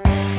[0.00, 0.31] you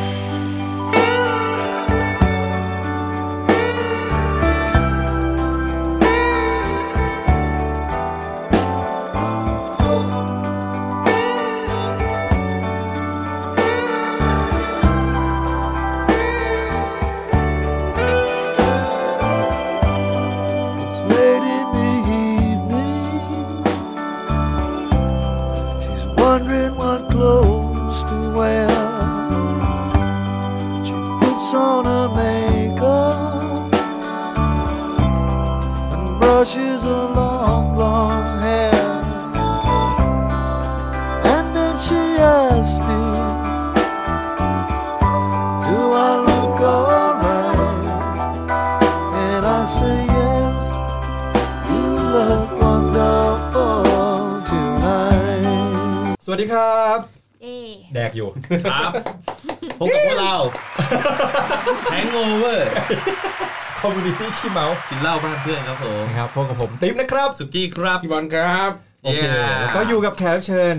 [64.53, 68.71] เมาส์กินเหล้าบ้านเพื่อนครับผมนะครับพบกับผมติ๊มนะครับสุกี้ครับพี่บอลครับ
[69.03, 70.77] โอเค Yeah แล้วก็อยู่กับแขกรับเชิญ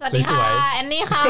[0.00, 1.22] สวัสดีสค่ะวยแอนนี่ค่ะ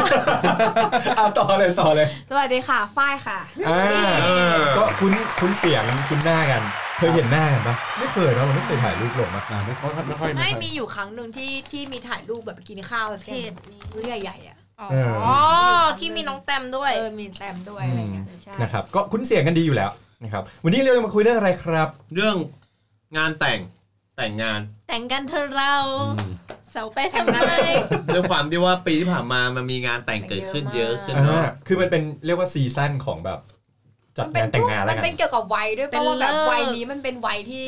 [1.19, 3.79] อะต่อเลยต่อเลย สวัสดีค่ะฝ้ายค่ะอ่า
[4.23, 6.63] เออก็คุ้นคุ้นเสียงคุ้นหน้ากัน
[6.99, 14.97] เคยเห็นหน้ากันปะไม่เคยเนอะเราไม่เคยถ่ายรูปลงมาอ่าไม่ค่อยไม่ค่อยไม่ค่อยมีอยู่ครั้งหนึ่งที่ที่มีถ่ายรูปแบบกินข้าวแบบเทศนี้มื้อใหญ่ๆอะอ๋อเอ
[15.83, 19.91] อที่มีน้องแตมด้วยเออมีแซมด้วยอะไรเงี้ยใช่นะครับก็คุ้นเสียงกันดีอยู่แล้ว
[20.23, 22.37] นะครับวันนี้เราจะมาคุยเรื่องอะไรครับ เรื่อง
[23.17, 23.61] งานแต่ง
[24.17, 25.75] แต่งงาน แต่งกันเธอะเรา
[26.73, 27.39] เสาไปทำไม
[28.15, 33.39] ด้วยความที่ว่าปีที่ผ่านมามันมีงานแต่งเกิดขึ้นเยอะขึ้นอ่าเนาะคือมันเป็นเรียกว่าซีซั่นของแบบ
[34.17, 37.67] จัดมันเป็งานนแต่งงานมัแล้วนกัน เป็นเกี่ยวกับวัยด้วยเพราะว่าแบบวัยนี้มันเป็นวัยที่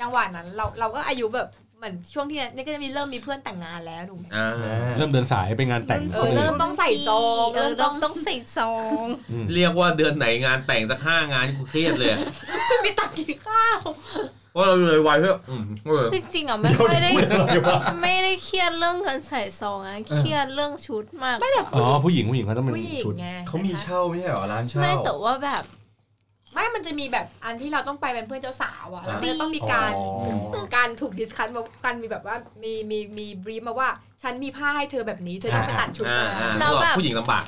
[0.00, 1.48] จังหวะนั้น เราเราก็อายุแบบ
[1.78, 4.46] เหมือนช่วงที่นี่ก็จะมีเริ่มมีเพื่อนแต่งงานแล้วหนูอ่า
[4.96, 9.04] เริ่มเดินสายไปงานแต่งเออเริ่มต้องใส่ซองเอเริ่อมต้ต้อองงต้องใส่ซอง
[9.54, 12.20] เรียกว่าเดือนไหนงานแต่งสักห้างานกูเครียดเลยอะ
[12.84, 13.80] มีตังค์กินข้าว
[14.52, 25.64] เพราะเราเลยวัยเพื่ออืมเออจริงๆอะไม่ค่อยได้พูดอะไรวะไม่ได้เครียดเรื่องเงินใส่ซองอะเครียดเรื่องชุดมาก ไม่แต่อ๋อผู้หญิงผู้หญิงเขาต้องเป็นผู้หญิงชุดไงเขามีเช่าไม่ใช่เหรอร้านเช่า ไม่แต่ว่าแบบ
[26.54, 33.88] ไม่มันจะมีแบบอันที่เราต้องไปเป็นเพื่อนเจ้าสาวอะแล้วมันอ่าจะต้องมีการอ๋อการถูกดิสคัทมากันมีแบบว่ามีมีมีบรีฟมาว่า
[34.22, 37.44] ฉันมีผ้าให้เธอแบบนี้เธอต้องไปตัดชุดอ่ามาอ่าแล้วแบบผู้หญิงลำบาก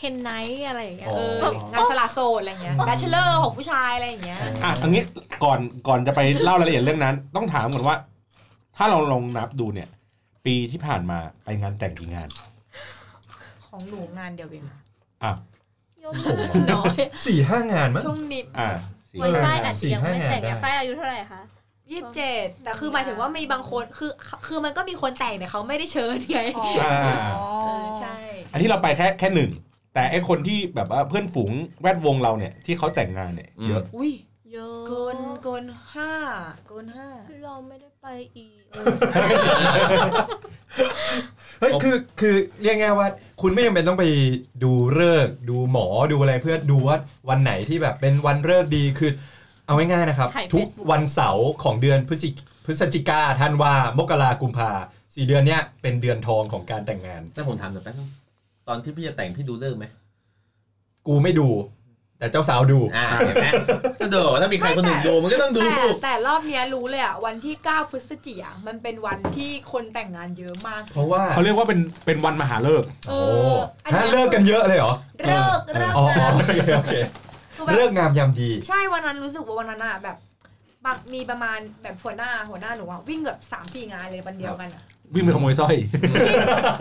[0.00, 5.02] เฮนไนท์อะไรอย่างเงี้ยอ๋เออองานสละโสดอะไรเงี้ยแบชเลอร์ของผู้ชายอะไรอย่างเงี้ยอะตรงนี้
[5.44, 7.96] ก่อนก่อนจะไปเล่ารายละเอียดเรื่องนั้น ต้องถามก่อนว่า
[8.76, 9.88] ถ้าเราลองนับดูเนี่ย
[10.46, 12.28] ปีที่ผ่านมาไปงานแต่งกี่งาน
[13.66, 15.32] ของหนูงานเดียวเองอะ
[16.12, 16.36] ยม
[16.72, 16.96] น้อย
[17.26, 18.68] สี่ห้างานมั้งช่วงนี้อ่า
[19.12, 21.42] สี่ไวไฟอาจจะยังไม่แต่งสี่ห้างานได้ไฟอายุเท่าไหร่คะ
[21.90, 24.12] ยี่สิบเจ็ดแต่คือหมายถึงว่ามีบางคนคือ
[24.46, 26.40] คือมันก็มีคนแต่งแต่เขาไม่ได้เชิญไง
[26.82, 26.94] อ่า
[27.62, 28.16] เออใช่
[28.52, 29.50] อันนี้เราไปแค่แค่หนึ่ง
[29.94, 34.12] แต่ไอคนที่แบบว่าเพื่อนฝูงแวดวงเราเนี่ยที่เขาแต่งงานเนี่ยอืมเยอะ อุ้ย
[34.52, 35.64] เยอะเกินเกิน
[35.94, 36.12] ห้า
[36.68, 37.08] เกินห้า
[37.44, 38.50] เราไม่ได้ ไปอีก
[41.60, 43.08] เฮ้ยคือคือเรียกง่ายว่า
[43.40, 44.04] คุณไม่จำเป็นต้องไป
[44.62, 46.96] ดูเลิกษ์ดูหมอดูอะไรเพื่อดูว่า
[47.28, 49.10] วันไหนที่แบบเป็นวันเลิกษ์ดีคือ
[49.66, 52.30] เอาง่ายๆนะครับ ถ่ายทุก Facebook วันเสาร์ของเดือนพฤศจิ
[52.66, 54.70] พฤศจิกาธันวามกรากุมภา
[55.14, 58.08] สี่เดือนเนี้ยเป็นเดือนทองของการแต่งงาน แต่ผมถามหน่อยแป๊บนึง
[58.68, 59.84] ตอนที่พี่จะแต่งพี่ดูเลิกษ์ไหม
[61.06, 61.48] กูไม่ดู
[62.18, 63.46] แต่เจ้าสาวดูอ่าเห็นไหม
[64.00, 73.18] ก็เดี๋ยวถ้ามีใครคนหนึ่งดูมันก็ต้องดู แต่แต่รอบเนี้ยรู้เลยอะวันที่ 9 พฤศจิกายนมันเป็นวันที่คนแต่งงานเยอะมาก เพราะว่าเขาเรียกว่าเป็นเป็นวันมหาฤกษ์เอโอ้
[73.54, 74.92] ออันฮะเนี้ยเลิกกันเยอะเลยเหรอ
[75.26, 76.94] เลิกเลิกอ๋อนะโอเคโอเค
[77.56, 80.16] คือแบบ เลิกงามยามดี ใช่วันนั้นรู้สึกว่าวันนั้นอะแบบ
[80.84, 84.82] บางมีประมาณแบบหัวหน้าหัวหน้าหนูอะวิ่งแบบสามสี่งานเลยวันเดียวกันอะ
[85.14, 85.74] วิ่งไปขโมยสร้อย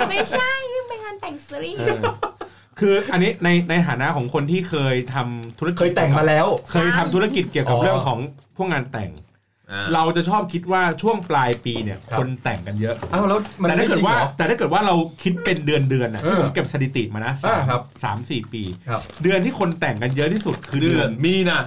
[0.09, 2.01] ไม่ใช่วิ่งไปงานแต่งซีรีส์เออ
[2.79, 8.19] คืออันนี้ในในฐานะของคนที่เคยทำธุรกิจเคยแต่งมาแล้ว เคยทำธุรกิจเกี่ยวกับอ๋อเรื่องของ
[8.55, 9.11] พวกงานแต่ง
[9.71, 21.61] อ่า เราจะชอบคิดว่าช่วงปลายปีเนี่ยครับ คนแต่งกันเยอะ อ้าวแล้วมันแต่ไม่ถ้าเกิจริดงว่าเหรอ แต่ถ้าเกิดว่าเราคิดเป็นเดือนเดือนๆนะเออที่ผมเก็บสถิติมานะอ่าสามครับ สามสี่ปี ครับ เดือนที่คนแต่งกันเยอะที่สุดคือเดืเดืออนนมีนะ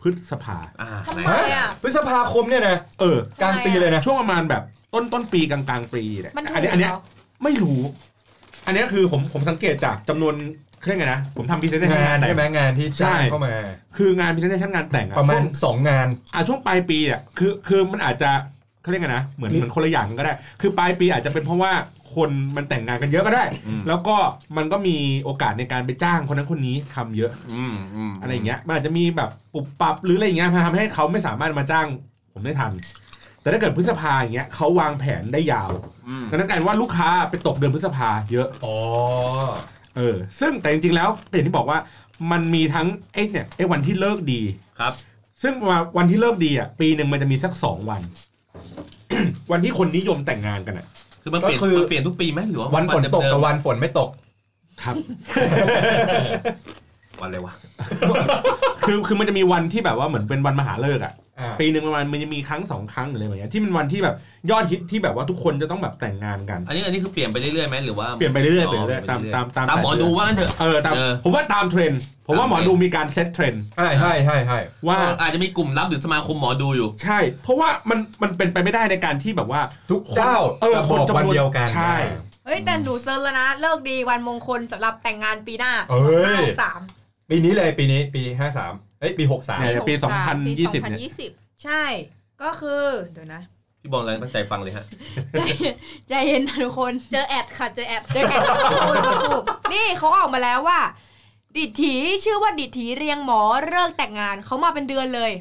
[0.00, 4.62] พฤษภา อ่าทำไหนไมอะพฤษภาคมเนี่ยนะเออ กลางปีเลยนะ ช่วงประมาณแบบ
[4.94, 7.02] ต้นต้นปีกลางกลางๆปีเนี่ยมันถูกอันนี้อันเนี้ยเหรอ
[7.44, 7.80] ไม่รู้
[8.66, 10.34] อันเนี้ยคือผมผมสังเกตจากจำนวน
[10.80, 13.54] เครื่องไงนะ ผมทำพรีเซนเตชันงานแต่ใช่ไหมงานที่จ้างใช่เข้ามา
[13.96, 18.30] คืองานพรีเซนเตชันงานแต่งอะประมาณช่วงสองงานอะช่วงปลายปีเนี่ยคือคือมันอาจจะ
[18.82, 21.72] เขาเรียกไงนะเหมือนเหมือนคนละอย่างกันก็ได้ คือปลายปีอาจจะเป็นเพราะว่า
[22.14, 24.16] คนมันแต่งงานกันเยอะก็ได้อืมแล้วก็
[24.56, 31.86] มันก็มีโอกาสในการไปจ้างคนนั้นคนนี้ทำเยอะอืมอืมอะไรอย่างเงี้ยมันอาจจะมีแบบปุบปับหรืออะไรอย่างเงี้ยทำให้เขาไม่สามารถมาจ้าง
[32.32, 32.72] ผมได้ทัน
[33.44, 35.70] แต่ถ้าเกิดพฤษภาอย่างเงี้ยเขาวางแผนได้ยาว
[36.08, 38.76] อืมดังนั้นกลายเป็นว่าลูกค้าไปตกเดือนพฤษภาเยอะ อ๋อ
[39.96, 41.78] เออ ซึ่งแต่จริงๆแล้วอย่างที่บอกว่า
[42.30, 44.40] มันมีทั้งไอ้เนี่ยไอ้วันที่เลิกดี
[44.80, 44.92] ครับ
[45.42, 45.54] ซึ่ง
[45.96, 48.00] วันที่เลิกดีอะปีหนึ่งมันจะมีสักสองวัน
[49.52, 50.86] วันที่คนนิยมแต่งงานกันอะ
[51.22, 54.10] คือมันเปลี่ยนก็คือ มันเปลี่ยนทุกปีไหมหรือว่าวันฝนตกเดิกับมวันฝนไม่ตก
[54.82, 57.54] ครับๆวันอะไรวะ
[58.86, 61.23] คือคือมันจะมีวันที่แบบว่าเหมือนเป็นวันมหาฤกษ์อะอ่า
[61.60, 64.14] ปีหนึ่งประมาณมันจะมีครั้งสองครั้งหรืออะไรแบบเนี้ยที่เป็นวันที่แบบ
[64.50, 79.60] ยอดฮิตที่แบบว่าทุกคนจะต้องแบบแต่งงานกัน อันนี้อันนี้คือเปลี่ยนไปเรื่อยๆไหมหรือว่าเปลี่ยนไปเรื่อยๆเปลี่ยนไปเรื่อยๆตามตามตามตามหมอดูว่างั้นเถอะเออตามเออผมว่าตามเทรนด์ผมว่าตามหมอดูมีการ set trend ใช่ใช่ใช่ใช่ว่าอาจจะมีกลุ่มลับหรือสมาคมหมอดูอยู่ ใช่ เพราะว่ามันมันเป็นไปไม่ได้ในการที่แบบว่า
[79.90, 81.94] ทุกเจ้าเออจะคบนอกจำนวนวันเดียวกันใช่
[82.46, 86.80] เฮ้ยแต่หนู search แล้วนะฤกษ์ดีวันมงคลสำหรับแต่งงานปีหน้าเอ้ยสาม
[87.30, 88.22] ปีนี้เลยปีนี้ปี
[88.60, 91.00] 53เอ้ยปี63เนี่ยปีหกสามปี 2020เนี่ย
[91.32, 91.82] 2020 ใช่
[92.42, 93.42] ก็คือเดี๋ยวนะ
[93.80, 94.86] พี่บอลเลยตั้งใจฟังเลยฮะ
[95.32, 95.42] ใจ
[96.08, 98.42] ใจเย็นนะทุกคน เจอ ad ค่ะ เจอ ad เจอ ad
[99.24, 99.42] ถูก
[99.72, 100.80] นี่เขาออกมาแล้วว่า
[101.56, 101.94] ดิถี
[102.24, 105.32] ชื่อว่าดิถีเรียงหมอเลิกแต่งงานเขามาเป็นเดือนเลย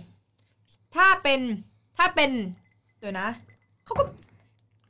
[0.96, 1.40] ถ้าเป็น
[1.98, 2.32] ถ้าเป็น
[3.00, 3.28] เดี๋ยวนะ
[3.86, 4.04] เขาก็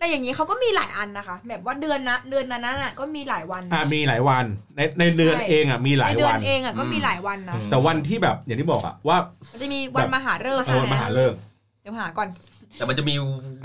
[0.04, 4.46] แต่อย่างนี้เขาก็มีหลายอันนะคะ แบบว่าเดือนนะเดือนนั้นน่ะก็มีหลายวันอะมีหลายวัน
[4.76, 9.18] ในในเดือนใช่เองอะมีหลาในยเดือวันน เองอะก็มีอืมหลายวันนะอืมแต่วันที่แบบอย่างที่บอกอะว่า
[9.52, 11.38] มันจะมีวันมหาฤกษ์เออใช่ไหมหาเลิกษ์
[11.82, 12.28] เดี๋ยวหาก่อน
[12.76, 13.14] แต่มันจะมี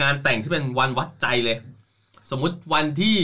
[0.02, 1.56] งานแต่งที่เป็นวันวัดใจเลย
[2.30, 3.16] สมมุติวันที่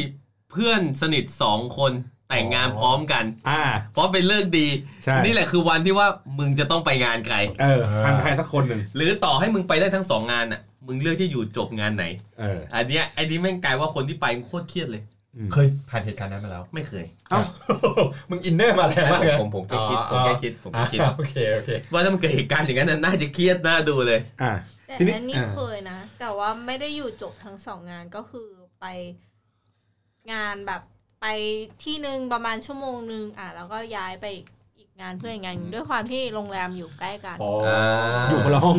[0.51, 1.93] เพื่อนสนิทสองคน
[2.31, 3.63] แต่งงานพร้อมกัน อ่า
[3.93, 4.67] เพราะเป็นเลิกดี
[5.05, 6.07] ใช่ นี่แหละคือวันที่ว่า
[6.39, 12.05] มึงจะต้องไปงานใคร เออทางใครสักคนหนึ่งหรือต่อให้มึงไปได้ทั้งสองงานอะ มึงเลือกที่อยู่จบงานไหน
[12.39, 15.03] เอออันเนี้ยไอ้นี้แม่งกลายว่าคนที่ไปมึงโคตรเครียดเลย
[15.37, 17.41] อืมเคยผ่านเหตุการณ์นั้นมาแล้ว ไม่เคยเอ้า
[18.31, 24.53] มึงอินเนอร์มาแรงมากเลยผมผมแค่คิดผมแค่คิดผมแค่คิดอ่าโอเคโอเคว่าถ้ามันเกิดเหตุการณ์อย่างนั้นน่ะน่าจะเครียดน่าดูเลย อ่า
[24.87, 28.49] แต่ทีนี้อันนี้อ่า เคยนะ แต่ว่าไม่ได้อยู่จบทั้งสองงานก็คือ
[28.81, 28.87] ไป
[30.33, 30.83] งานแบบ
[31.21, 31.27] ไป
[31.85, 34.54] ที่หนึ่งประมาณชั่วโมงหนึ่งอะแล้วก็ย้ายไปอีกอีก
[35.01, 37.53] งานเพื่ออีกงานหนึ่งด้วยความที่โรงแรมอยู่ใกล้กัน อ๋อ
[38.31, 38.79] อยู่คนละห้อง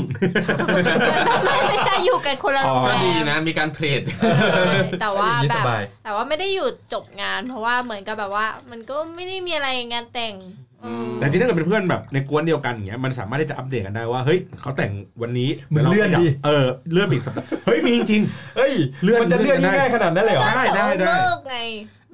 [1.46, 10.36] ไม่ไม่ใช่อยู่กันคนละโรงก็แรดีมนะมีการเทรดใช่แต่ว่าอย่างนี้แบสบ บาย แต่ว่าไม่ได้อยู่จบงาน เพราะว่าเหมือนกับแบบว่า มันก็ไม่ได้มีอะไรงานแต่ง
[10.84, 14.92] อืม แต่จริงๆถ้าเกิดเป็นเพื่อนแบบในกวนเดียวกันอย่างเงี้ยมันสามารถที่จะอัปเดตกันได้ว่าเฮ้ยเขาแต่ง
[15.22, 18.22] วันนี้มึงเลื่อนดิ เออเลื่อนไปอีกสัปดาห์เฮ้ยมีจริง
[18.58, 18.74] เฮ้ย
[19.04, 21.58] เลื่อนมันจะเลื่อนเลื่อนได้ ง่ายขนาดนั้นเลยเหรอ ได้ได้ได้แต่ว่าเลิกไง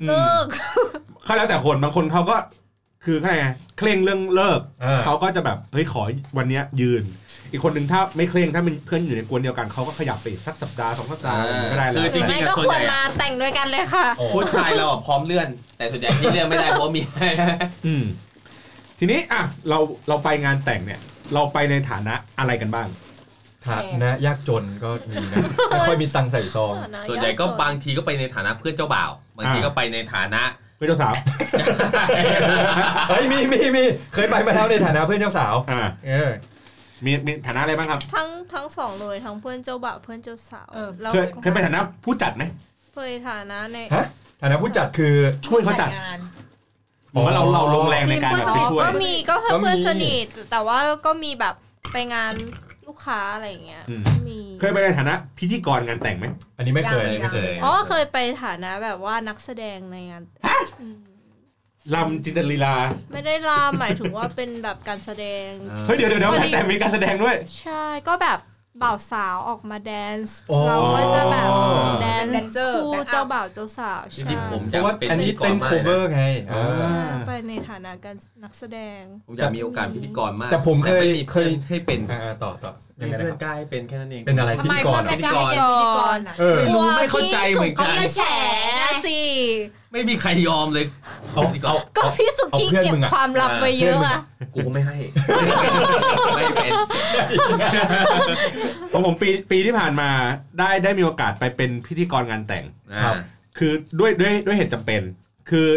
[0.01, 0.45] อืม เลิก
[0.88, 2.36] ๆเขาแล้วแต่คนบางคนเขาก็
[3.06, 3.45] คือแค่ไง
[3.77, 6.01] เคร่งเรื่องเลิกอ่าเขาก็จะแบบเฮ้ยขอ
[6.38, 7.03] วันเนี้ยยืน
[7.51, 14.06] อีกคนหนึ่งถ้าไม่เคร่งถ้าเป็นเพื่อนอยู่ในกวนเดียวกันเขาก็ขยับไปอีกสักสัปดาห์สองสัปดาห์อ่าก็ได้แล้คือวจริงๆไม่ก็ส่วนควรใหญ่มาแต่งด้วยกันเลยค่ะ
[14.36, 17.01] ผู้ชายเราอะพร้อมเลื่อน แต่ส่วนใหญ่ที่เลื่อนไม่ได้เพราะมี
[17.88, 18.03] อืม
[19.00, 21.00] ทีนี้อะเราเราไปงานแต่งเนี่ย
[21.33, 22.88] เราไปในฐานะอะไรกันบ้าง
[23.68, 25.38] ฐานะยากจนก็มีนะ
[25.69, 26.74] ไม่ค่อยมีตังค์ใส่ซอง
[27.09, 31.13] ส่วนใหญ่ก็บางทีก็ไปในฐานะเพื่อนเจ้าบ่าว บางทีก็ไปในฐานะเพื่อนเจ้าสาว
[33.09, 33.83] เฮ้ยมีมีมี
[34.13, 36.29] เคยไปมาแล้วในฐานะเพื่อนเจ้าสาวอ่าเออ
[37.05, 42.43] มีมีฐานะอะไรบ้างครับ ทั้งทั้งสองเลยทั้งเพื่อนเจ้าบ่าวเพื่อนเจ้าสาวเออแล้วเคยเคยเป็นฐานะผู้จัดไหม
[42.95, 44.05] เคยฐานะในฮะ
[44.41, 45.13] ฐานะผู้จัดคือ
[45.47, 46.19] ช่วยเขาจัดแต่งงาน
[47.11, 51.55] หรือว่าเราเราลงแรงในทีมการเพื่อนแบบสไปนิทช่วยก็มีก็ก็มีเพื่อนสนิทแต่ว่าก็มีแบบ
[51.91, 52.33] ไปงาน
[52.91, 56.25] ลูกค้าอะไรอย่างเงี้ยอืม มีเคยไปในฐานะพิธีกรงานแต่งไหม
[56.57, 60.23] อันนี้ไม่เคยยังไม่เคย อ๋อเคยไปฐานะแบบว่านักแสดงในงาน
[60.81, 60.97] อืม
[61.95, 62.75] ลำจินตลีลา
[63.11, 65.50] ไม่ได้ลาหมายถึงว่าเป็นแบบการแสดง
[65.86, 68.39] เฮ้ยเดี๋ยวเดี๋ยวเดี๋ยวงานแต่งมีการแสดงด้วย ใช่ก็แบบ
[68.81, 71.49] บ่าวสาวออกมาแดนซ์อ๋อ เราก็จะแบบ
[72.01, 82.71] แดนเป็นแดนซ์เซอร์คู่แบ็คอัพเจ้าบ่าวเจ้าสาวจใช่ริงๆผมเพอยากราะว่าเป็นอันนี้พิธีกเป็นรมาก cover ไงอ๋อเออ ใช่ไปในฐานะการนักแสดง ผมอยากมีโอกาสพิธีกรมากแต่ผมเคยไม่มีเคยให้เป็น อ่าต่อต่อ
[83.01, 88.22] ยังไงนะเพื่คอรับนกล้าให้เป็นแค่นั้นเอง เป็นอะไรทำพิไมธีกเพื่รอนเหรไม่อ กล้าให้เป็นพิธีกรอะ เออไม่รู้ไม่เข้าใจเหมือนกันกลัวพี่สุกี้แฉ
[89.05, 89.20] สิ
[89.91, 90.86] ไม่มีใครยอมเลย
[91.34, 94.20] เอาพิธีกรเอา ก็พี่สุกี้เอาเพื่อนเก็บมึงอะ ความลับไว้เยอะอะ
[94.55, 94.96] กูไม่ให้
[96.36, 96.72] ไม่เป็น
[98.91, 100.10] ของผมปีปีที่ผ่านมา
[100.60, 102.65] ได้ได้มีโอกาสไปเป็นพิธีกรงานแต่ง
[103.05, 103.15] ครับ
[103.58, 105.01] คือด้วยด้วยด้วยเหตุจำเป็น
[105.50, 105.67] คือ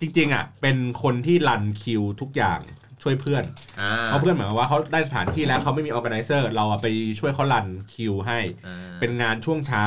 [0.00, 2.60] จริงๆอะเป็นคนที่รันคิวทุกอย่าง
[3.06, 3.44] ช่วยเพื่อน
[3.80, 6.86] อ่าเพราะเพื่อนหมายความว่าเขาได้สถานที่แล้วเขาไม่มีออ g a แก z นเซอร์เราอะไป
[7.18, 9.84] ช่วยเขารันคิวให้ อ่า เป็นงานช่วงเช้า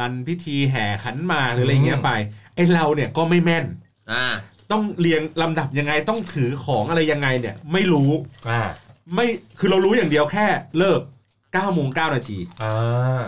[0.00, 2.10] รันพิธีแห่ขันหมากหรืออะไรอย่างเงี้ยไป
[2.54, 3.64] ไอเราเนี่ยก็ไม่แม่น
[4.12, 4.24] อ่า
[4.70, 8.10] ต้องเรียงลำดับยังไงต้องถือของอะไรยังไงเนี่ย ไม่รู้
[8.50, 8.62] อ่า
[9.14, 9.26] ไม่
[9.58, 10.46] คือเรารู้อย่างเดียวแค่
[10.78, 11.00] เลิก
[11.42, 13.22] 9โมง9นาที อ่า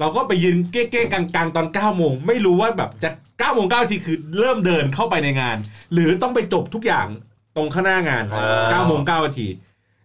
[0.00, 5.56] เราก็ไปยืนเก้ๆกลางๆตอน9โมงไม่รู้ว่าแบบจะ9โมง9นาทีคือเริ่มเดินเข้าไปในงาน
[5.92, 7.06] หรือต้องไปจบทุกอย่าง
[7.56, 8.38] ตรงข้างหน้างานอ๋
[8.78, 9.46] อ9โมง9นาที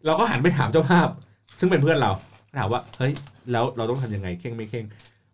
[0.06, 1.08] เราก็หันไปถามเจ้าภาพ
[1.60, 2.12] ซึ่งเป็นเพื่อนเรา
[2.58, 3.14] ถามว่าเฮ้ย
[3.52, 4.86] แล้วเราต้องทำยังไงเข่งไม่เข่ง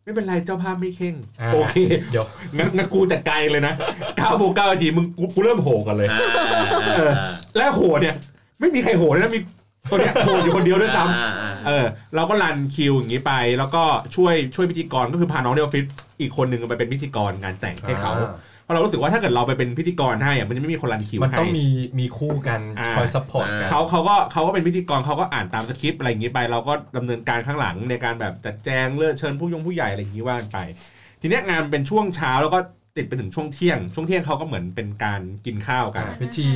[0.03, 1.75] ไม่เป็นไรเจ้าภาพไม่เข่งอ่า โอเค
[2.11, 2.25] เดี๋ยว
[2.57, 3.73] งั้นงั้นกูจัดการเลยนะ
[4.17, 6.55] เก้าโมงเก้านาทีมึงกูกูเริ่มโหกันเลย อ่าอ่า
[7.09, 8.15] อ่าและโหเนี่ย
[8.59, 9.39] ไม่มีใครโหเลยนะมี
[9.89, 13.83] ตัวเนี้ยโหอยู่คนเดียวด้วยซ้ำ อ่าอ่าเออเราก็ run คิวอย่างนี้ไป แล้วก็
[14.15, 15.85] ช่วยช่วยพิธีกรก็คือพาน้องในออฟฟิศ
[16.21, 18.11] อีกคนหนึ่งไปเป็นพิธีกรงานแต่งให้เขา
[18.67, 21.67] เพราะเรารู้สึกว่าถ้าเกิดเราไปเป็นพิธีกรให้อะมันจะไม่มีคน run คิวมันให้ต้องมี
[21.99, 30.57] มีคู่กันอ่า คอย support กันเขาเขาก็เขาก็เป็นพิธีกรเขาก็อ่านตามสคริปต์อะไรอย่างนี้ไป เราก็ดำเนินการข้างหลังในการแบบจัดแจงเลือกเชิญผู้ยงผู้ใหญ่อะไรอย่างนี้ว่ากันไป
[31.21, 32.59] ทีเนี้ยงานเป็นช่วงเช้าแล้วก็
[32.97, 36.49] ติดไปถึงช่วงเที่ยง ช่วงเที่ยงเขาก็เหมือนเป็นการกินข้าวกันพิธี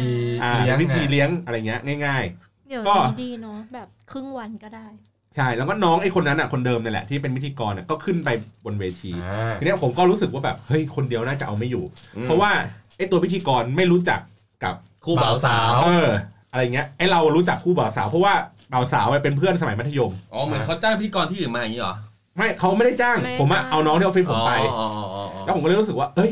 [0.43, 2.25] อ่าเลี้ยงพิธีอะเลี้ยงอะไรเงี้ยง่าย
[2.69, 8.29] เดี๋ยวก็ นี้ดีเนาะแบบครึ่งวันก็ได้ๆ ใช่แล้วก็น้องไอ้คนนั้นอะคนเดิมนี่แหละที่เป็นพิธีกรอะก็ขึ้นไป
[8.65, 11.83] บนเวทีอ่า ทีเนี้ยผมก็รู้สึกว่าแบบเฮ้ยคนเดียวน่าจะเอาไม่อยู่
[12.17, 12.51] อืมเพราะว่า
[12.97, 14.19] ไอ้ตัวพิธีกรไม่รู้จัก
[14.63, 16.09] กับคู่บ่าวสาว เออ
[16.51, 18.33] อะไรเงี้ยไอ้เรารู้จักคู่บ่าวสาว เพราะว่า
[18.73, 21.95] บ่าวสาวเป็นเพื่อนสมัยมัธยม อ๋อเหมือนเขาจ้างพิธีกรที่อื่นมาอย่างนี้เหรอ
[22.37, 26.31] ไม่เขาไม่ได้จ้าง ไม่ได้ผมอะจ้าง เอาน้องที่ออฟฟิศผมไป อ๋ออ๋ออ๋ออ๋อแล้วผมก็เลยรู้สึกว่า เอ้ย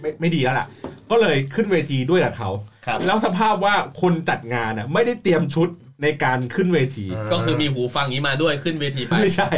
[0.00, 0.66] ไม่ไม่ดีแล้วล่ะ
[1.10, 2.50] ก็เลยขึ้นเวทีด้วยกับเขา
[2.86, 5.68] ครับ แล้วสภาพว่าคนจัดงานอะไม่ได้เตรียมชุด
[6.02, 9.48] ในการขึ้นเวที ก็คือมีหูฟังนี้มาด้วยขึ้นเวทีไป ไม่ใช่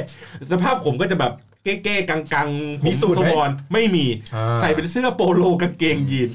[0.52, 1.32] สภาพผมก็จะแบบ
[1.64, 6.30] เก้ๆกังๆมีสูทไหม สวอนไม่มี อ่า ใส่เป็นเสื้อโปโลกางเกงยีน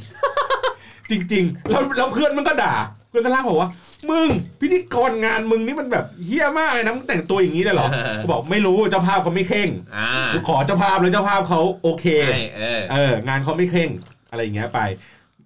[1.10, 2.74] จริง ๆ แล้วแล้วเพื่อนมันก็ด่า
[3.10, 3.70] เพื่อนก็ลากบอกว่า
[4.10, 4.28] มึง
[4.60, 13.90] พิธีกรงานมึงนี่มันแบบเฮี้ยมากเลยนะมึงแต่งตัวอย่างนี้เลยเหรอเออกูบอกไม่รู้เจ้าภาพเขาไม่เข่งอ่ากูขอเจ้าภาพแล้วเจ้าภาพเขาโอเค ใช่เออ เอองานเขาไม่เคร่ง
[14.32, 14.80] อะไรอย่างเงี้ยไป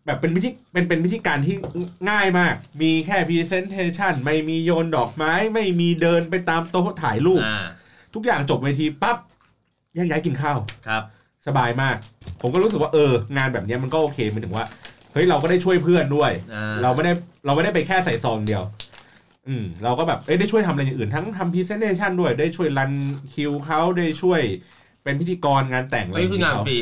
[0.05, 1.55] แบบเป็นวิธีเป็นเป็นวิธีการที่
[2.09, 7.65] ง่ายมาก มีแค่ presentation ไม่มีโยนดอกไม้ ไม่มีเดินไปตามโต๊ะถ่ายรูป อ่า
[8.13, 9.17] ทุกอย่างจบเวทีปั๊บ
[9.95, 11.03] แยกย้ายกินข้าว ครับ
[11.47, 11.95] สบายมาก
[12.41, 14.65] ผมก็รู้สึกว่าเออ งานแบบเนี้ยมันก็โอเคหมายถึงว่า
[15.13, 17.13] เฮ้ยเราก็ได้ช่วยเพื่อนด้วย อ่า เราไม่ได้
[17.45, 18.63] เราไม่ได้ไปแค่ใส่ซองเดียว
[19.47, 22.91] อืม เราก็แบบเอ้ยได้ช่วยทำอะไรอย่างอื่นทั้งทำ presentation ด้วยได้ช่วยรัน
[23.33, 24.41] คิวเขาได้ช่วย
[25.03, 26.77] เป็นพิธีกร งานแต่งอะไรนี่คืองานฟรี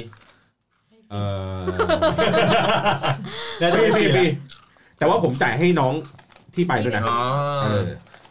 [1.11, 1.15] เอ
[1.57, 1.63] อ
[3.61, 4.25] น่าฟจะรีเป็นฟรีฟฟรีรี
[4.97, 5.93] แต่ว่าผมจ่ายให้น้อง
[6.55, 7.19] ที่ไปด้วยนะอ๋อ
[7.63, 7.83] เออ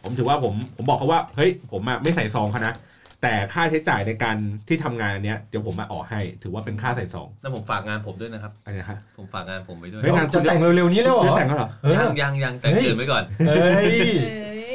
[0.03, 2.73] ผมถือว่าผมผมบอกเขาว่า เฮ้ย ผมอะไม่ใส่ซองเขานะ
[3.21, 13.99] แต่ค่าใช้จ่ายในการที่ทำงานอันเนี้ยเดี๋ยวผมมาออกให้ ถือว่าเป็นค่าใส่ซองแล้วผมฝากงานผมด้วยนะครับอันนี้ครับผมฝากงานผมไว้ด้วยเฮ้ยงานจะแต่งเร็วๆนี้แล้วเหรอ จะแต่งแล้วเหรอ เออยังยังยังแต่งเฮ้ย ตื่นไว้ก่อนเอ้ย เอ้ย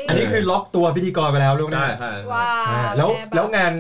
[0.09, 3.73] อันนี้คือล็อกตัวพิธีกรไปแล้วลูกได้นะใช่ ว้าอ่าวแล้วแล้วงาน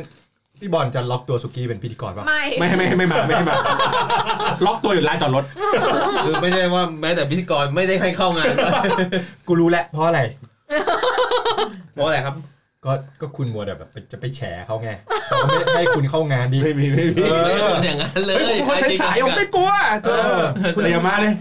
[0.64, 3.54] พี่บอลจะล็อกตัวสุกี้เป็นพิธีกรป่ะ ไม่ไม่ไม่ไม่มาไม่มา
[4.66, 5.44] ล็อกตัวอยู่ร้านจอดรถ
[6.26, 8.52] คือไม่ใช่ว่าแม้แต่พิธีกรไม่ได้ให้เข้างาน
[9.49, 10.21] กูรู้แล้วเพราะอะไร
[11.92, 12.35] เพราะอะไรครับ
[12.85, 14.90] ก็ก็คุณมัวแต่แบบไปจะไปแฉเขาไง
[15.26, 19.71] เขาก็ไม่ให้คุณเข้างานดี ไม่มีไม่มีเออ ไม่ได้เป็นอย่างนั้นเลเฮ้ยยผมคนใช้สายผมไม่กลัว
[20.04, 20.42] เออ
[20.76, 21.33] คุณอย่ามาเลย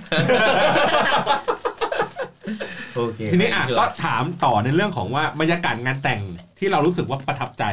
[2.95, 6.21] โอเคทีนี้อะก็ถามต่อในเรื่องของว่าบรรยากาศงานแต่ง
[6.59, 7.63] ที่เรารู้สึกว่าประทับใจ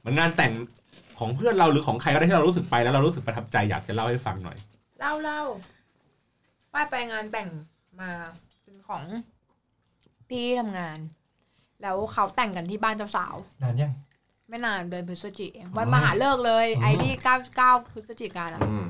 [0.00, 0.52] เหมันงานแต่ง
[1.22, 4.56] ของเพื่อนเราหรือของใครก็ได้ที่เรารู้สึกไปแล้วเรารู้สึกประทับใจอยากจะเล่าให้ฟังหน่อย
[4.98, 5.42] เล่าเล่า
[6.72, 7.48] ป้ายไปงานแต่ง
[8.00, 8.10] มา
[8.62, 9.02] เป็นของ
[10.28, 10.98] พี่ที่ทำงาน
[11.82, 13.92] แล้วเขาแต่งกันที่บ้านเจ้าสาว นานยัง
[14.48, 18.86] ไม่นานเดือนพฤศจิกายนอ๋อวันมหาเลิกษ์เลยอ๋อไอ้ที่เก้าเก้าพฤศจิกายนอะอืม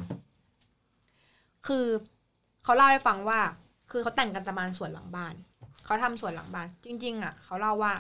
[1.66, 1.86] คือ
[2.62, 3.40] เขาเล่าให้ฟังว่า
[3.90, 5.34] คือเขาแต่งกันประมาณส่วนหลังบ้าน
[5.84, 7.94] เขาทำส่วนหลังบ้าน จริง ๆ อะ เขาเล่าว่า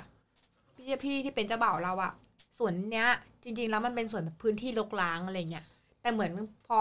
[0.74, 2.12] พี่พี่ที่เป็นเจ้าบ่าวเราอะ
[2.58, 3.08] ส่วนเนี้ย
[3.42, 5.64] จริง ๆ แล้วมันเป็นส่วนแบบพื้นที่รกร้างอะไรเงี้ย
[6.00, 6.30] แต่เหมือน
[6.68, 6.80] พอ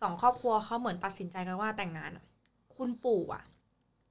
[0.00, 2.24] สองครอบครัวเขาเหมือนตัดสินใจกันว่าแต่งงานอะ
[2.76, 3.42] คุณปู่อะ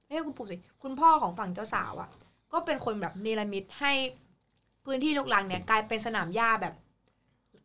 [0.04, 2.10] ไม่ใช่คุณปู่สิคุณพ่อของฝั่งเจ้าสาวอะ
[2.52, 3.92] ก็เป็นคนแบบเนรมิตให้
[4.84, 6.74] พื้นที่รกร้างเนี้ยกลายเป็นสนามหญ้าแบบ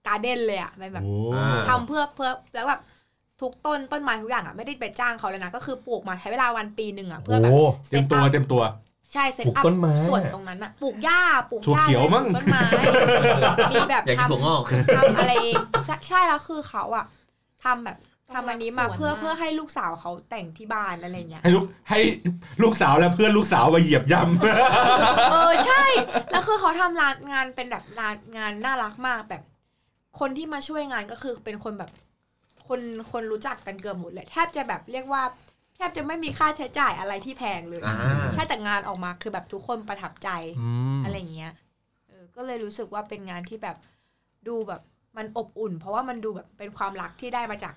[0.07, 1.05] การ์เด้นเลยอะเป็นแบบ
[1.69, 2.81] ทำเพื่อเพื่อแล้วแบบ
[3.41, 8.61] ทุกต้นต้นไม้ทุกอย่างอะไม่ได้ไปจ้างเขาเลยนะ ก็คือปลูกมาใช้เวลาวันปีหนึ่งอะเพื่อแบบ โอ้เต็มตัวเต็มตัว
[9.13, 12.61] ใช่เซ็ตปลูกอัพต้นไม้ ส่วนตรงนั้นอะปลูกหญ้าปลูกถั่วหญ้าเขียวลมั้ง ปลูกต้นไม้
[13.71, 14.63] มีแบบอยากกินทำถั่วงอก
[14.97, 17.05] ทำอะไรเองใช่ใช่แล้วคือเขาอะ
[17.63, 17.97] ทำแบบ
[18.33, 21.99] ทำอันนี้มาสวนเพื่อมากเพื่อให้ลูกสาวเขาแต่งที่บ้านอะไรเงี้ย ให้ลูกให้
[22.61, 25.83] ลูกสาวและเพื่อนลูกสาวมาเหยียบย่ำเออใช่
[26.31, 29.43] แล้วคือเขาทำร้านงานเป็นแบบร้านงานน่ารักมากแบบ
[30.19, 31.91] คนที่มาช่วยงานก็คือเป็นคนแบบ
[32.67, 32.79] คน
[33.11, 37.97] คนรู้จักกันเกือบหมดเลยแทบจะแบบเรียกว่าแทบจะไม่มีค่าใช้จ่ายอะไรที่แพงเลยอ่า
[38.33, 41.53] ใช่แต่งานออกมาคือแบบทุกคนประทับใจอืมอะไรอย่างเงี้ย
[42.07, 43.77] เออก็เลยรู้สึกว่าเป็นงานที่แบบ
[44.47, 44.81] ดูแบบ
[45.17, 47.73] มันอบอุ่น เพราะว่ามันดูแบบเป็นความรักที่ได้มาจาก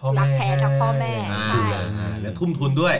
[0.00, 1.62] พ่อแม่รักแท้จากพ่อแม่อ่าใช่
[1.98, 2.94] อ่าแล้วทุ่มทุนด้วย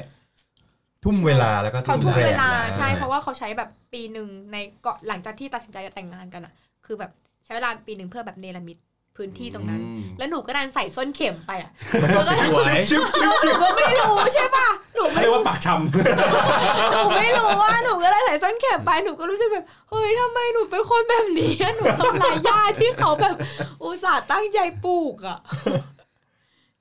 [1.04, 6.52] ทุ่มเวลาแล้วก็เขาทุกแรงเวลานะใช่เพราะว่าเขาใช้แบบปีหนึ่งในเกาะหลังจากที่ตัดสินใจจะแต่งงานกันอะ
[6.86, 7.10] คือแบบ
[7.44, 8.78] ใช้เวลาปีหนึ่งเพื่อแบบเนรมิต
[9.16, 11.70] พื้นที่ตรงนั้นอืมแล้วหนูก็ดันใส่ส้นเข็มไปอะ
[12.02, 15.68] มันก็สวยจิ๊บจิ๊บจิ๊บหนูก็ไม่รู้ใช่ป่ะหนูเขาไม่เรียกว่าปากช
[16.92, 23.36] หนูไม่รู้ว่าหนูก็เลยใส่ส้นเข็มบไปหนูก็รู้สึกแบบเฮ้ยทำไมหนูเป็นคนแบบนี้อะหนูทำลายหญ้าที่เขาแบบ
[23.82, 25.38] อุตส่าห์ตั้งใจปลูกอะ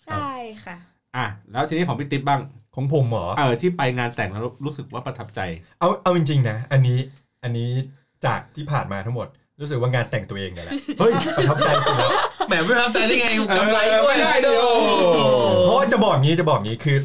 [0.05, 0.27] ใช่
[0.65, 0.77] ค่ะ
[1.15, 2.41] อะแล้วทีนี้ของพี่ติ๊บบ้าง
[2.75, 5.39] ของผมเหรอเออที่ไปงานแต่งแล้วรู้สึกว่าประทับใจ
[5.79, 6.99] เอาเอาจริงๆนะ อันนี้
[7.43, 7.69] อันนี้
[8.25, 9.27] จากที่ผ่านมาทั้งหมด
[9.61, 12.11] รู้สึกว่างานแต่งตัวเองเนี่ยแหละ เฮ้ยประทับใจสุดแล้ว
[12.47, 13.27] แหมไม่ประทับใจได้ไง
[13.57, 14.71] กำไรด้วยไม่ได้เดี๋ยว
[15.63, 16.97] เพราะว่าจะบอกงี้จะบอกงี้คือ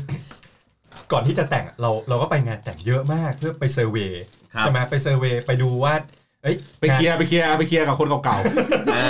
[1.12, 4.22] ก่อนที่จะแต่งเราเราก็ไปงานแต่งเยอะมากเพื่อไปเซอร์เวย์
[4.54, 5.94] ครับ ใช่ไหมไปเซอร์เวย์ไปดูว่า
[6.42, 8.36] เอ้ยไปเคลียร์ไปเคลียร์ไปเคลียร์กับคนเก่า
[8.94, 9.02] อ่า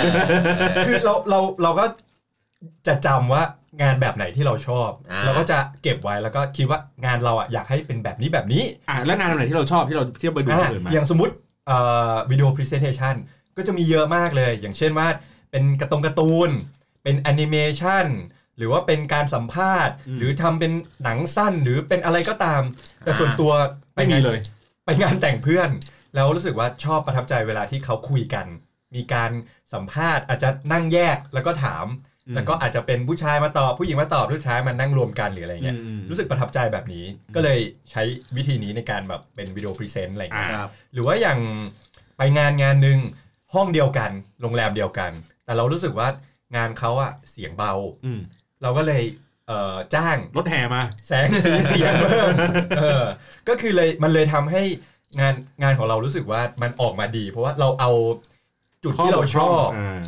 [0.85, 1.85] คือเราเราเราก็
[2.87, 3.43] จะจำว่า
[3.81, 11.33] งานแบบไหนที่เราชอบ อ่า เราก็จะเก็บไว้แล้วก็คิดว่างานเราอะอยากให้เป็นแบบนี้แบบนี้ ๆอะแล้วงานอะไรที่เราชอบที่เราเที่ยวไปดูคนอะอื่นมาอย่างสมมติ
[11.67, 11.77] เอ่
[12.11, 13.15] อวิดีโอ presentation
[13.57, 15.07] ก็จะมีเยอะมากเลย อย่างเช่นว่า
[15.51, 16.49] เป็นกระตงการ์ตูน
[17.03, 18.05] เป็นแอนิเมชัน
[18.57, 20.71] หรือว่าเป็นการสัมภาษณ์ หรือทำเป็น
[21.03, 22.61] หนังสั้นหรือเป็นอะไรก็ตาม
[22.99, 23.51] แต่ส่วนตัว
[23.95, 24.39] ปไม่มีงานเลย
[24.85, 25.69] ไปงานแต่งเพื่อน
[26.15, 28.45] แล้วรู้สึกว่าชอบประทับใจเวลาที่เขาคุยกัน
[28.95, 29.31] มีการ
[29.73, 31.85] สัมภาษณ์อาจจะนั่งแยกแล้วก็ถาม
[32.27, 37.59] อืมแล้วก็อาจจะเป็นผู้ชายมาตอบผู้หญิงมาตอบผู้ชายมานั่งรวมกันหรืออะไรเงี้ยอืมรู้สึกประทับใจแบบนี้ ก็เลย
[37.91, 38.03] ใช้
[38.35, 41.39] วิธีนี้ในการแบบเป็นวิดีโอพรีเซนต์อะไรเงี้ยอ่าครับหรือว่าอย่าง
[42.17, 42.99] ไปงานงานหนึ่ง
[43.53, 44.11] ห้องเดียวกัน
[44.41, 45.11] โรงแรมเดียวกัน
[45.45, 46.07] แต่เรารู้สึกว่า
[46.55, 47.73] งานเขาอะเสียงเบา
[48.05, 48.19] อืม
[48.61, 49.03] เราก็เลย
[49.47, 52.29] เอ่อจ้างรถแห่มา แสงสีเสียงเพิ่ม
[52.79, 53.03] เออ
[53.47, 54.63] ก็คือเลยมันเลยทำให้
[55.19, 57.91] งานงานของเรารู้สึกว่ามันออกมาดี เพราะว่าเราเอา
[58.83, 60.01] จุดที่เราชอบอ่า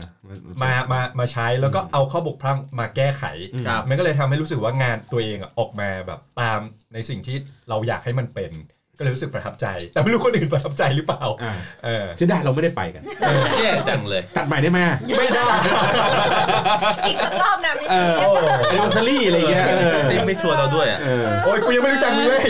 [0.64, 6.60] มามามาใช้แล้วก็เอาข้อบกพร่องมาแก้ไขอืมครับ มันก็เลยทำให้รู้สึกว่างานตัวเองอะออกมาแบบตาม
[6.94, 7.38] ในสิ่งที่
[7.70, 8.52] เราอยากให้มันเป็น
[9.00, 11.54] ก็เลยรู้สึกประทับใจ แต่ไม่รู้คนอื่นประทับใจหรือเปล่าอ่า
[11.86, 13.04] เออเสียดายเราไม่ได้ไปกัน
[13.60, 14.80] แย่จังเลย ตัดใหม่ได้ไหม
[15.18, 15.46] ไม่ได้
[17.08, 18.30] อีกสักรอบนะพี่เออโอ้
[18.70, 19.64] แอนนิวเซอรี่อะไรอย่างเงี้ย
[20.12, 22.48] ติ๊บไม่ชวนเราด้วยอะเออโอ้ยกูยังไม่รู้จักมึงเลย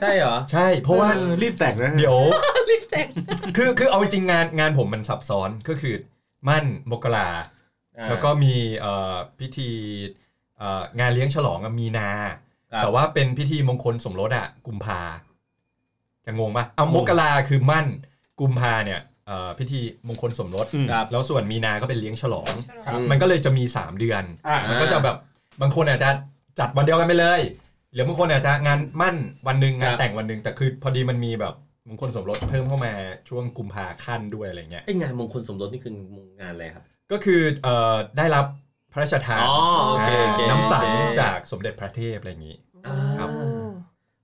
[0.00, 2.18] ใช่เหรอ ใช่ เพราะว่า ออรีบแต่งนะ เดี๋ยว
[2.70, 3.08] รีบแต่ง
[3.56, 5.94] คือคือเอาจริงๆงานงานผมมันซับซ้อนก็คือ
[6.48, 7.28] มั่นมกรา
[8.08, 9.70] แล้วก็มีเอ่อพิธี
[10.58, 12.10] เอ่องานเลี้ยงฉลองอะมีนา
[12.72, 15.00] ครับ แต่ว่าเป็นพิธีมงคลสมรสอะกุมภา
[16.26, 17.86] จะงงปะเอามกราคือมั่น
[18.40, 22.52] กุมภาเนี่ยเอ่อพิธีมงคลสมรสอืมครับแล้วส่วนมีนาก็เป็นเลี้ยงฉลอง
[22.86, 25.16] ครับ มันก็เลยจะมี 3 เดือน อ่ามันก็จะแบบ
[25.60, 26.10] บางคนอาจจะ
[26.58, 27.40] จัดวันเดียวกันไปเลย
[27.92, 31.54] หรือบางคนอาจจะงานมั่นวันหนึ่งงานครับ แต่งวันหนึ่งแต่คือพอดีมันมีแบบ
[31.88, 32.92] มงคลสมรสเพิ่มเข้ามา
[33.28, 35.92] ช่วงกุมภาขั้นด้วยอะไรเงี้ย ไองานมงคลสมรสนี่คือ
[36.40, 38.46] งานอะไรครับ ก็คือเอ่อได้รับ
[38.92, 39.58] พระราชทานอ๋อ
[39.88, 42.56] โอเคโอเค น้ำสังโอเคจากสมเด็จพระเทพอะไรอย่างนี้
[43.18, 43.30] ครับ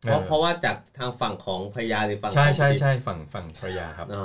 [0.02, 4.24] เพราะเพราะว่าจากทางฝั่งของพญาหรือฝั่งใช่ของใช่ติ๊บใช่ฝั่งฝั่งภรรยาครับอ๋อ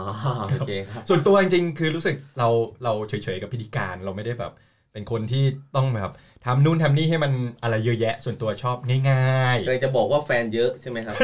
[0.51, 2.47] โอเคครับส่วนตัวจริงๆคือรู้สึกเรา
[2.83, 4.53] เราเฉยๆกับพิธีการเราไม่ได้แบบ
[4.93, 5.43] เป็นคนที่
[5.75, 6.11] ต้องแบบ
[6.45, 7.31] ทำนู่นทำนี่ให้มัน
[7.63, 8.77] อะไรเยอะแยะ ส่วนตัวชอบ
[9.09, 11.15] ง่ายเลยจะบอกว่าแฟนเยอะใช่ไหมครับ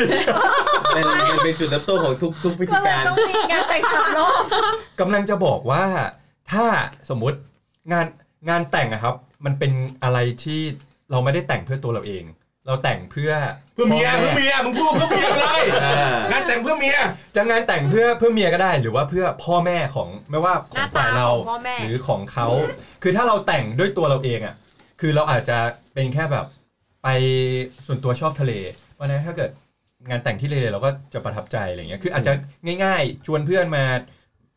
[0.96, 5.86] เป็นมันเป็นจุดเริ่มต้นของทุกทุกพิก็ธีเลยการต้องมีงานแต่งสามรอบๆกำลังจะบอกว่า
[6.52, 6.66] ถ้า
[7.10, 7.38] สมมุติ
[7.92, 8.06] งาน
[8.50, 9.72] งานแต่งอะครับ มันเป็น
[10.04, 10.62] อะไรที่
[11.12, 12.24] เราไม่ได้แต่งเพื่อตัวเราเอง
[12.68, 13.32] เราแต่งเพื่อ
[13.74, 16.98] เพื่อเมียพ่เพื่อแเมียมึงพูดเพื่อเมียเลยอ่างานแต่งเพื่อเมีย
[17.36, 22.48] จะงานแต่งเพื่อเพื่อเมียก็ได้ หรือว่าเพื่อพ่อแม่ของไม่ว่าขหอน้างฝ่าตายเราของพ่อแม่ หรือของเขา
[23.04, 24.56] คือถ้าเราแต่งด้วยตัวเราเองอะ
[25.02, 25.58] คือเราอาจจะ
[25.94, 26.46] เป็นแค่แบบ
[27.04, 27.08] ไป
[27.86, 28.54] ส่วนตัวชอบทะเล
[28.94, 29.52] เพราะฉะนั้นถ้าเกิด
[30.10, 32.34] งานแต่งที่ทะเลเราก็จะประทับใจอะไรเงี้ยคืออาจจะ
[32.84, 33.84] ง่ายๆ ชวนเพื่อนมา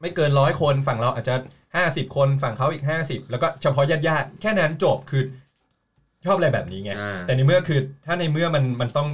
[0.01, 1.35] ไม่เกินร้อยคนฝั่งเราอาจจะ
[1.75, 5.23] 50 คนฝั่งเขาอีก 50 แล้วก็เฉพาะญาติๆแค่นั้นจบคือ
[6.27, 9.09] ชอบอะไรแบบนี้ไงอ่า แต่ในเมื่อคือถ้าในเมื่อมันมันต้อง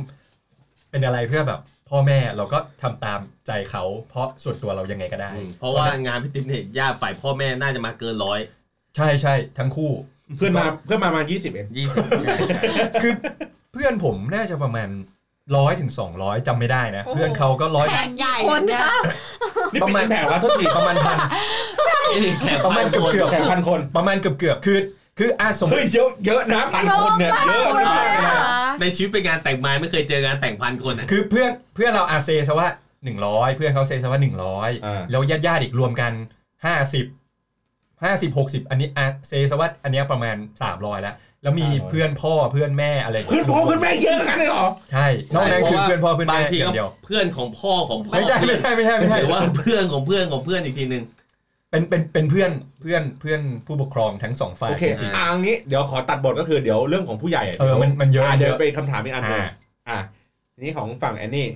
[0.90, 8.40] เป็นอะไรเพื่อแบบ พ่อแม่เราก็ทำตามใจเขาเพราะส่วนตัวเรายังไงก็ได้อืมเพราะว่างานพิธีเนี่ยญาติฝ่ายพ่อแม่น่าจะมาเกินร้อย
[8.96, 9.90] ใช่ใช่ทั้งคู่
[10.37, 12.62] เพื่อนมาเพื่อนมาประมาณยี่สิบเอ็ดยี่สิบใช่ใช่
[13.03, 13.12] คือ
[13.72, 14.88] เพื่อนผมน่าจะประมาณ
[15.57, 19.01] ร้อยถึงสองร้อยจำไม่ได้นะ โอ้โห เพื่อนเขาก็ร้อย แขกใหญ่คนเนี่ยคะ
[19.75, 21.18] นี่เป็นแผลวะโทษทีประมาณพัน
[22.42, 24.79] แขกประมาณเกือบเกือบแขกพันคน ประมาณเกือบเกือบคือ
[25.18, 28.37] คืออะสมมเฮ้ยติเยอะเยอะนะพันคนเนี่ยเยอะมากเลยนะ
[28.81, 32.68] ในชีวิตเป็นงานแต่งไม้ไม่เคยเจองานแต่งพันคนอะ คือเพื่อนเพื่อนเราอาเซซะว่า
[33.05, 36.12] หนึ่งร้อยเพื่อนเขาเซซะว่าหนึ่งร้อยอ่าแล้วญาติญาติๆอีกรวมกัน
[36.66, 37.07] ห้าสิบ
[38.05, 51.03] ห้าสิบหกสิบอันนี้อาเซซะว่าอันเนี้ยประมาณสามร้อยแล้ว แล้วมีเพื่อนพ่อเพื่อนแม่อะไรเพื่อนพ่อเพื่อนแม่เยอะกันเลยเหรอ ใช่นอกนั้นคือเพื่อนพ่อเพื่อนบาแม่งทีอก็ย่างเดียวเพื่อนของพ่อของพ่อไม่ใช่ไม่ใช่ไม่ใช่ไม่ใช่ หรือว่าเพื่อนของเพื่อนของเพื่อนอีกทีหนึ่ง
[51.73, 59.41] เป็นเป็นเป็นเพื่อนเพื่อนเพื่อนผู้ปกครองทั้งสองฝ่ายโอเคจริงอะอย่างนี้เดี๋ยวขอตัดบทก็คือเดี๋ยวเรื่องของผู้ใหญ่เออมันมันเยอะเดี๋ยวเยอะไปคำถามอีกอันหนึง
[59.89, 59.99] อ่า อะ
[60.55, 61.49] ทีนี้ของฝั่งแอนนี่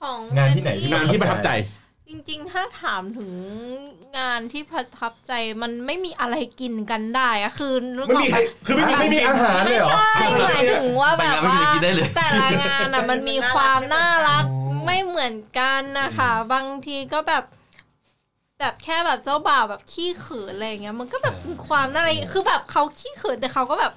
[0.00, 1.50] ของงานที่ไหน ที่ งานที่ประทับใจ
[2.08, 3.30] จริงๆ ถ้าถามถึง
[4.18, 14.44] งานที่ประทับใจมันไม่มีอะไรกินกันได้อะคือนึกไม่ออมีกใครคือไม่มีไม่มีอาหารเลยเหรอ ไม่ใช่หมายถึงว่าไปแบบงานไม่ว่ามีกินได้เลย แต่ละงานอะมันมีความน่ารัก
[14.86, 17.44] ไม่เหมือนกันนะคะ บางทีก็แบบ
[18.60, 23.92] แบบแค่แบบเจ้าบ่าวแบบขี้เขินอะไรอย่างเงี้ยมันก็แบบเป็นความน่ารักคือแบบเขาขี้เขินแต่เขาก็แบบ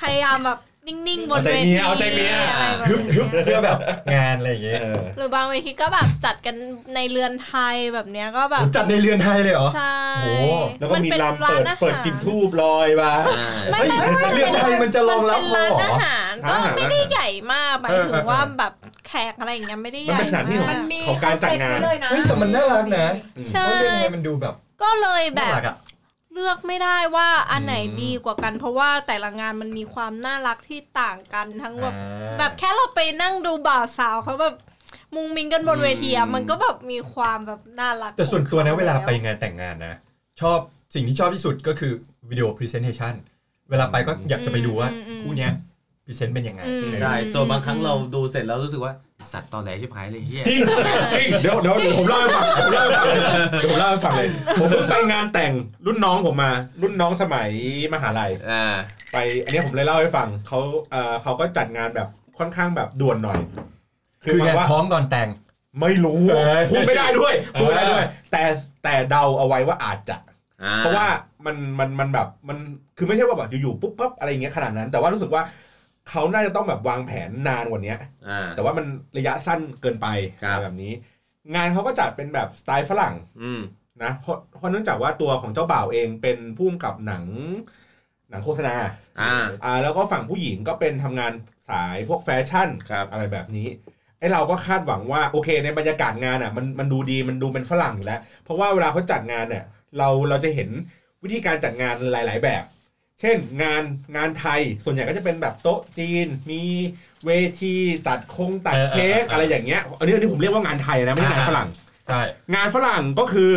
[0.00, 3.78] พยายามแบบ นิ่งๆบนเวทีเอาใจเมียอะไรแบบฮึบฮึบนี้เพื่อแบบ
[4.14, 6.56] งานอะไรอย่างเงี้ยเออหรือบางเวทีก็แบบจัดกัน
[6.94, 10.34] ในเรือนไทยแบบเนี้ยก็แบบจัดในเรือนไทยเลยเหรอใช่โอ้
[10.78, 18.72] แล้วก็มีนลำเปิดร้านอาหารเปิดกินทูบลอยมาอ่าไม่เฮ้ยไม่ไม่เรือนไทยมันจะรองรับมันเป็นร้านพอเหรออาหารก็ร้านอาหารไม่ได้ใหญ่มากหมายถึงเออเออว่าแบบ
[19.06, 23.06] แขกอะไรอย่างเงี้ยไม่ได้ใหมันญ่เป็นสถานที่ของมากมันมีของการจัดงานเขเซ็ตไว้เลยนะเฮ้ยแต่มันน่ารักนะ
[23.52, 25.76] ใช่เพราะเรือนไทยมันดูแบบก็เลยแบน่าบรักอะ
[26.34, 34.54] เลือกไม่ได้ว่าอันไหนอืมดีกว่ากัน เพราะว่าแต่ละงานมันมีความน่ารักที่ต่างกันทั้งแบบอ่าแบบแค่เราไปนั่งดูบ่าวสาวเขาแบบ
[35.14, 39.94] มุงมิงกันบนเวทีอะมันก็แบบมีความแบบน่ารัก แต่ส่วนตัวนะของขเวลาไปแงานแต่งงานนะ
[40.40, 40.58] ชอบ
[40.94, 41.92] สิ่งที่ชอบที่สุดก็คือ
[42.30, 43.14] วิดีโอ presentation
[43.70, 45.52] เวลาไปก็อยากจะไปดูว่าอืมอืมคู่เนี้ย
[46.04, 48.92] present เป็นยังไงอืมใช่ส่วนบางครั้งเราดูเสร็จแล้วรู้สึกว่า
[49.32, 50.60] สัตว์ตอแหลชิบหายเลยเฮียจริง
[51.16, 53.18] จริงเดี๋ยวเดี๋ยวผมเล่าให้ฟังผมเล่าให้ฟังเลย
[53.60, 54.28] เดี๋ยวผมเล่าให้ฟังเลย
[54.60, 55.52] ผมเพิ่งไปงานแต่ง
[55.86, 56.50] รุ่นน้องผมมา
[56.82, 57.48] รุ่นน้องสมัย
[57.94, 58.74] มหาลัยอ่า
[59.12, 60.58] ไปอันนี้ผมเลยเล่าให้ฟังเขา
[60.90, 63.38] เอ่อเขาก็จัดงานแบบค่อนข้างแบบด่วนหน่อย
[64.24, 65.28] คือหมาไงยว่าท้องก่อนแต่ง
[65.80, 68.42] ไม่รู้เออพูดไม่ได้ด้วยพูดไม่ได้ด้วยเออแต่
[68.84, 70.16] แต่เดาเอาไว้ว่าอาจจะ
[70.62, 71.06] อ่เพราะว่า
[71.46, 72.58] มันมันมันแบบมัน
[72.96, 75.42] คือไม่ใช่ว่าแบบอยู่ๆปุ๊บปั๊บอะไรอย่างเงี้ยขนาดนั้น แต่ว่ารู้สึกว่า
[76.08, 77.96] เขาน่าจะต้องแบบวางแผนนานกว่านี้
[78.28, 78.86] อ่า แต่ว่ามัน
[79.16, 80.06] ระยะสั้นเกินไป
[80.42, 80.92] ครับอะไรแบบนี้
[81.54, 83.60] งานเขาก็จัดเป็นแบบสไตล์ฝรั่งอืม
[84.02, 87.24] นะเพราะเพราะเนื่องจากว่าตัวของเจ้าบ่าวเองเป็นผู้กำกับหนัง
[88.30, 88.74] หนังโฆษณา
[89.20, 91.32] อ่า อ่าแล้วก็ฝั่งผู้หญิงก็เป็นทำงาน
[91.70, 93.68] สายพวกแฟชั่น ครับ อะไรแบบนี้
[94.18, 99.64] ไอเราก็คาดหวังว่าโอเคในบรรยากาศงานอะมันมันดูดีมันดูเป็นฝรั่งอยู่แล้ว เพราะว่าเวลาเขาจัดงานเนี่ย
[99.98, 100.68] เราเราจะเห็น
[101.22, 102.62] วิธีการจัดงานหลาย ๆ แบบ
[103.20, 103.82] เช่นงาน
[104.16, 106.62] งานไทยส่วนใหญ่ก็จะเป็นแบบโต๊ะจีน มี
[107.26, 107.74] เวที
[108.06, 111.68] ตัดคงตัดเออเออเค้กเออออะไรอย่างเงี้ยอันนี้อันนี้ผมเรียกว่างานไทยนะไม่ใช่งานฝรั่ง
[112.06, 112.22] ใช่
[112.54, 113.52] งานฝรั่งก็คือ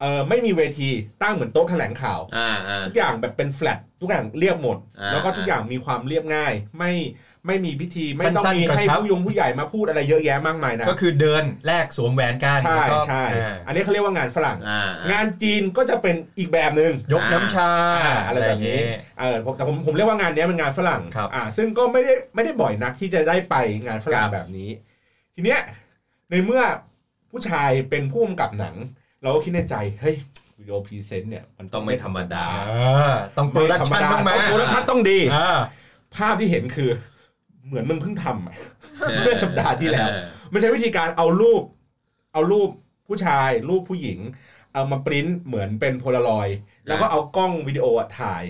[0.00, 0.88] เออไม่มีเวที
[1.22, 6.92] ตั้งเหมือนโต๊ะแถลงข่าวอ่าอ่าทุกอย่างแบบเป็นแฟลตทุกอย่างเรียบหมดอ่าแล้วก็ทุกอย่างมีความเรียบง่าย ไม่
[7.46, 17.70] ไม่มีพิธีไม่ต้องสั้นๆมีกระให้ชับผู้ยงผู้ใหญ่มาพูดอะไรเยอะแยะมากมายนะก็คือเดินแลกสวมแหวนกันใช่แล้วก็ใช่อ่าอันนี้เขาเรียกว่างานฝรั่งอ่างานจีนก็จะเป็นอีกแบบหนึ่งยกน้ำชา
[18.04, 18.78] อ่าอะไรแบบนี้
[19.20, 23.54] เออผมแต่ผมผมเรียกว่างานเนี้ยเป็นงานฝรั่งครับอ่าซึ่งก็ไม่ได้ไม่ได้บ่อยนักที่จะได้ไป
[23.86, 24.68] งานฝรั่งแบบนี้
[25.34, 25.60] ทีเนี้ย
[26.30, 26.62] ในเมื่อ
[27.30, 28.74] ผู้ชายเป็นผู้กำกับหนัง
[29.22, 30.16] เราก็คิดในใจเฮ้ย
[30.58, 35.58] วิดีโอ present เนี่ยมันต้องไม่ธรรมดาอ่าต้องไม่ธรรมดา production ต้องมา production ต้องดีอ่า
[36.16, 36.90] ภาพที่เห็นคือ
[37.70, 38.56] เหมือนมึงเพิ่งทำอะ
[39.20, 40.08] เมื่อสัปดาห์ที่แล้ว
[40.50, 41.62] ไม่ใช่วิธีการเอารูป
[42.32, 42.70] เอารูป
[43.08, 44.18] ผู้ชาย รูปผู้หญิง
[44.74, 46.56] เอามาปริ้นเหมือนเป็นโพลารอยด์
[46.86, 48.44] แล้วก็เอากล้องวิดีโออะถ่าย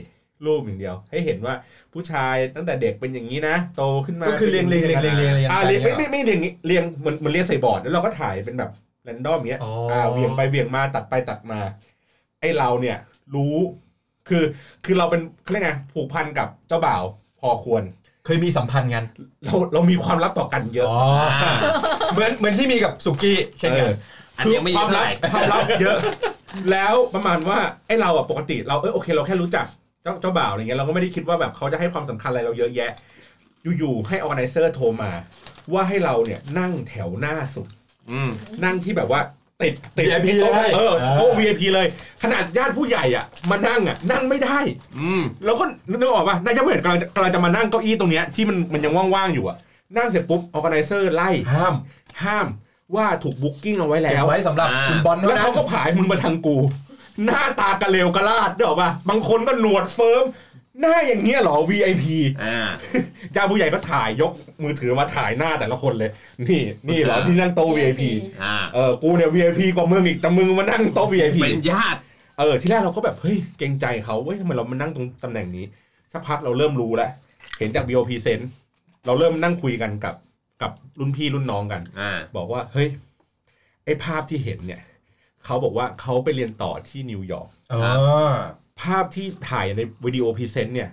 [0.47, 1.55] รูปอย่างเดียว ให้เห็นว่า
[1.93, 8.71] ผู้ชายตั้งแต่เด็กเป็นอย่างนี้นะ โตขึ้นมาก็คือเรียงเรียงเรียงเรียงเรียงเรียงอ่ากันเรียงไม่นี่ไม่ไม่เรียงเรียงเหมือนเหมือนเรียงใส่บอร์ดแล้วเราก็ถ่ายเป็นแบบ
[9.05, 11.61] แรนดอมเงี้ย อ๋ออ่าเวียงไปเวียงมาตัดไปตัดมา
[12.41, 12.97] ไอเราเนี่ย
[13.35, 13.57] รู้
[14.29, 14.45] คือ
[14.85, 17.03] คือเราเป็นเขาเรียกไงผูกพันกับเจ้าบ่าว
[17.41, 17.83] พอควร
[18.25, 19.05] เคยมีสัมพันธ์กัน
[19.45, 21.01] เราเรามีความลับต่อกันเยอะอ๋อ
[22.13, 23.95] เหมือนเหมือนที่มีกับสุกี้เช่นกันเออ
[24.39, 25.97] อันนี้ยังไม่เยควาอะมเท่าลัไหบร่ความลับเยอะ
[26.71, 29.67] แล้วประมาณว่าไอ้เราอะปกติเราเออโอเคเราแค่รู้จัก
[30.03, 32.91] เจ้าเจ้าบ่าวอะไรเงี้ยเราก็ไม่ได้คิดว่าแบบเขาจะให้ความสำคัญอะไรเราเยอะแยะ
[33.79, 35.11] อยู่ๆให้ออ g a ไนเซอร์โทรมา
[35.73, 37.69] ว่าให้เราเนี่ยนั่งแถวหน้าสุด
[38.11, 38.31] อืม
[38.65, 39.21] นั่งที่แบบว่า
[39.63, 41.87] ติดติด VIP โต๊ะเลยเอออ่าโต๊ะ VIP เลย
[42.23, 44.59] ขนาดญาติผู้ใหญ่อะมานั่งอะนั่งไม่ได้
[44.99, 49.57] อืม แล้วก็นึกออกป่ะนายจะเห็นกำลังจะกำลังจะมานั่งเก้าอี้ตรงเนี้ยที่มันมันยังว่างๆอยู่อะ
[49.97, 51.75] นั่งเสร็จปุ๊บออ g a ไนเซอร์ไล่ห้าม
[52.25, 52.47] ห้าม
[52.97, 56.57] ว่าถูก booking เอาไว้แล้ว เก็บไว้สำหรับอ่า คุณบอลเท่าแล้วนั้เขานก็ผายมึงมาทางกู
[57.25, 60.25] หน้าตากระเลวกระลาดเด้อป่ะบางคนก็หนวดเฟิ้ม
[60.81, 62.05] หน้าอย่างเงี้ยเหรอ VIP
[62.45, 62.59] อ่า
[63.33, 66.11] เจ้าผู้ใหญ่ก็ถ่ายยกมือถือมาถ่ายหน้าแต่ละคนเลย
[66.49, 68.03] นี่นี่เหรอที่นั่งโต๊ะ VIP
[68.43, 72.01] อ่าเออกูเนี่ย VIP กว่ามึงอีกแต่มึงมานั่งโต๊ะ VIP เป็นญาติ
[72.39, 75.65] เออที่แรกเราก็แบบเฮ้ยเกรงใจเขาเว้ยทำไมเรามานั่งตรงตำแหน่งนี้
[76.13, 77.11] สักพักเราเริ่มรู้แล้ว
[77.59, 78.41] เห็นจาก BOP เซน
[79.07, 80.15] เราเริ่มนั่งคุยกันกับ
[80.63, 82.89] กับรุ่นพี่รุ่นน้องกันอ่าบอกว่าเฮ้ย
[83.85, 84.83] ไอ้ภาพที่เห็นเนี่ย
[85.45, 87.81] เขาบอกว่าเขาไปเรียนต่อที่นิวยอร์กอ๋อ
[88.83, 90.91] ภาพที่ถ่ายในวิดีโอ present เนี่ย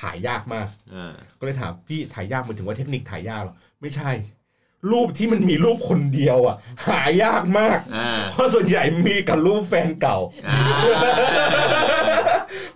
[0.00, 4.10] ถ่ายยากมาก อ่าก็เลยถามพี่ถ่ายยากหมายถึงว่าเทคนิคถ่ายยากเหรอ ไม่ใช่
[4.90, 6.56] รูปที่มันมีรูปคนเดียวอะ
[6.88, 10.58] หายากมาก อ่าเพราะส่วนใหญ่มีกับรูปแฟนเก่า อ่า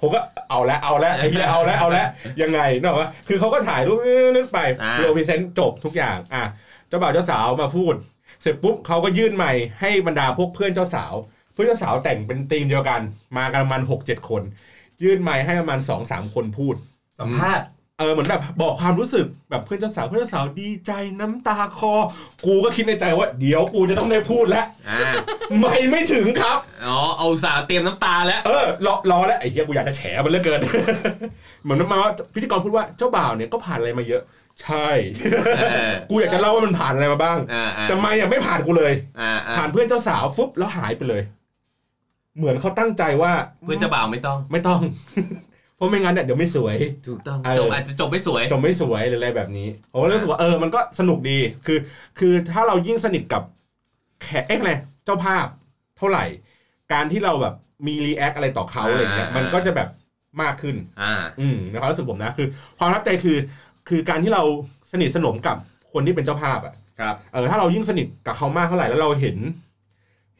[0.00, 2.06] ผมก็เอาละเอาละไอ้เหี้ยเอาละเอาละ
[2.42, 3.98] ยังไงเนกอะคือเขาก็ถ่ายรูป
[4.34, 6.44] นั้นไปอ่าวิดีโอ present จบทุกอย่าง อะ
[6.88, 7.94] เจ้าบ่าวเจ้าสาวมาพูด
[8.42, 11.14] เสร็จปุ๊บเขาก็ยื่นไมค์ให้บรรดาพวกเพื่อนเจ้าสาว
[11.52, 13.00] เพื่อนเจ้าสาวแต่งเป็นทีมเดียวกัน
[13.36, 14.42] มากันประมาณหกเจ็ดคน
[15.02, 16.74] ยื่นไมค์ให้ประมาณสองสามคนพูด
[17.18, 17.66] สัมภาษณ์
[17.98, 21.92] เออเหมือนแบบบอกความรู้สึกแบบเพื่อนเจ้าสาวเพื่อนเจ้าสาวดีใจน้ำตาคลอ
[22.46, 25.12] กูก็คิดในใจว่า เดี๋ยวกูจะต้องได้พูดแล้ว อ่า
[25.60, 30.60] ไม่ไม่ถึงครับ อ๋อเอาสาวเตรียมน้ำตาแล้ว เออรอรอแล้วไอ้เหี้ยกูอยากจะแฉมันเหลือเกิน
[31.62, 34.22] เหมือนมาว่าพิธีกรพูดว่าเจ้าบ่าวเนี่ยก็ผ่านอะไรมาเยอะ
[34.62, 34.88] ใช่
[35.56, 41.22] เออกูอยากจะเล่าว่ามันผ่านอะไรมาบ้าง อ่าอ่าแต่ไม่อะไม่ผ่านกูเลย อ่าอ่าผ่านเพื่อนเจ้าสาวฟุบแล้วหายไปเลย
[42.36, 44.80] เหมือนเขาตั้งใจว่าเพื่อนเจ้าบ่าวไม่ต้อง ไม่ต้อง
[45.76, 46.76] เพราะไม่งั้นเนี่ยเดี๋ยวไม่สวย
[47.08, 51.78] ถูกต้องเออ จบอาจจะจบไม่สวยจบไม่สวยหรืออะไรแบบนี้ผมก็รู้สึกว่าเออมันก็สนุกดีคือ
[52.18, 53.42] คือถ้าเรายิ่งสนิทกับ
[54.22, 54.72] แขกเอ๊ะไง
[55.04, 55.46] เจ้าภาพ
[55.98, 56.24] เท่าไหร่
[56.92, 57.54] การที่เราแบบ
[57.86, 59.88] มีรีแอคอะไรต่อเขาอะไรเงี้ยอ่ามั มันก็จะแบบ
[60.42, 63.36] มากขึ้น อ่า อืมในความรู้สึกผมนะคือ ความประทับใจคือ
[63.88, 64.42] คือการที่เรา
[64.92, 65.56] สนิทสนมกับ
[65.92, 69.36] คนที่เป็นเจ้าภาพอะ ครับ เออถ้าเรายิ่งสนิทกับเขามากเท่าไหร่แล้วเราเห็น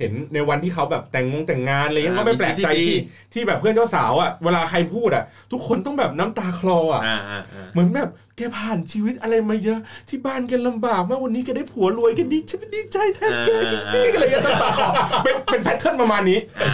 [0.03, 14.89] เห็นในวันที่เขาแบบแต่งงงแต่งงานอะไรเงี้ยอ่าก็ไม่แปลกใจมีชีวิตที่ที่ดีที่แบบเพื่อนเจ้าสาวอะเวลาใครพูดอะ ทุกคนต้องแบบน้ำตาคลออะอ่าอ่าอ่าเหมือนแบบแกผ่านชีวิตอะไรมาเยอะ ที่บ้านแกลำบากมากวันนี้แกได้ผัวรวยแกดีฉันจะดีใจแทนแกจริงๆอะไรอย่างเงี้ยน้ำตาคลอ
[15.25, 16.73] เป็นเป็นแพทเทิร์นประมาณนี้อ่า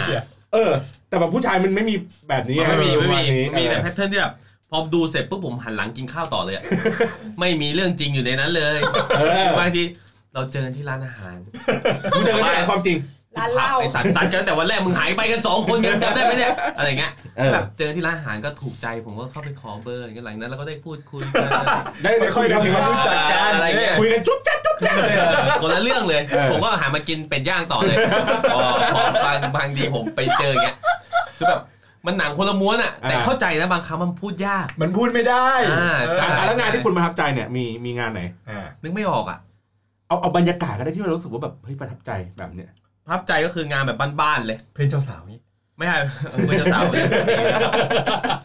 [0.53, 0.71] เออ
[1.09, 1.95] แต่แบบผู้ชายมันไม่มี
[2.29, 4.33] แบบนี้ไม่มีปไม่ระามีณนี้มีแต่เออแพทเทิร์นที่แบบ
[4.71, 6.63] พอดูเสร็จปุ๊บผมหันหลังกินข้าวต่อเลยอะ
[7.39, 8.79] ไม่มีเรื่องจริงอยู่ในนั้นเลย
[9.17, 9.83] เออบางที
[10.33, 11.37] เราเจอกันที่ร้านอาหาร
[12.15, 12.97] มึงจะไม่ได้ความจริง
[13.37, 21.49] ร้านเหล้าไอสัตว์สัตว์กันแต่วันแรกมึงหายไปกันสองคนกันจำได้ไหมเนี่ยอะไรเงี้ยเออ แบบเจอที่ร้านอาหารก็ถูกใจผมก็เข้าไปขอเบอร์กันหลังนั้นเราก็ได้พูดคุยกัน
[22.03, 25.15] ได้ได้คุยกันค่อยๆทำความรู้จักกันอะไรเงี้ย คุยกันจุ๊บจ๊บจุ๊บจ๊บเลย
[25.61, 27.97] คนละเรื่องเลย เออ ผมก็หามากินเป็ดย่างต่อเลย
[28.51, 28.59] พอ
[28.93, 30.77] พอบางบางทีผมไปเจออย่างเงี้ย
[31.37, 31.61] คือแบบ
[32.05, 39.39] มันหนังคนละม้วนอะแต่เข้าใจนะบางครั้งมันพูดยาก มันพูดไม่ได้อ่าใช่ อะแล้วงานที่คุณประทับใจเนี่ยมีมีงานไหน อ่านึกไม่ออกอะ
[40.07, 42.78] เอาเอาบรรยากาศก็ได้ที่เรารู้สึกว่าแบบเฮ้ยประทับใจแบบเนี้ยประ
[43.09, 45.39] ทับใจก็คืองานแบบบ้านๆเลย เพื่อนเจ้าสาวนี่
[45.77, 45.97] ไม่ใช่
[46.45, 47.09] เพื่อนเจ้าสาวเนี่ย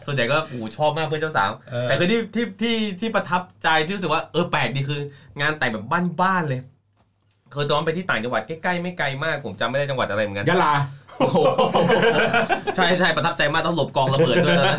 [0.05, 1.51] ส่วนใหญ่ก็โอ้โหชอบมากเพื่อนเจ้าสาว
[1.83, 5.01] แต่คือที่ที่ที่ที่ประทับใจที่รู้สึกว่าเออแปลกดีคือ
[5.41, 5.85] งานแต่งแบบ
[6.21, 6.59] บ้านๆเลย
[7.51, 10.73] เคยตอนไปที่ต่างจังหวัดใกล้ๆไม่ไกลมากผมจำไม่ได้จังหวัดอะไรเหมือนกันยะลา
[11.04, 11.04] โอ้โห
[12.75, 14.75] ใช่ใช่ประทับใจมากต้องหลบกองระเบิดด้วยนะ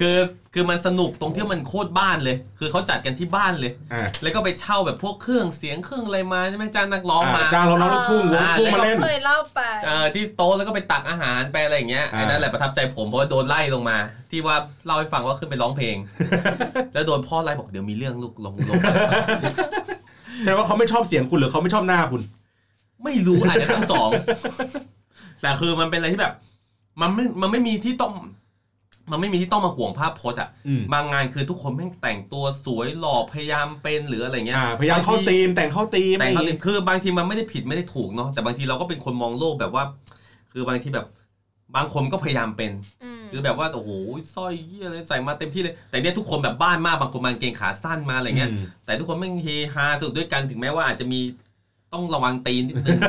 [0.00, 0.16] คือ
[0.54, 13.96] คือมันสนุกตรงที่มันโคตรบ้านเลย คือเขาจัดกันที่บ้านเลย อ่าแล้วก็ไปเช่าแบบพวกเครื่องเสียงเครื่องอะไรมาใช่ไหมจ้างนักร้องมา จ้างเราน้องลูกทุ่งวงอ่าทุ่งมาเล่น เคยเล่าไป เอ่อที่โต๊ะแล้วก็ไปตักอาหารไปอะไรอย่างเงี้ยอ่า ไอ้นั่นแหละประทับใจผมเพราะว่าโดนไล่ลงมา
[14.30, 15.96] ที่ว่าเล่าให้ฟังว่าขึ้นไปร้องเพลง
[16.94, 18.80] แล้วโดนพ่อไล่บอกเดี๋ยวมีเรื่องลูกลงลง
[20.40, 22.22] แสดงว่าเขาไม่ชอบเสียงคุณหรือเขาไม่ชอบหน้าคุณ
[23.04, 24.10] ไม่รู้อาจจะทั้งสอง
[25.44, 26.34] แต่คือมันเป็นอะไรที่แบบ
[27.00, 28.12] มันไม่มันไม่มีที่ต้อง
[29.10, 39.84] มันไม่มีที่ต้องมาห่วงภาพพจน์อะอืม บางงานคือทุกคนแม่งแต่งตัวสวยหล่อพยายามเป็นหรืออะไรเงี้ยอ่าพยายามเข้าบงทีธีมแต่งเข้าธีมแต่อะไรอเขาย่างงี้คือบางทีมันไม่ได้ผิดไม่ได้ถูกเนาะแต่บางทีเราก็เป็นคนมองโลกแบบว่า
[40.52, 41.06] คือบางทีแบบ
[41.76, 42.72] บางคนก็พยายามเป็น
[43.04, 43.90] อืมคือแบบว่าโอ้โห
[44.34, 51.20] สร้อยเยี่ยอะไรใส่มาเต็มที่เลย แต่เนี่ยทุกคนแบบบ้านมากบางคนมากางเกงขาสั้นมาอะไรเงี้ย อืม แต่ทุกคนแม่งเฮฮาสนุกด้วยกันถึงแม้ว่าอาจจะมี
[51.94, 53.00] ต้องระวังตีนนิดนึง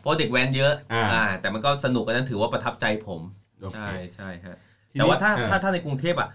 [0.00, 0.72] เพราะเด็กแว้นเยอะ
[1.12, 3.20] อ่าแต่มันก็สนุกอันนั้นถือว่าประทับใจผม
[3.62, 4.56] โอเคใช่ใช่ฮะ
[4.92, 6.28] ทีนี้แต่ว่าถ้าอ่าถ้าถ้าในกรุงเทพอะ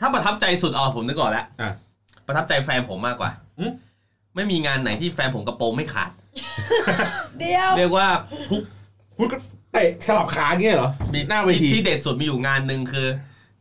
[0.00, 1.72] ถ้าประทับใจสุดอ๋อผมนึกก่อนแล้วอะ
[2.26, 3.72] ประทับใจแฟนผมมากกว่าอืม
[4.34, 6.10] ไม่มีงานไหนที่แฟนผมกระโปรงไม่ขาด
[7.38, 8.08] เดียวเรียกว่า
[8.50, 8.62] ทุก
[9.16, 9.36] คุณก็
[9.72, 13.06] เตะสลับขาอย่างเงี้ยเหรอมีหน้าเวทีที่เด็ดสุดมีอยู่งานหนึ่งคือ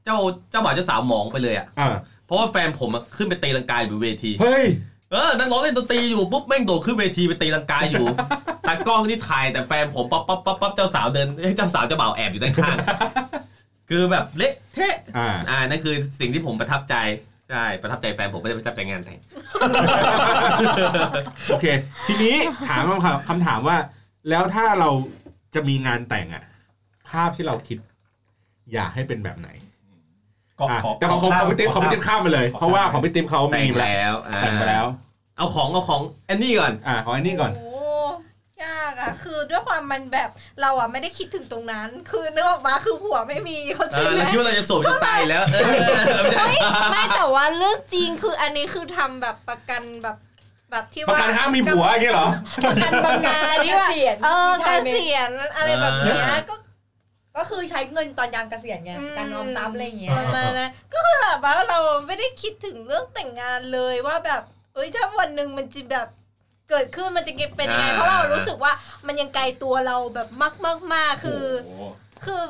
[0.04, 0.18] เจ้า
[0.52, 4.66] เจ้าบ่าวเจ้าสาวหมองไปเลยอะอ่าเพราะว่าแฟนผมอะขึ้นไปตีลังกาอยู่เวทีเฮ้ย
[5.14, 8.06] เออนักร้องเล่นดนตรีอยู่ปุ๊บแม่งโดดขึ้นเวทีไปตีลังกาอยู่
[8.68, 12.78] ตากล้องที่ถ่ายแต่แฟนผมปั๊บปั๊บปั๊บปั๊บเจ้าสาวเดินเอ้ยเจ้าสาวเจ้าบ่าวแอบอยู่ด้านข้าง
[13.90, 16.96] คือแบบเละเทะอ่า อ่านั่นคือสิ่งที่ผมประทับใจ
[17.50, 19.20] ใช่ประทับใจแฟนผมไม่ได้ประทับใจงานแต่ง
[21.50, 21.66] โอเค
[22.08, 22.36] ทีนี้
[22.70, 23.78] ถามคำถามคำถามว่า
[24.30, 24.90] แล้วถ้าเรา
[25.56, 26.44] จะมีงานแต่งอะ
[27.10, 27.78] ภาพที่เราคิด
[28.74, 29.50] อยากให้เป็นแบบไหน
[30.60, 34.86] ก็อะขอแต่ของของของพี่ติ๊บของพี่ติ๊บข้ามไปเลยขอข้ามเพราะว่าของพี่ติ๊บเขาแต่มีงมาแล้วแล้วอ่าแต่งมาแล้ว
[35.38, 37.74] เอาของเอาของแอนนี่ก่อนอ่าของอันนี้ก่อนโอ้
[38.64, 40.30] ยากอะคือด้วยความมันแบบ
[40.62, 45.96] เราอะไม่ได้คิดถึงตรงนั้น คือนึกออกมาคือหัวไม่มีเขาใจเออไหมเราคิดว่าเราจะโสดจะตายแล้วเออไม่ใช่
[46.92, 50.18] ไม่แต่ว่าเรื่องจริงคืออันนี้คือทำแบบประกันแบบ
[50.72, 52.28] แบบที่ประว่ากันห้ามมีผัวอย่างเงี้ยเหรอ
[52.66, 56.18] ประกันบางงานที่ว่าเกษียณเออที่เกไทยไหมษียณอะไรแบบเนี้ย
[56.50, 56.56] ก็
[57.38, 64.42] ก็คือใช้เงินตอนยามเกษียณไงอืม การออมทรัพย์อะไรอย่างเงี้ยประมาณนั้นก็คือแบบว่าเราไม่ได้คิดถึงเรื่องแต่งงานเลยว่าแบบ
[64.74, 66.08] เอ้ยถ้าวันหนึ่งมันจะแบบ
[66.70, 68.74] เกิดขึ้นมันจะเป็นยังไงอ่า เพราะเรารู้สึกว่า
[69.08, 71.44] มันยังไกลตัวเราแบบมากมากมากคือ
[72.26, 72.42] คือ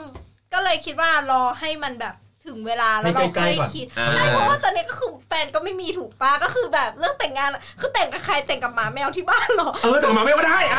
[0.54, 10.78] ก็เลยคิดว่ารอให้มันแบบ ถึงเวลาแล้วเราให้ใกล้ค่อยๆก่อนคิดอ่าใช่เพราะว่าตอนนี้ก็คือแฟนก็ไม่มีถูกปะก็คือแบบเรื่องแต่งงานอะคือแต่งกับใครแต่งกับหมาแมวที่บ้านเหรอเออแต่งมาไม่ก็ได้อะ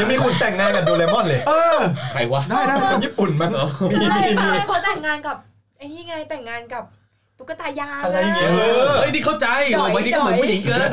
[0.00, 1.78] ยังมีคนแต่งงานกับโดเรมอนเลยเออ
[2.12, 3.50] ใครวะได้ได้คนญี่ปุ่นมั้ง
[3.90, 5.36] มีใช่มีมีใช่เขาแต่งงานกับ
[5.78, 6.84] ไอ้นี่ไงแต่งงานกับ
[7.38, 9.46] ตุ๊กตายางอะไรเงี้ยเออเอ้ยนี่เข้าใจ
[9.76, 10.88] ดโอ้อยบางทีก็เหมือนดอยผู้หญิงเกิน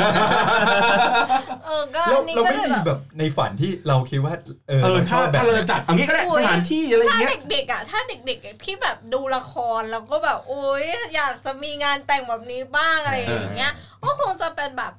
[1.65, 4.33] เออก็เราอันนี้เราก็ไม่เลยมีแบบแบบในฝันที่เราคิดว่า
[4.67, 13.71] เออเออเราชถ้าอบแบถ้าบเราจะจัดเอางี้ก็ได้โอ้ยสถานที่อะไรถ้าเงี้ย เด็กๆอะถ้าเด็กๆอะที่แบบดูละครแล้วก็แบบโอ๊ยอยากจะมีงานแต่งแบบนี้บ้างอะไรอย่างเงี้ย
[14.03, 14.93] ก็คงจะเป็นแบบ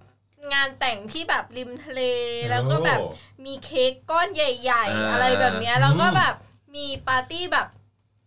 [0.55, 2.01] งานแต่งที่แบบริมทะเล
[2.51, 3.01] แล้วก็แบบ
[3.45, 6.35] มีเค้กก้อนใหญ่อ่าๆอะไรแบบเนี้ยแล้วก็แบบ
[6.77, 7.67] มีปาร์ตี้แบบ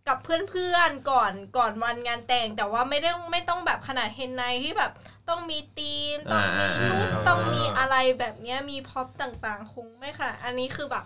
[0.07, 4.91] กับเพื่อนๆก่อนก่อนวันงานแต่งแต่ว่าไม่ได้ไม่ต้องแบบขนาดเฮนไนที่แบบ
[5.29, 11.03] ต้องมีธีมต้องมีชุดอ่าต้องมีอะไรแบบเนี้ยมีพ็อปต่างๆ คงไม่ค่ะ อันนี้คือแบบ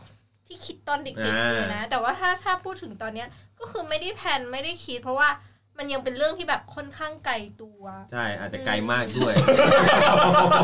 [0.47, 3.27] ที่คิดตอนเด็กๆเลยนะ แต่ว่าถ้าถ้าพูดถึงตอนเนี้ย
[3.59, 5.29] ก็คือไม่ได้แพลนไม่ได้คิด เพราะว่า
[5.83, 9.33] มันยังเป็นเรื่องที่แบบค่อนข้างไกลตัว ใช่อาจจะไกลมากด้วย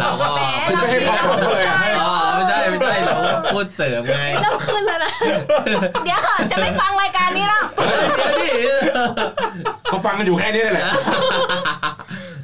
[0.02, 5.14] เราก็แหมไม่เราใช่ความผมเลยอะอ๋อไม่ใช่ไม่ใช่เราก็พูดเสริมไงเริ่มขึ้นแล้วนะ
[6.04, 7.64] เดี๋ยวค่ะจะไม่ฟังรายการนี้แล้ว
[8.18, 8.52] เดี๋ยวดิ
[9.90, 10.86] เขาฟังกันอยู่แค่นี้แหละ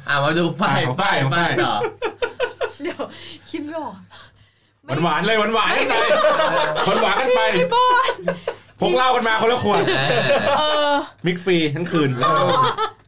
[0.08, 1.74] อะมาดูฝ้ายของฝ้ายของฝ้ายต่อ
[2.82, 3.00] เดี๋ยว
[3.50, 3.96] คิดไม่ออก
[4.86, 5.94] หวานหวานๆเลยหวานหวานๆกันไป
[6.86, 8.12] หวานหวานๆกันไปพี่บอล
[8.80, 9.82] พกเหล้ากันมาคนละขวด
[10.58, 10.92] เออ
[11.26, 12.64] มิกฟรีทั้งคืนเราอะ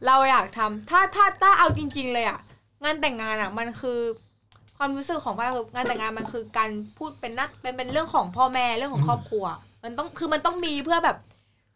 [0.07, 2.39] เราอยากทำถ้าถ้าถ้าเอาจริง ๆ เลยอะ
[2.83, 3.99] งานแต่งงานอะ มันคือ
[4.77, 9.45] ความรู้สึกของพ่อคืองานแต่งงานมันคือการพูดเป็นนักเป็นเป็นเรื่องของพ่อแม่เรื่องของครอบครัว
[9.83, 11.17] มันต้องคือมันต้องมีเพื่อแบบ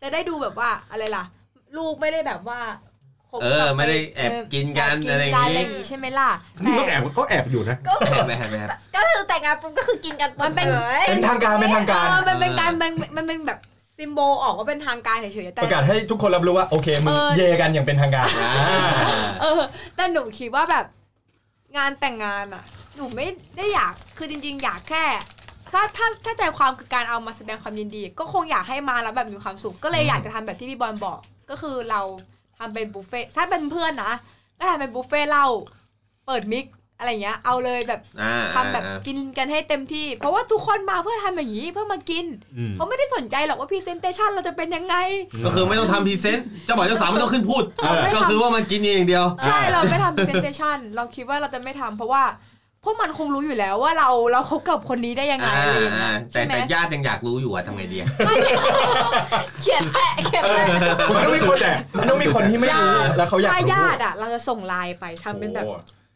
[0.02, 1.24] จะได้ดูแบบว่าอะไรล่ะ
[1.78, 2.60] ลูกไม่ได้แบบว่า
[3.30, 6.30] คบเออกับไม่ได้แอบกินกันแบอะไรอย่างกังี้อะไรอย่างงี้ใช่ไหมล่ะ
[6.64, 13.60] นี่ก็แต่แอบก็แอบอยู่นะ ก็แอบไปแอบไปแอบ ก็คือแต่งงานปุ๊บก็คือกินกันมันเป็นลยเป็นทางการเป็นทางการ เออมันเป็นการมันมันเป็นแบบ
[14.02, 18.28] ซิมโบลออกว่าเป็นทางการเฉยๆแต่ประกาศให้ทุกคนรับรู้ว่าโอเคมึงเออเยกันอย่างเป็นทางการ
[19.42, 19.62] เออ
[19.96, 20.86] แต่หนูคิดว่าแบบ
[21.78, 22.64] งานแต่งงานอะ
[22.96, 25.06] หนูไม่ได้อยากคือจริง ๆ อยากแค่
[25.72, 32.02] ถ้าถ้าถ้าใจความคือการเอามาแสดงความยินดี ก็คงอยากให้มาแล้วแบบมีความสุขก็เลยอยากจะทำแบบที่พี่บอลบอก ก็คือเรา
[32.60, 34.14] ทำเป็นบุฟเฟ่ต์ถ้าเป็นเพื่อนนะ
[34.58, 35.48] ก็ทำเป็นบุฟเฟ่ต์เหล้า
[36.26, 36.66] เปิด mix
[37.02, 42.26] อะไรเงี้ย เอาเลยแบบอ่าทำแบบกินกันให้เต็มที่ เพราะว่าทุกคนมาเพื่อทำอย่างนี้เพื่อมากิน
[42.58, 44.96] อืมเขาไม่ได้สนใจหรอกว่า presentation เราจะเป็นยังไง
[45.46, 52.24] ก็คือไม่ต้องทำ present เจ้าบ่าวเจ้าสาวไม่ต้องขึ้นพูดเออก็คือว่ามันกินอย่างเดียว ใช่เราไม่ทำ presentation เราคิดว่าเราจะไม่ทำเพราะว่า
[52.86, 58.08] พวกมันคงรู้อยู่แล้วว่าเราเราคบกับคนนี้ได้ยังไงอ่าอะไรอย่างเงี้อ่าแต่ใช่ไหมแต่ญาติยังอยากรู้อยู่อะทำไงดีอะ
[59.62, 65.66] เขียนแปะเขียนแปะมันต้องมีคนแอบมันต้องมีคนที่ไม่รู้แล้วเขาอยากถ้ารู้ญาติอะเราจะส่งไลน์ไปทำเป็นแบบ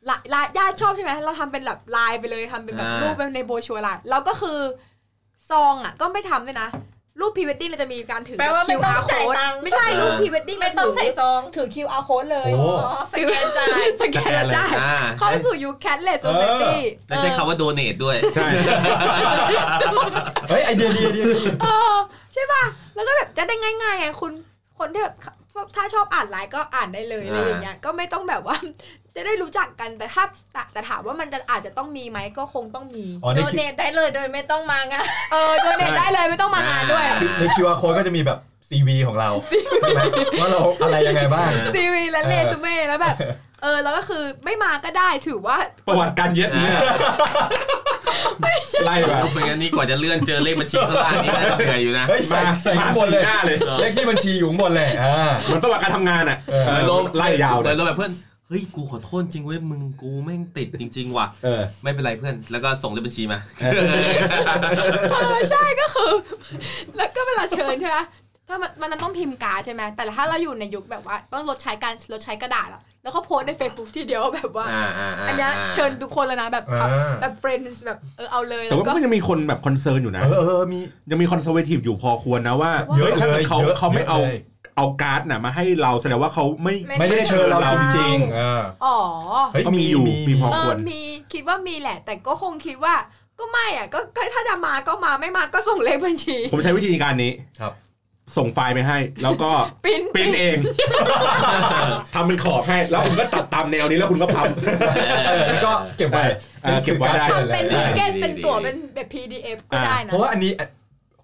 [0.06, 4.60] โอ้ไลน์ไลน์ญาติชอบใช่ไหมเราทำเป็นแบบไลน์ไปเลยทำเป็นแบบอ่ารูรูปเป็นในโบรชัวร์ไลน์แล้วก็คือ
[5.52, 6.70] ซองอะก็ไม่ทำด้วยนะ
[7.20, 18.48] รูปพรีเวดดิ้งเราจะมีการถือแปลว่าไม่ต้อง QR จ่าย code ตังค์ไม่ใช่รูปพรีเวดดิ้งไม่ต้องใส่ซองถือ QR code เลยโอ้อ๋อสแกนจ่ายสแกนแล้วจ่ายอ่าเข้าสู่ยุค cashless societyแล้วใช้คำว่า donate ด้วย ใช่
[20.50, 21.96] เฮ้ยไอเดียดีไอเดียดีเออ
[22.34, 22.64] ใช่ป่ะ
[22.96, 24.32] แล้วก็แบบจะได้ง่ายๆไงคุณ
[24.80, 25.16] คนที่แบบ
[25.76, 28.58] ถ้าชอบอ่านไลน์ก็อ่านได้เลยอะไรอย่างเงี้ยก็ไม่ต้องแบบว่า
[29.16, 37.06] จะได้รู้จักกันแต่ถ้าแต่แต่ถามว่ามันจะอาจจะต้องมีไหมก็คงต้องมีอ๋อ donate ได้เลยโดยไม่ต้องมางานเออ donate ได้เลยไม่ต้องมางานด้วย
[37.40, 38.40] ใน QR code ก็จะมีแบบ
[38.70, 39.30] CV ของเรา
[39.82, 40.02] ใช่ไหม
[40.40, 43.16] ว่าเราอะไรยังไงบ้าง CVและเรซูเม่แล้วแบบ
[43.64, 46.80] เออแล้วก็คือไม่มาก็ได้ถือว่าประวัติการเย็ดเนี่ย
[48.86, 58.12] ไล่แบบเป็นงั้นนี่กว่าจะเลื่อนเจอเลขบัญชีข้างล่างนี่น่าจะเหนื่อยอยู่นะ เฮ้ยใส่มาใส่มาข้างบนสี่เลยหน้าเลยเลขที่บัญชีอยู่ข้างบนเลยอ่าเหมือนประวัติการทำงานอะเออเออไล่ยาวเลเลยยเราแบบเพื่อน
[58.48, 63.84] เฮ้ยกูขอโทษจริงเว้ยมึงกูแม่งติดจริง ๆ ว่ะเออไม่เป็นไรเพื่อนแล้วก็ส่งเลขบัญชีมาเออ
[65.12, 66.12] เออใช่ก็คือ
[66.98, 68.00] แล้วก็เวลาเชิญใช่ไหม
[68.48, 76.88] ถ้ามันมันต้องพิมพ์การ์ดใช่ไหมแต่ถ้าเราอยู่ในยุคแบบว่า ต้องลดใช้การลดใช้กระดาษอะแล้วก็โพสต์ใน Facebook ทีเดียวแบบว่าอ่าอ่าาอันเนี้ยเชิญทุกคนเลยนะแบบอ่า
[77.22, 80.80] แบบ friend แบบเออเอาเลยแต่แล้วว่าก็ก็ยังมีคนแบบ concern อยู่นะเออเออมี
[81.12, 84.38] ยังมี conservative อยู่พอควรนะว่าเยอะฮ้ถ้าเลกิยดเขาเยอะเขาไม่เอายะลย
[84.78, 88.98] เอาการ์ดน่ะมาให้เราแสดงว่าเขาไม่ไม่ได้เชิญเราจริงๆอ่าอ๋อ
[89.54, 91.00] เฮ้ยก็มีอยู่มีพอเอควอรมี
[91.34, 92.94] คิดว่ามีแหละ แต่ก็คงคิดว่า
[93.40, 97.74] ก็ไม่อะก็ก็ถ้าจะมาก็มาไม่มาก็ส่งเลขบัญชี ผมใช้วิธีการนี้ครับ
[98.38, 99.52] ส่งไฟล์ไปให้ แล้วก็
[99.86, 100.58] print print เอง
[102.14, 104.46] ทำเป็นขอบให้ แล้วคุณก็ตัดตามแนวนี้แล้วคุณก็พับ
[105.48, 106.24] แล้วก็เก็บไว้
[106.64, 110.52] เออเก็บไว้ได้ ทำเป็นใช่ ticket เป็นตั๋วเป็นแบบ PDF ก็ได้นะ เพราะว่าอันนี้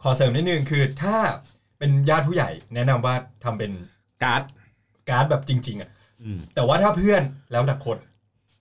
[0.04, 1.16] ขอเสริมนิดนึงคือถ้า
[1.80, 3.72] เป็นญาติผู้ใหญ่ แนะนำว่าทำเป็น
[4.24, 4.42] การ์ด
[5.10, 5.90] การ์ดแบบจริง ๆอะ
[6.22, 7.22] อืม แต่ว่าถ้าเพื่อน
[7.52, 7.98] แล้วแต่คน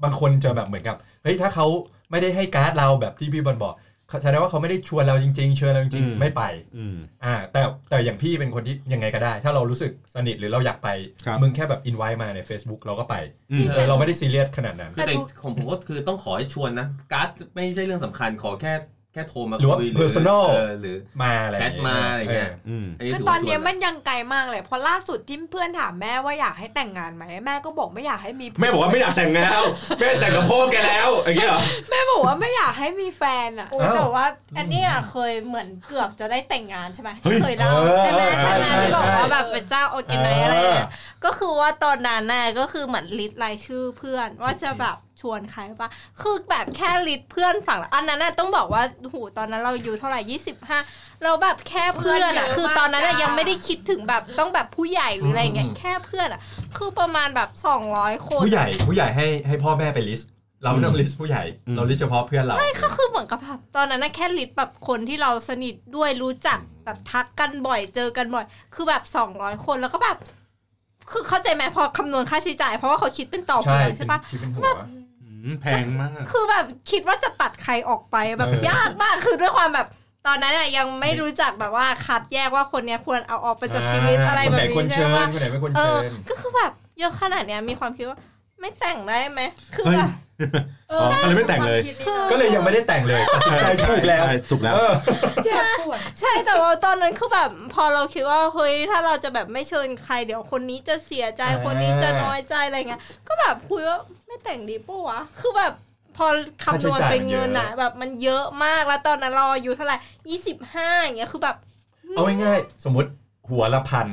[0.02, 1.66] บางคนจะแบบเหมือนกับเฮ้ยถ้าเขา
[2.10, 3.74] ไม่ได้ให้การ์ดเราแบบที่พี่บอลบอก
[4.22, 6.42] แสดงว่าเขาไม่ได้ชวนเราจริงๆเชิญเราจริงอืมๆไม่ไป
[6.76, 10.88] อืมอ่าแต่แต่อย่างพี่เป็นคนที่ยังไงก็ได้ ถ้าเรารู้สึกสนิทหรือเราอยากไป
[11.26, 13.14] ครับมึงแค่แบบอินไว้มาใน Facebook เราก็ไป
[13.52, 18.72] อืมเออเราไม่ได้ซีเรียสขนาดนั้นคือแต่ของผมก็คือต้องขอให้ชวนนะการ์ดไม่ใช่เรื่องสำคัญขอแค่
[19.12, 29.66] แค่โทรมาหรือว่าคุย personal เออหรือมาอะไรแชทมาอะไรเงี้ยอืมอันนี้คือถือตอว่านส่เนี้วยนมันยังไกลมากเลยเพราะล่าสุดที่เพื่อนถามแม่ว่าอยากให้แต่งงานไหมแม่ก็บอกไม่อยากให้มีแม่บอกว่าไม่อยากแต่งงานแล้ว
[30.00, 34.24] แม่แต่งกับพ่อแกแล้วอย่างเงี้ยเหรอ แม่บอกว่าไม่อยากให้มีแฟนอะ โอ้ยแต่ว่า
[34.58, 40.88] อันเนี้ยเคยเหมือนเกือบจะได้แต่งงานใช่ไหมเฮ้ยที่เคยเล่าเออ ใช่ไหมใช่ไหมใช่ที่บอกใช่ว่าแบบเป็นเจ้า organize เออออะไรเนี่ย
[41.24, 45.88] ก็คือว่าตอนนั้นน่ะก็คือเหมือนลิสต์รายชื่อเพื่อนว่าจะแบบ ชวนใครปะ
[46.20, 50.78] คือแบบแค่ list เพื่อนฝั่งละอันนั้นน่ะต้องบอกว่าโหูตอนนั้นเราอายู่เท่าไหร่ยี่สิบห้า
[51.24, 56.40] เราแบบแค่เพื่อนอะเพื่อนเยอะคือตอนนั้นอะมากยังไม่ได้คิดถึงแบบต้องแบบผู้ใหญ่หรืออะไรเงี้ยอืมแค่เพื่อนอะ
[56.76, 60.30] คือประมาณแบบสองร้อยคนผู้ใหญ่ผู้ใหญ่ให้ให้พ่อแม่ไปลิสต์
[60.62, 68.44] เราไม่ต้องลิสต์ผู้ใหญ่อืมเราลิสต์เฉพาะเพื่อนเราก็คือเหมือนกับแบบตอนนั้นนะแค่ลิสต์แบบคนที่เราสนิทด้วยรู้จักแบบทักกันบ่อยเจอกันบ่อย
[68.74, 70.16] คือแบบสองร้อยคนแล้วก็แบบ
[71.10, 74.99] คือเข้าใจไหมพอคำนวณค่าใช้จ่ายเพราะว่าเขาคิดเป็นต่อใช่เดือนใช่ปะคิดเป็นหัวอืม
[75.60, 79.86] แพงมาก คือแบบคิดว่าจะตัดใครออกไปแบบเออยากมากคือด้วยความแบบ
[80.26, 88.18] ตอนนั้นอะยังไม่รู้จักแบบว่าคัดแยกว่าคนเนี้ยควรเอาออกไปจากชีวิตอะไรแบบคนไหนควรนี้ใช่เชิญปะคนไหนไม่ควรเอเชิอญก็คือแบบเยอะขนาดเนี้ยมีความคิดว่า
[88.60, 89.42] ไม่แต่งได้ไหม
[89.74, 90.10] คือเฮ้ยแบบ
[90.90, 94.92] เออ๋อก็เลยไม่แต่งเลย คือ ก็เลยยังไม่ได้แต่งเลยตัดสินใจถูกแล้วใช่ถูกแล้ว เออ
[95.44, 105.72] เจ็บปวดใช่แต่ว่าตอนนั้นคือแบบพอเราคิดว่าเฮ้ยถ้าเราจะแบบไม่เชิญใครเดี๋ยวคนนี้จะเสียใจอ่า คนนี้จะน้อยใจอะไรเงี้ยก็แบบคุยว่าไม่แต่งดีปะวะคือแบบ
[106.16, 106.26] พอ
[106.64, 109.96] คำนวณเป็นเงินอะแบบมันเยอะมากแล้วตอนนั้นเราอายุเท่าไหร่
[110.30, 111.56] ยี่สิบห้าอย่างเงี้ยคือแบบ
[112.10, 113.10] เอาง่ายๆสมมติ
[113.50, 114.08] หัวละพัน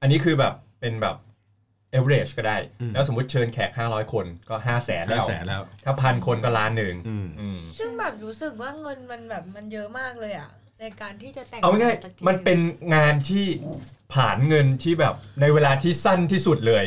[0.00, 1.16] อันนี้คือแบบเป็นแบบ
[1.98, 12.58] average ก็ได้อืมแล้วสมมติเชิญแขก 500 คนก็ 5 0 0แสนห้าแล้วแสนแล้ว ถ้าพันคนก็ล้านหนึ่งอืมอืมซึ่งแบบรู้สึกว่าเงินมันแบบมันเยอะมากเลยอะ ในการที่จะแต่งเอาง่ายสักทีๆมันเป็น
[12.94, 13.46] งานที่
[14.14, 16.84] ผ่านเงินที่แบบในเวลาที่สั้นที่สุดเลย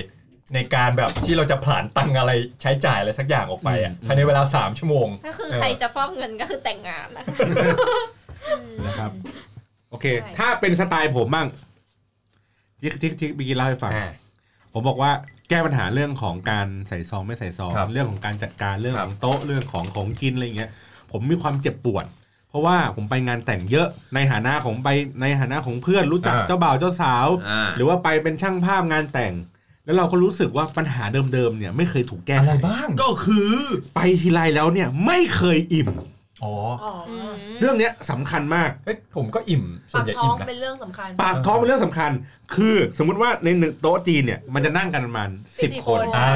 [0.55, 2.31] ในการแบบที่เราจะผ่านตังอะไร
[2.61, 7.25] ใช้จ่ายอะไรสักอย่างออกไปอะอืมภายในเวลา 3 ชั่วโมงก็คือใครจะฟอกเงินก็คือแต่งงานนะ
[8.85, 9.11] นะครับ
[9.89, 10.05] โอเค
[10.37, 11.47] ถ้าเป็นสไตล์ผมบ้าง
[12.81, 14.09] ที่ที่ที่เมื่อกี้เล่าให้ฟังอ่า
[14.73, 15.11] ผมบอกว่า
[15.49, 20.71] แก้ปัญหาเรื่องของการใส่ซองไม่ใส่ซอง ครับเรื่องของการจัดการเรื่องครัขบองโต๊ะเรื่องของของกินอะไรอย่างเงี้ย
[21.11, 22.05] ผมมีความเจ็บปวด
[22.49, 24.89] เพราะว่าผมไปงานแต่งเยอะในฐานะของไป
[25.21, 29.33] ในฐานะของเพื่อนรู้จักอ่า เจ้าบ่าวเจ้าสาว อ่า หรือว่าไปเป็นช่างภาพงานแต่ง
[29.85, 31.03] แล้วเราก็รู้สึกว่าปัญหา
[31.33, 33.51] เดิมๆเนี่ยไม่เคยถูกแก้อะไรไข บ้าง ก็คือ
[33.95, 35.89] ไปทีไรแล้วเนี่ยไม่เคยอิ่ม
[36.43, 36.93] อ๋ออ๋อ
[37.59, 42.11] เรื่องเนี้ยสำคัญมากเฮ้ยผมก็อิ่มส่วปานกใหญ่ท้ออิ่งมนะเป็นเรื่องสำคัญ ปากท้องเป็นเรื่องสำคัญ
[42.55, 45.29] คือสมมุติว่าในหนึ่งโต๊ะจีนเนี่ยมันจะนั่งกันประมาณ
[45.63, 46.31] สิบ10คนคนอ่า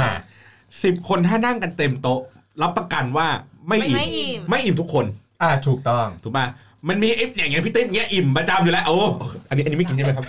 [0.84, 2.20] สิบคนถ้านั่งกันเต็มโต๊ะ
[2.62, 3.28] รับประกันว่า
[3.68, 5.06] ไม่อิ่มไม่อิ่ม ไม่อิ่มทุกคน
[5.42, 6.46] อ่าถูกต้อง ถูกป่ะ
[6.90, 8.98] มันมีไอ้อย่างเงี้ยพี่ติ๊บเงี้ยอิ่มประจำอยู่แล้วโอ้
[9.50, 10.26] อันนี้อันนี้ไม่กินใช่ไหมครับ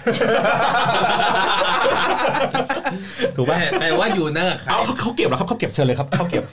[3.38, 6.44] ถูกป่ะแต่แต่ว่าอยู่นั่งกับใครเอาเขาเขาเก็บเหรอครับเขาเก็บเชิญเลยครับเขาเก็บ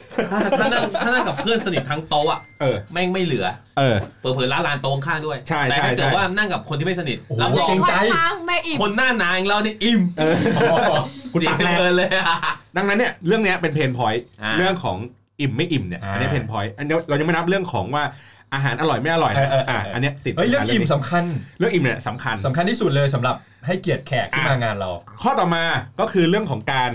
[0.60, 3.46] ถ้านั่งถ้านั่งกับเพื่อนสนิททั้งโต๊ะอะเออแม่งไม่เหลือ
[3.78, 10.36] เออเปิดเผยร้านลานโต๊ะข้างด้วยใช่แต่ถ้าใช่เกิดใช่ว่านั่งกับคนที่ไม่สนิทโอ้โหรับรองเกรงใจทางไม่อิ่มคนหน้าหนาอย่างเราเนี่ยอิ่มเออ
[11.34, 12.38] คุณจิตับกแรงเพลินเลยอะ
[12.78, 14.98] ดังนั้นเนี่ยเรื่องเนี้ยเป็น pain point อ่าเรื่องของ
[15.42, 18.04] อิ่มไม่อิ่มเนี่ยอ่าอันนี้ pain point อันนี้เรายังไม่นับเรื่องของว่า
[18.54, 21.24] อาหารอร่อยไม่อร่อยเอนะอเออเอออ่อ่าอันเนี้ยติดเฮ้ยเรื่องปัญหาอิ่มนี้สำคัญ
[21.60, 23.36] เรื่องอิ่มเนี่ยสำคัญสำคัญที่สุดเลยสำหรับ
[23.66, 24.90] ให้เกียรติแขกที่อะมางานเรา
[25.22, 25.64] ข้อต่อมา
[26.00, 26.92] ก็คือเรื่องของการ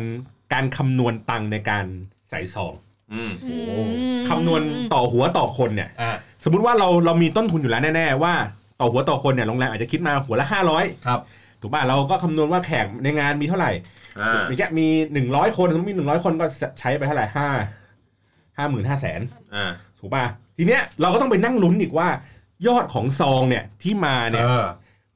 [0.52, 1.86] การคำนวณตังค์ในการ
[2.30, 2.72] ใส่ซอง
[3.12, 3.32] อืม
[4.28, 4.62] คำนวณ
[4.94, 6.12] ต่อหัวต่อคนเนี่ย อ่า
[6.44, 8.34] สมมุติว่าเราเรามีต้นทุนอยู่แล้วแน่ๆว่า
[8.80, 10.46] ต่อหัวต่อคนเนี่ยโรงแรมอาจจะคิดมาหัวละ
[10.76, 11.20] 500ครับ
[11.60, 13.70] ถูกป่ะเราก็คำนวณว่าแขกในงานมีเท่าไหร่
[14.20, 14.86] อ่ามีแค่มี
[15.22, 16.46] 100คนสมมติมี100คนก็
[16.80, 17.48] ใช้ไปเท่าไหร่ห้า
[18.56, 19.20] ห้าหมื่นห้าแสน
[19.54, 20.24] อ่า ถูกป่ะ
[20.62, 22.08] ทีเนี้ยเราก็ต้องไปนั่งลุ้นอีกว่า
[22.66, 24.66] ยอดของซองเนี่ยที่มาเนี่ย เออ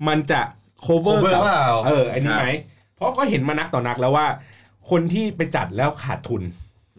[0.09, 0.41] มันจะ
[0.87, 2.49] cover cover กับเปล่าเอออันนี้ไหม
[2.97, 4.27] เพราะก็เห็นมานักต่อนักแล้วว่า
[4.91, 6.43] คนที่ไปจัดแล้วขาดทุน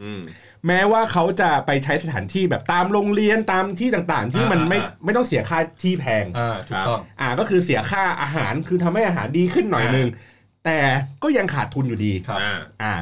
[0.01, 0.21] อืม
[0.67, 10.07] แม้ว่าเขาจะไปใช้สถานที่แบบตามโรงเรียนตามที่ต่างๆ ที่มันไม่อ่า ไม่ต้องเสียค่าที่แพง อ่าถูกต้อง อ่าก็คือเสียค่าอาหารคือทำให้อาหารดีขึ้นหน่อยนึง
[10.65, 10.79] แต่
[11.23, 12.93] ก็ยังขาดทุนอยู่ดี ครับ อ่า อ่า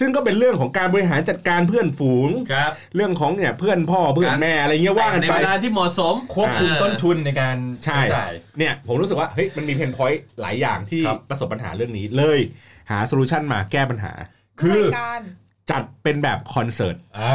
[0.00, 12.40] ซึ่งก็เป็นเรื่องของการบริหารจัดการเพื่อนฝูง ครับเรื่องของเนี่ยเพื่อนพ่อเพื่อนแม่อะไรเงี้ยว่ากันในไป เวลาที่เหมาะสมควบคุมอ่าต้นทุนในการใช่ใช้จ่าย เนี่ยผมรู้สึกว่าเฮ้ยมันมี pain point หลายอย่างที่ครับ ประสบปัญหาเรื่องนี้เลย
[12.90, 14.12] หา solution มาแก้ปัญหา
[14.60, 15.20] คือ รายการ
[15.70, 17.32] จัดเป็นแบบคอนเสิร์ตอ่า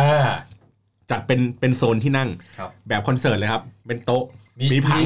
[1.12, 4.24] จัดเป็นเป็นโซนที่นั่ง ครับแบบคอนเสิร์ตเลยครับ เป็นโต๊ะ
[4.60, 5.06] มีมีผังม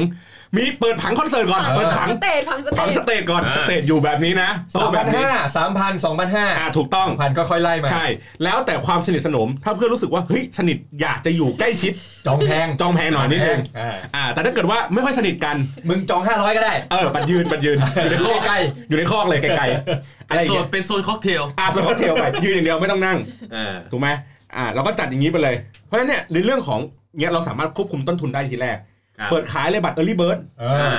[0.80, 8.06] เปิดผังคอนเสิร์ตก่อนเออเปิดผังสเตจผังสเตผังจสเตจก่อนอ่าสเตจอยู่แบบนี้นะสาโต๊ะมแบพันบนี้ห้าสามพันสองพันห้าอ่าถูกต้อง พันก็ค่อยไล่มาใช่
[8.44, 11.92] แล้วแต่ความสนิทสนม ถ้าเพื่อนรู้สึกว่า เฮ้ย สนิท อยากจะอยู่ใกล้ชิด
[12.26, 15.56] จองแพงจองแพงหน่อยนิดนึง อ่าอ่า แต่ถ้าเกิดว่าไม่ค่อยสนิทกัน
[15.88, 23.18] มึงจองห้าร้อยก็ได้ เออปันยืนปันยืน อยู่ในคอกใกล้ อยู่ในคอกเลยไกลๆ อะไรอย่างโซเงี้นยเป็นโซนค็อกเทลอ่าสมมติเทลไป ยืนอย่างเดียวไม่ต้องนั่ง
[23.54, 24.08] อ่า ถูกไหม
[24.56, 25.54] อ่า เราก็จัดอย่างนี้ไปเลย
[25.86, 26.80] เพราะฉะนั้นเนี่ยในเรื่องของ
[27.18, 28.89] เนี้ยเราสามารถควบคุมต้นทุนได้ทีแรกครับ
[29.30, 30.90] เปิดขายเลยบัตร Early Bird เออ่า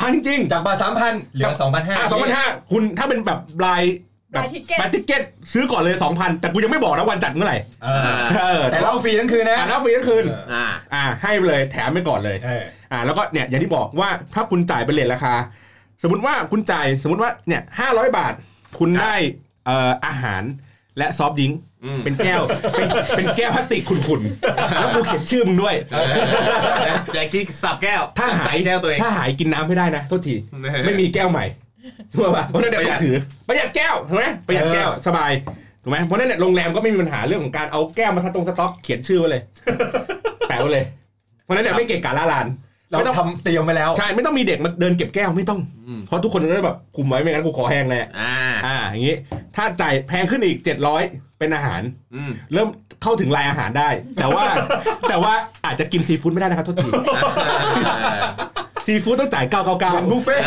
[0.00, 3.82] อะจริงๆจากบาทสามพันเหลือสองพันห้าอะสองพันห้าคุณถ้าเป็นแบบราย
[4.32, 8.00] แบบราย ticket ราย ticket ซื้อก่อนเลยสองพันแต่กูยังไม่บอกนะวันจัดเมื่อไหร่เออ
[8.36, 15.34] เออแต่เล่าฟรีทั้งคืนนะอะแล้วฟรีทั้งคืนเอออ่าอ่าให้ไปเลยแถมไปก่อนเลยเอออ่าแล้วก็เนี่ยอย่างที่บอกว่าถ้าคุณจ่ายเป็น rate ราคา
[16.02, 18.32] สมมติว่าคุณจ่ายสมมติว่าเนี่ยห้าร้อยบาท
[18.78, 19.14] คุณได้
[19.66, 20.42] เอ่ออาหาร
[20.98, 22.42] และซอฟต์ดริงก์อืมเป็นแก้ว
[22.76, 25.74] เป็นเป็นแก้วพลาสติกขุ่นๆแล้วกูเขียนชื่อมึงด้วย
[27.12, 30.34] แจ็คกี้สับแก้วถ้าหาใส่ยแก้วตัวเองถ้าหายกินน้ำไม่ได้นะโทษที
[30.86, 31.44] ไม่มีแก้วใหม่
[32.12, 33.16] ถูกป่ะเพราะฉะนั้นเดี๋ยวประหยัต้อดงถือ
[33.48, 35.32] ประหยัดแก้วถูกไหมประหยัดแก้วสบาย
[35.82, 39.42] ถูกไหมเพราะฉะนั้นเนี่ยโรงแรมก็ไม่มีปัญหาเรื่องของการเอาแก้วมาสตรงสต็อกเขียนชื่อไว้เลย
[40.48, 40.84] แปะไว้เลย
[41.42, 42.46] เพราะฉะนั้นเนี่ยไม่เกะกะล่าลาน
[42.90, 48.34] เราไม่ต้อง ทำเตรียมไปแล้ว ใช่ไม่ต้องมีเด็กมาเดินเก็บแก้วไม่ต้อง อืม เพราะทุกคนก็จะแบบคุมไว้ไม่งั้นกูขอแห้งเลยอ่า
[48.66, 49.16] อ่าอย่างนี้
[49.56, 50.58] ถ้าจ่ายแพงขึ้นอีก
[50.98, 51.80] 700 เป็นอาหาร
[52.14, 52.68] อืม เริ่ม
[53.02, 54.44] เข้าถึงรายอาหารได้ แต่ว่า
[55.08, 55.32] แต่ว่า
[55.66, 56.88] อาจจะกินซีฟู้ดไม่ได้นะครับโทษที
[58.86, 60.44] ซีฟู้ดต้องจ่ายเหมือนบุ999ฟเฟ่ต์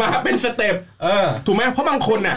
[0.00, 2.36] มาเป็นสเต็ปเออ ถูกไหมเพราะบางคนน่ะ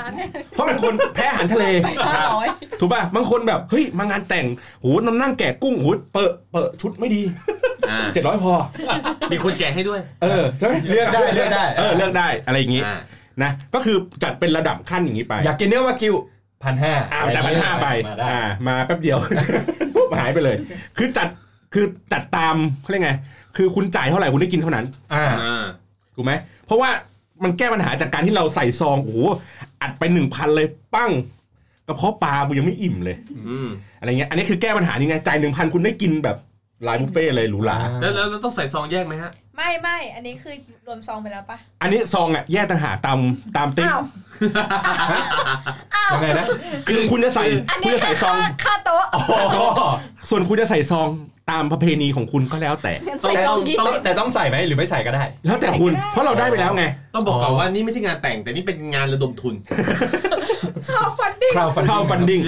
[0.52, 1.66] เพราะบางคนแพ้อาหารทะเล
[2.08, 2.48] ห้าร้อย
[2.80, 4.46] ถูกป่ะบางคนแบบเฮ้ยมางานแต่ง
[4.82, 7.22] โหน้ำนั่งแกะกุ้งโหเปิดเปิดชุดไม่ดี
[7.90, 8.54] อ่าเจ็ดร้อยพอ
[9.32, 12.98] มีคนแก่ให้ด้วย เออใช่ไหมเลือกได้เลือกได้ เออเลือกได้อะไรอย่างงี้อ่า
[13.44, 16.16] นะก็คือจัดเป็นระดับขั้นอย่างนี้ไปอยากกินเนื้อวากิว
[16.64, 19.18] พันห้าอ่าจ่ายพันห้าไปมาได้อ่ามาแป๊บเดียว
[19.96, 20.56] ปุ๊บหายไปเลย
[20.98, 21.28] คือจัด
[21.74, 23.12] คือจัดตามเขาเรียกไง
[23.58, 25.66] คือคุณจ่ายเท่าไหร่คุณได้กินเท่านั้น อ่า อ่า
[26.16, 26.34] ถูกไหม
[26.66, 26.90] เพราะว่า
[27.44, 29.20] มันแก้ปัญหาจากการที่เราใส่ซองโอ้โห
[29.82, 31.12] อัดไปหนึ่งพันเลยปั้ง
[31.88, 33.18] กระเพาะปลากูยังไม่อิ่มเลย
[33.48, 33.68] อืม
[34.00, 36.38] อะไรเงี้ยอันนี้คือแก้ปัญหานี่ไงจ่ายหนึ่งพันคุณได้กินแบบ
[36.88, 40.56] ลายบุฟเฟ่ต์เลยหรูหราแล้วแล้วแล้วต้องใส่ซองแยกไหมฮะ ไม่ไม่อันนี้คือ
[40.88, 43.20] รวมซองไปแล้วปะอันนี้ซองอะแยกต่างหากตาม
[43.58, 43.88] ตามติ๊ก
[45.96, 46.46] อ้าวยังไงนะ
[46.88, 49.04] คือคุณจะใส่อันคุณนี้จะใส่ซองค่าค่าโต๊ะ
[50.30, 51.08] ส่วนคุณจะใส่ซอง
[51.52, 56.84] ตามประเพณีของคุณก็แล้วแต่ต้องใส่ซต้อองงยี่ต้องสิบแต่ต้องใส่ไหมหรือไม่ใส่ก็ได้ แล้วแต่คุณเพราะเราได้ไปแล้วไง
[57.16, 59.56] ต้องบอกก่อนว่านี่ไม่ใช่งานแต่งแต่นี่เป็นงานระดมทุน
[60.88, 62.42] ค่าฟันดิ้ง crowdfunding เข้าฟันดิ้ง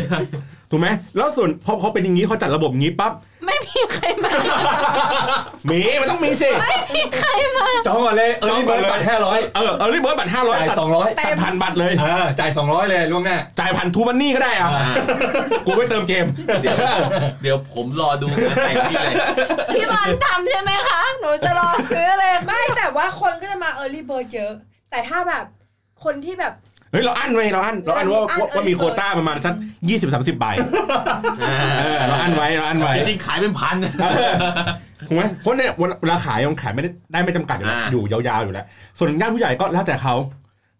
[0.72, 0.88] ถูกไหม
[1.18, 3.12] แล้วส่วนพอพอเป็นอย่างนี้เขาจัดระบบอย่างนี้ปั๊บ
[3.46, 4.32] ไม่มีใครมา
[5.70, 14.96] มีมันต้องมีสิไม่มีใครมา จองก่อนเลยเออนี่เบิร์ดบัตรห้าร้อยเออเออรีบเบิร์ดบัตรห้าร้อยจ่ายสองร้อยตัดพันบัตรเลยอ่าจ่ายสองร้อยเลยล่วงหน้าจ่ายพันทูมันนี่ก็ได้อะอ่า
[15.66, 16.26] กูไม่เติมเกม
[16.62, 16.78] เดี๋ยว
[17.42, 19.16] เดี๋ยวผมรอดูงานแต่งที่เลย
[19.74, 24.54] พี่บอลทำใช่ไหมคะ หนูจะรอซื้อเลย ไม่แต่ว่าคนก็จะมา early bird เยอะ
[24.92, 25.46] แต่ถ้าแบบ
[26.04, 29.54] คนที่แบบเฮ้ยเราอั้นไว้เราอั้นเราอั้นว่าอั้นว่าว่ามีโควต้าประมาณสัก
[29.90, 30.46] ยี่สิบสามสิบใบ
[31.80, 33.76] เออเราอั้นไว้เราอั้นไว้จริงๆขายเป็นพัน
[35.08, 35.72] ถูกไหมเพราะเนี่ย
[36.02, 38.66] เวลาขายมันขายไม่ได้ได้ไม่จำกัดอยู่แล้วอ่าอยู่ยาวๆอยู่แล้ว
[38.98, 40.16] ส่วนญาติผู้ใหญ่ก็แล้วแต่เขา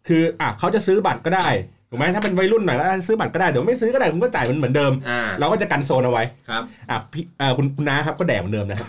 [0.08, 1.48] คืออะเขาจะซื้อบัตรก็ได้
[1.90, 8.88] ถูกไหมถ้าเป็นวัยรุ่นหน่อยก็ซื้อบัตรก็ได้เดี๋ยวไม่ซื้อก็ได้คุณก็จ่ายมันเหมือนเดิมอ่าเราก็จะกันโซนเอาไว้ครับอะพี่เอ่อคุณคุณน้าครับก็แดกเหมือนเดิมนะครับ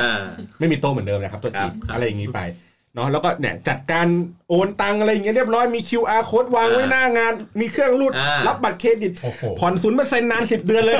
[0.00, 0.22] อ่า
[0.58, 2.40] ไม่มีโต๊ะเหมือนเดิมนะครับตัวครัทีบครับอะไรอย่างนี้ไป
[2.94, 4.06] เนาะแล้วก็เนี่ยจัดการ
[4.48, 10.96] โอนตังอะไรอย่างเงี้ยเรียบร้อยมี QR code วางไว้หน้างาน มีเครื่องรูดอ่ารับบัตรเครดิตโอ้โห ผ่อนศูนย์เปอร์เซ็นต์นานสิบเดือนเลย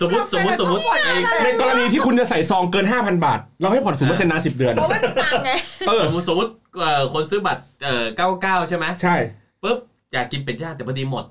[0.00, 1.14] สมมติสมมติสมมติไอ้
[1.44, 5.52] ในกรณีที่คุณจะใส่ซองเกิน 5,000 บาท เราให้ผ่อนศูนย์เปอร์เซ็นต์นานสิบเดือน เพราะไม่มีตังค์ไง
[5.88, 6.50] เออ สมมติสมมติ
[6.80, 8.04] เอ่อคนซื้อบัตรเอ่อ
[8.38, 9.16] 99 ใช่ไหมใช่
[9.62, 9.78] ปุ๊บ
[10.12, 11.24] อยากกินเป็ดย่างแต่พอดีหมด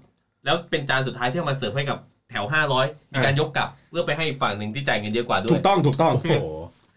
[0.45, 1.97] แล้วเป็นจานสุดท้ายที่เอามาเสิร์ฟให้กับ
[2.29, 2.45] แถว
[2.79, 6.45] 500 มีการยกกลับเพื่อไปให้อีกฝั่งหนึ่งที่จ่ายเงินเยอะกว่าด้วถูย กต้องถูกต้อง โอ้โห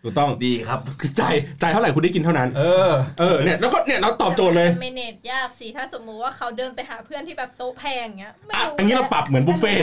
[0.05, 9.82] ถูกต้องดีครับคือจ่ายจ่ายเท่าไหร่คุณได้กินเท่านั้น เออเออเนี่ยแล้วก็เนี่ยเราตอบโจทย์เลยเมเนจยากสิถ้าสมมุติว่าเขาเดินไปหาเพื่อนที่แบบโต๊ะแพงเงี้ยไม่อะรู้อันนี้เราปรับเหมือนบุฟเฟ่ต์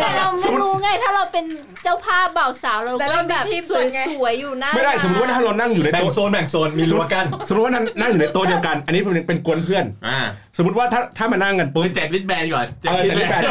[0.00, 1.44] แต่เราไม่รู้ไงถ้าเราเป็น
[1.84, 10.20] เจ้าภาพบ่าวสาวเราแต่ก็เราแบบมีทีมสวยไงสวยๆอยู่หน้าไม่ได้สมมติว่าถ้าเรานั่งอยู่ในแบ่งโต๊ะโซนแบ่งโซนมีรั้วกั้นสมมติว่านั่งนั่งอยู่ในโต๊ะเดียวกัน อันนี้เป็นเป็นกวนเพื่อนอ่า
[10.58, 13.46] สมมติว่าถ้าถ้ามานั่งกันปืปุ๊บนแจกลิสแบนก่อนแจเอกอลิสจะรีบแบกันน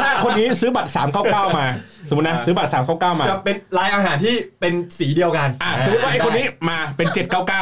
[0.00, 0.90] ถ้าคนนี้ซื้อบัตร
[1.22, 1.66] 399มา
[2.08, 7.08] สมมตินะซื้อบัตร399มา จะเป็นลายอาหารที่เป็นสีเดียวกันอะสมมติว่าไอ้คนนี้มาเป็น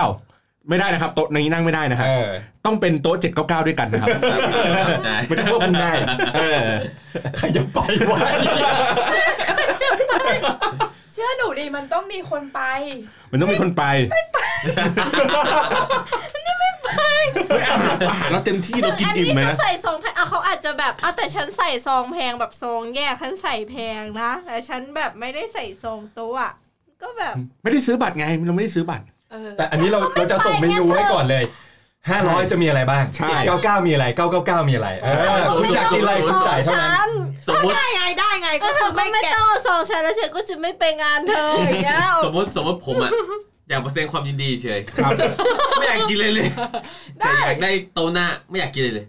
[0.07, 2.29] 799ไม่ได้นะครับโต๊ะนี้นั่งไม่ได้นะครับเออ
[2.67, 4.09] ต้องเป็นโต๊ะ799ด้วยกันนะครับ
[5.05, 5.93] ใช่มันจะควบคุมได้
[6.37, 6.63] เออ
[7.39, 7.79] ใครจะไป
[8.11, 8.19] วะ
[11.13, 12.61] เชื่อหนูดิมันต้องมีคนไป
[13.31, 14.39] มันต้องมีคนไปไม่ไป
[17.73, 26.53] อาหารอาหารเราเต็มที่เรากินอันอิ่มนี้ไหมจะนะ ใส่ซองแพงอะเขาอาจจะแบบอะแต่ฉันใส่ซองแพงแบบซองแยกฉันใส่แพงนะแต่ฉันแบบไม่ได้ใส่ซองโต๊ะอะ
[27.03, 31.45] ก็แบบไม่ได้ซื้อบัตรไงเราไม่ได้ซื้อบัตร เออ แต่อันนี้เราก็ไม่เราจะส่งเมนูไปไงให้ก่อนเลย
[32.12, 34.07] 500 จะมีอะไรบ้างใช่ 99 มีอะไร
[34.37, 35.09] 999 มีอะไรเอ
[35.39, 37.11] อคุณอยากกินอะไรคุณจ่ายเท่านั้น
[37.49, 43.11] สมมติ ได้ไงได้ไงก็ก็เธคืออไม่ไม่ไม่แกะ ต้องเอาซองฉันแล้วฉันก็จะไม่ไปงานเธออย่างเงี้ยสมมติสมมติผมอะ
[43.69, 45.12] อยากมาแสดงความยินดีเฉยครับ
[45.79, 46.49] ไม่อยากกินเลยเลย
[47.19, 49.07] แต่อยากได้โตะหน้าไม่อยากกินเลยเลย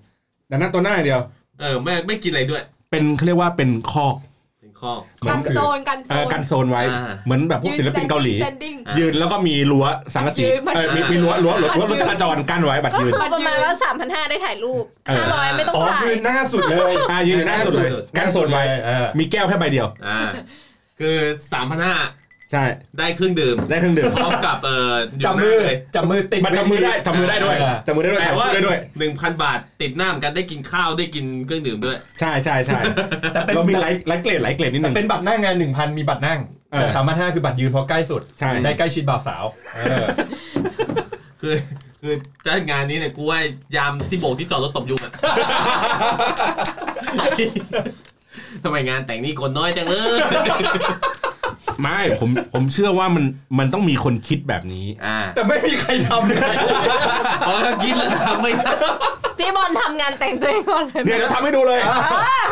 [0.51, 1.22] ดังนั้นตัวหน้าอย่างเดียว
[1.60, 4.16] เออไม่ไม่กินอะไรด้วย เป็นเขาเรียกว่าเป็นคอก
[4.62, 4.93] เป็นข้อ
[5.30, 20.20] กันโซนกันโซเออนกันโซนไว้ อ่า เหมือนแบบพวกศิลปินเกาหลี ยืน standing อะยืนแล้วก็มีรั้วสังกะสียืนมา เออมีมีรั้วรั้วรั้วรั้วรถจราจรกั้นไว้บัตรก็ยืน คือประมาณว่าสามพันห้าได้ถ่ายรูป เออห้าร้อยไม่ต้องอ๋อถ่าย คือหน้าสุดเลยอ่ายืนอยู่หน้าสุดเลยกันโซนไว้ เออมีแก้วแค่ใบเดียว อ่า
[20.99, 21.16] คือ
[21.53, 21.95] สามพันห้า
[22.52, 22.64] ใช่
[23.00, 32.80] ได้เครื่องดื่มได้เครื่องดื่มพร้อมกับเอ่ออยู่จับหมืน้าอเลยจับมือติดมันจับมือได้จับมือได้ด้วยเออจับมือได้ด้วยแต่ถ่ายว่ารูปได้ด้วยหนึ่งพันบาทติดหน้าเหมือนกันได้กินข้าวได้กินเครื่องดื่มด้วย ใช่ใช่ใช่
[33.34, 36.39] แต่เป็นเรามีไลท์ไลท์เกรดไลท์เกรดนิดนึงเป็นบัตรหน้างานหนึ่งพันมีบัตรนั่ง
[36.72, 39.43] เออแต่สามพันห้าคือบัตรยืนเพราะใกล้สุดใช่ได้ใกล้ชิดบ่าวสาว
[39.76, 40.06] เออ
[41.41, 41.56] คือ
[42.02, 42.14] คือ
[42.46, 43.39] ถ้างานนี้เนี่ยกูว่า
[43.78, 45.12] ยามที่โบกที่จอดรถตบยุงอะ
[48.64, 50.20] ทำไมงานแต่งนี่คนน้อยจังเลย
[51.82, 53.23] ไม่ผมผมเชื่อว่ามัน
[53.59, 56.39] มันต้องมีคนคิดแบบนี้อ่าแต่ไม่มีใครทำเลย
[57.39, 58.71] เพราะถ้ากินแล้วทำไม่ได้
[59.39, 61.80] พี่บอลทำงานแต่งตัวเองก่อนเลยไหมเนี่ยเดี๋ยวทำให้ดูเลย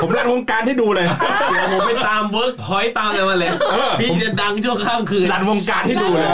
[0.02, 1.06] ผม run วงการให้ดูเลย
[1.52, 6.30] เดี๋ยวผมไปตามเวิร์กพอยต์ตามอะไรมาเลยเออพี่จะดังชั่วข้ามคืน run วงการให้ดูเลย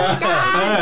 [0.55, 0.81] เออ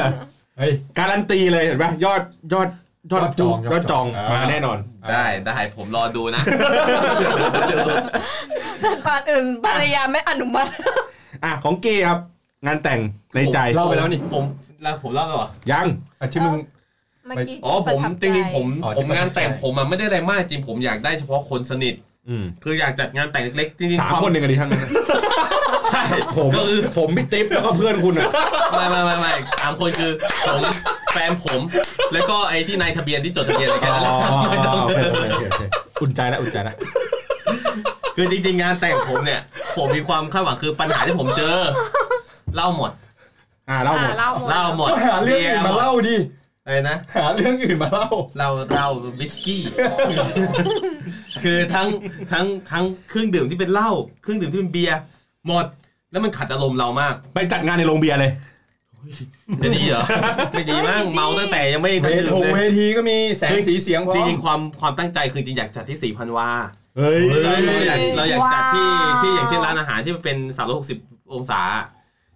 [0.58, 2.22] เฮ้ยการันตีเลยเห็นปะยอด
[2.54, 2.68] ยอด
[3.12, 4.78] ยอดยอดจองยอดจองยอดจองมาแน่นอน
[5.12, 6.42] ได้ได้ผมรอดูนะ
[8.82, 10.70] แต่ก่อนอื่นภรรยาไม่อนุมัติ
[11.44, 12.20] อะของเกย์ครับ
[12.66, 13.00] งานแต่ง
[13.36, 14.44] ในใจเล่าไปแล้วนี่ผม
[14.84, 15.88] แล้วผมเล่าแล้วเหรอยัง
[16.22, 16.60] อะที่มึง
[17.28, 21.96] เมื่อกี้อ๋อผมจริงๆผมอ๋อผมที่ประทับใจงานแต่งผมอะไม่ได้อะไรมากจริงผมอยากได้เฉพาะคนสนิท
[22.30, 24.90] อืมคืออยากจัดงานแต่งเล็กๆจริงๆสามวคนหนึ่งกันดีทั้งนั้น
[25.88, 26.04] ใช่
[26.38, 28.30] ผมก็คือผมพี่ติ๊บแล้วก็เพื่อนคุณอะ
[28.72, 30.12] ไม่ไม่ไม่ไม่สามคนคือ
[30.48, 30.62] ผม
[31.14, 31.62] แฟนผม
[32.14, 34.14] แล้วก็ไอ้ที่นายทะเบียนที่จดทะเบียนอะไรกันนั่นแหละ
[34.52, 35.64] ไม่ต้องโอเคโอเคโอเคโอเค
[36.02, 36.76] อุ่นใจแล้วอุ่นใจแล้ว
[38.20, 39.42] คือจริงๆงานแต่งผมเนี่ย
[39.78, 41.58] ผมมีความคาดหวังคือปัญหาที่ผมเจอ
[42.56, 42.92] เล่าหมด
[43.70, 46.16] อ่าเล่าหมดอะเล่าหมดเล่าหมดก็หาเรื่องอื่นมาเล่าดิ
[46.66, 48.88] อะไรนะ หาเรื่องอื่นมาเล่าเล่าเล่า
[49.20, 49.62] วิสกี้
[51.44, 51.88] คือทั้ง
[52.32, 53.92] ทั้งทั้งเครื่องดื่มที่เป็นเหล้า
[54.22, 55.00] เครื่องดื่มที่เป็นเบียร์
[55.48, 55.66] หมด
[56.12, 58.32] แล้วมันขัดอารมณ์เรามาก ไปจัดงานในโรงเบียร์เลย
[59.64, 60.04] จะดีเหรอ
[60.52, 66.50] ไม่ดีมั้งเมาตั้งแต่ยังไม่เวทันทดื่มงเลเวยทีก็มีแสงสีเสียงพร้อจมริงๆความความตั้งใจคือจริงอยากจัดที่ศรีพันวา
[66.98, 70.38] เฮ้ยเราอยากเราอยากจัดที่ wow ที่อย่างเช่นร้านอาหารที่มันเป็น
[70.86, 71.62] 360องศา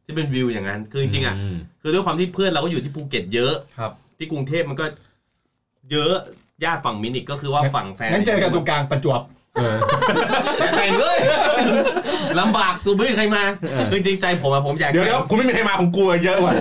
[0.05, 4.85] ที่เป็นวิวอย่างนั้น คือจริงๆอะมคือด้วยความที่เพื่อนเราก็อยู่ที่ภูเก็ตเยอะ ครับ ที่กรุงเทพมันก็
[5.91, 6.13] เยอะ
[6.63, 9.77] ญาติฝั่งมินิกก็คือว่าฝั่งแฟนงั้นเจอกันตรงกลางประจวบเออ
[10.59, 11.17] อย่าแต่งเลย
[12.39, 13.43] ลำบากกูไม่มีใครมา
[13.91, 16.53] คือจริงใจผมอะผมอยากเดี๋ยวเดี๋ยวแต่งคุณไม่มีใครมาผมกลัวเยอะว่ะ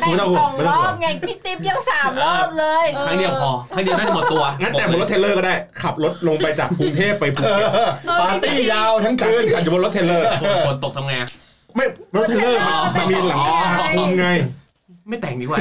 [0.00, 7.70] แต่งไม่ต้องห่วงสองไม่รต้องห่อวบงไงพี่ติ๊บยังสามรอบเลยครั้งเดียวพอครั้งเดียวน่าจะหมดตัวงั้นแต่งบนรถเทรลเลอร์ก็ได้ ขับรถลงไปจากกรุงเทพไปภูเก็ต
[8.20, 10.24] ปาร์ตี้ยาวทั้งจัดคืนจัดอยู่บนรถเทรลเลอร์
[10.66, 11.28] ฝนตกทำไงอะ
[11.76, 11.84] ไม่
[12.16, 13.58] รถเทรลเลอร์มันมันมีหลังคา
[13.96, 14.28] คลุมไง
[15.08, 15.58] ไม่แต่งดีกว่า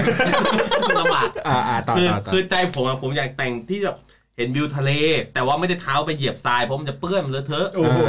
[1.00, 3.96] ลำบากอ่าอ่าต่อคือต่อต่อคือใจผมอะผมอยากแต่งที่แบบ
[4.38, 4.92] เห็นวิวทะเล
[5.34, 8.00] แต่ว่าไม่ได้เท้าไปเหยียบทรายเพราะมันจะเปื้อนมันเลอะเทอะโอ้โห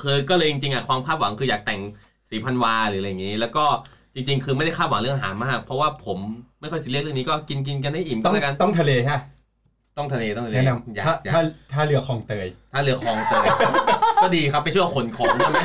[0.00, 1.80] คือก็เลยจริงๆอะความคาดหวังคืออยากแต่ง
[2.30, 3.64] สีพันวาหรืออะไรอย่างงี้ แล้วก็
[4.14, 6.18] จริง ๆ คือไม่ได้คาดหวังเรื่องอาหารมาก เพราะว่าผม
[6.60, 9.18] ไม่ค่อยซีเรียสเรื่องนี้ก็กินกินกันให้อิ่มต้ก็องแล้วกันต้องทะเลใช่ไหม
[9.98, 11.40] ต้องทะเลต้องทะเลแนะนอยาำถ้ากอยากถ้า
[11.72, 13.46] ถ้าเรือคลองเตย ถ้าเรือคลองเตย
[14.22, 15.58] ก็ดีครับไปช่วยขนของได้ไหม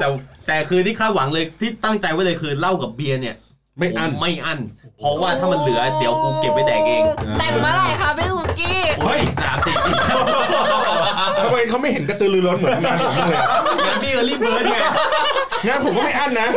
[0.00, 0.06] แต่
[0.46, 3.34] แต่คือที่คาดหวังเลยที่ตั้งใจไว้เลยคือเหล้ากับเบียร์เนี่ย
[3.78, 4.58] ไม่อั้นผไม่อั้น
[4.98, 7.04] เพราะว่าถ้ามันเหลือเดี๋ยวกูเก็บไว้แดกเอง
[7.38, 9.90] แต่งเมื่อไหร่คะพี่สุกี้เฮ้ยสามสี่ปี
[11.40, 13.38] ทำไมเขาไม่เห็นกระตือรือร้นเหมือนงานผมเลย
[13.86, 14.78] งานพี่เออรี่เบิร์ดไง
[15.66, 16.48] งานผมก็ไม่อั้นนะ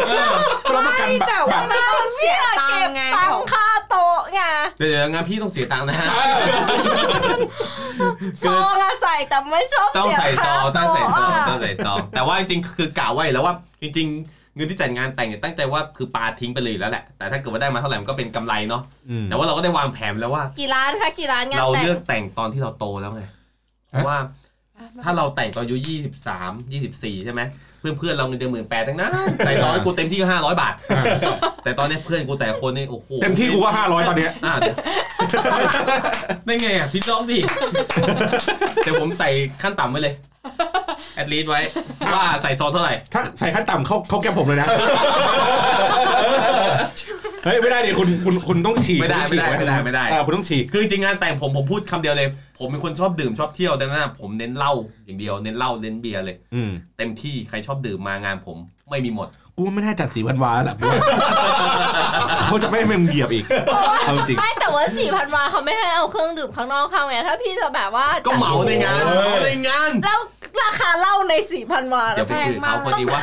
[0.74, 4.42] รับประกันแบบแต่ว่าไม่ต้องเสียตังค์ไงตังของค่าโต๊ะไง
[4.80, 6.08] เดี๋ยวเดี๋ยวงานพี่ต้องเสียตังค์นะฮะ
[8.44, 23.24] ซองอะใส่แต่ไม่ชอบต้องเสียใส่ซค่าองต้องใส่ซองโต๊ะต้องอะใส่ซองแต่ว่าจริงๆคือกะไว้แล้วว่าจริง ๆ เงินที่จัดงานแต่งเนี่ยตั้งใจว่าคือปาทิ้งไปเลยอยู่แล้วแหละ แต่ถ้าเกิดว่าได้มาเท่าไหร่มันก็เป็นกำไรเนาะอืมแต่ว่าเราก็ได้วางแผนแล้วว่า กี่ร้านคะกี่ร้านงานเราแต่งเลือกแต่งตอนที่เราโตแล้วไง
[23.89, 24.18] เพราะว่า
[25.03, 27.41] ถ้าเราแต่งตอนอายุยี่สิบสามยี่สิบสี่ใช่ไหม
[27.80, 29.12] เพื่อนเพื่อนๆเราเงินเดือนหมื่นแปดทั้งนั้น
[29.45, 31.03] ใส่ซองให้กูเต็มที่ก็ห้าร้อยบาทอ่า
[31.64, 34.53] แต่ตอนนี้เพื่อนกูแต่ละคนนี่โอ้โหเต็มที่กูก็ห้าร้อยตอนเนี้ยอ่า
[36.45, 37.38] ได้ไงอะพี่น้องดิ
[38.84, 39.30] แต่ผมใส่
[39.62, 40.14] ขั้นต่ำไว้เลย
[41.16, 41.62] แอดลีดไว้
[42.14, 44.68] ว่าใส่ซองเท่าไหร่ ถ้าใส่ขั้นต่ำเข้าเข้าแก้มผมเลยนะ
[47.43, 52.28] เฮ้ย ไม่ได้ดิคุณคุณคุณต้องฉีกไม่ได้คุณต้องฉีกไม่ได้ไม่ได้ไม่ได้เออคุณต้องฉีก คือจริงๆงานแต่งผมผมพูดคำเดียวเลย
[52.60, 54.74] ผมเป็นคนชอบดื่มชอบเที่ยวดังนั้นผมเน้นเหล้า
[55.06, 58.58] อย่างเดียวเน้นเหล้าเน้นเบียร์เลย อืม เต็มที่ใครชอบดื่มมางานผม
[58.89, 59.28] ไม่มีหมด
[59.58, 60.76] กูไม่น่าจัดสีพันวาแล้วแหละ
[62.45, 63.45] เขาจะไม่ให้มึงเหยียบอีก
[64.06, 70.20] เอาจริง ไม่แต่ว่าสี่พันวาเขาไม่ให้เอาเครื่องดื่มข้างนอกเข้าไงถ้าพี่จะแบบว่าก็เหมาในงานเออเหมาในงาน แล้ว
[70.64, 73.22] ราคาเหล้าในสี่พันวาเดี๋ยวไปคุยกับเขาพอดีว่า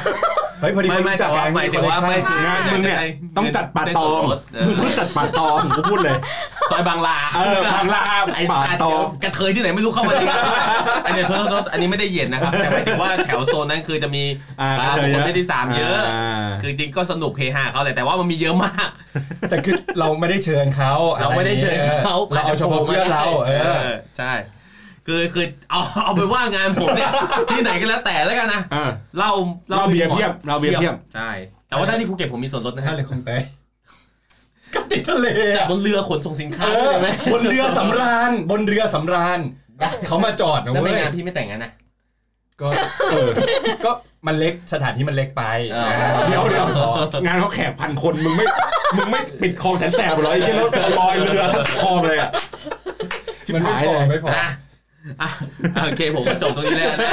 [0.60, 2.98] เฮ้ยพอดีไม่เขาไม่รู้จัแต่กว่ากันหมายถึงว่าไม่คืองานมึงเนี่ย
[3.36, 4.20] ต้องจัดป่าตอง
[4.54, 6.16] เออ มึงต้องจัดป่าตองกูพูดเลย
[6.70, 8.02] ซอยบางลาเออบางลา
[8.36, 10.62] ไอ้ป่าสัตว์ตอง กระเทยที่ไหนไม่รู้เข้ามาในงานด้วย
[11.06, 14.24] อันนี้โทษโทษอันนี้ไม่ได้เหยียดนะครับ แต่หมายถึงว่าแถวโซนนั้นคือจะมี
[14.60, 18.88] อ่าอ่าบุคคลไม่ได้สามเยอะาคือจริงก็สนุกเฮฮาเขาเลยแต่ว่ามันมีเยอะมาก
[19.50, 23.86] แต่คือเราไม่ได้เชิญเขาเราไม่ได้เชิญเขาเราเอาเฉพาะเพื่อนเรา เออ
[24.18, 24.32] ใช่
[25.06, 27.10] คือคือเอาเอาไปว่างานผมเนี่ย
[27.50, 29.32] ที่ไหนก็แล้วแต่แล้วกันนะอ่าเหล่า
[29.68, 31.30] เราเบียร์เพียบเราเบียร์เพียบ ใช่
[31.68, 33.40] แต่ว่าถ้าที่ภูเก็ตผมมีส่วนลดนะท่าฮะเรือคลองเตย
[34.74, 35.26] กับติดทะเล
[35.56, 39.40] จากบนเรือขนส่งสินค้าเอด้วอยได้ไหมบนเรือสำราญ บนเรือสำราญ
[40.08, 41.72] เขามาจอดนะแล้วเว้ไม่ยงานพี่ไม่แต่งงานนะ
[42.60, 42.68] ก็
[43.12, 43.30] เออ
[43.84, 43.90] ก็
[44.26, 45.90] มันเล็กสถานที่มันเล็กไปเออ
[46.28, 46.66] เดี๋ยวเดี๋ยว
[47.26, 48.46] งานเขาแขกพันคนมึงไม่
[48.96, 50.68] มึงไม่ปิดคลองแสนแสบเหรอไอ้เหี้ยแล้ว
[51.00, 52.30] ลอยเรือทั้งคลองเลยอะ
[53.46, 54.48] ชิบมันไม่หายพอเลยไม่พออะอะ
[55.84, 57.12] โอเคผมก็จบตรงนี้แล้วนะ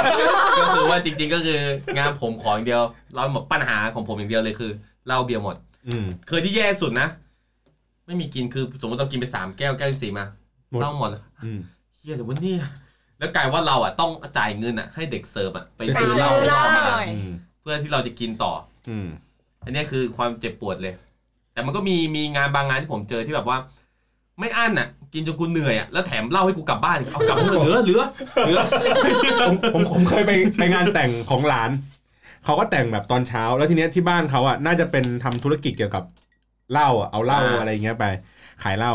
[0.58, 1.60] ก็คือว่าจริง ๆ ก็คือ
[1.96, 2.82] งานผมขออย่างเดียว
[3.14, 4.70] เราหมดปัญหาของผมอย่างเดียวเลยคือ
[5.06, 5.56] เหล้าเบียร์หมด
[5.88, 7.08] อืมเคยที่แย่สุดนะ
[8.06, 10.24] ไม่มีกินคือสมมติเรากินไปสามแก้วแก้วที่สี่มา
[10.70, 11.58] หมดเหล้าหมดเลยอืม
[11.94, 12.54] เฮียแต่วันนี้
[13.18, 18.52] แล้วกลายว่าเราอะต้องจ่ายเงินอะให้เด็กเสิร์ฟอะไปไปซื้อซื้เหล้าอเหล้ามาหน่อยอืมเพื่อที่เราจะกินต่อ
[18.88, 19.06] อืม
[19.64, 20.94] อันเนี้ยคือความเจ็บปวดเลย
[21.52, 23.58] แต่มันก็มีมีงานบางงานที่ผมเจอที่แบบว่า
[24.38, 28.02] ไม่อั้นอะ กินจนกูเหนื่อยอะแล้วแถมเหล้าให้กูกลับบ้านอีกเอากลับมาเถอะเหลือเหลือ
[28.44, 28.60] เหลือ
[29.46, 31.70] ผมผมผมเคยไปไปงานแต่งของหลาน
[32.44, 36.04] เขาก็แต่งแบบตอนเช้า แล้วทีเนี้ยที่บ้านเขาอะน่าจะเป็นทำธุรกิจเกี่ยวกับ
[36.72, 38.06] เหล้าอะเอาเหล้าอะไรอย่างเงี้ยไป
[38.62, 38.92] ขายเหล้า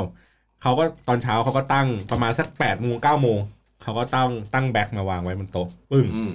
[0.62, 3.40] เขาก็ตอนเช้าเขาก็ตั้งประมาณสักแปดโมงเก้าโมง
[3.84, 6.32] เขาก็ตั้งตั้งแบ็คมาวางไว้บนโต๊ะปึ้งอืม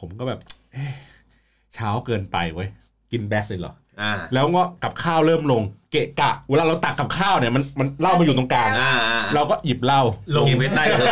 [0.00, 0.40] ผมก็แบบ
[0.72, 0.92] เอ๊ะ
[1.74, 2.68] เช้าเกินไปเว้ย
[3.12, 5.62] กินแบ็คเลยเหรอ อ่า แล้วก็กับข้าวเริ่มลง
[5.92, 10.02] เกะกะเวลาเราตักกับข้าวเนี่ยมันมันเหล้ามาอยู่ตรงกลางอ่าอ่าเราก็หยิบเหล้า
[10.34, 11.08] ลงเก็บไว้ใต้โต๊ะ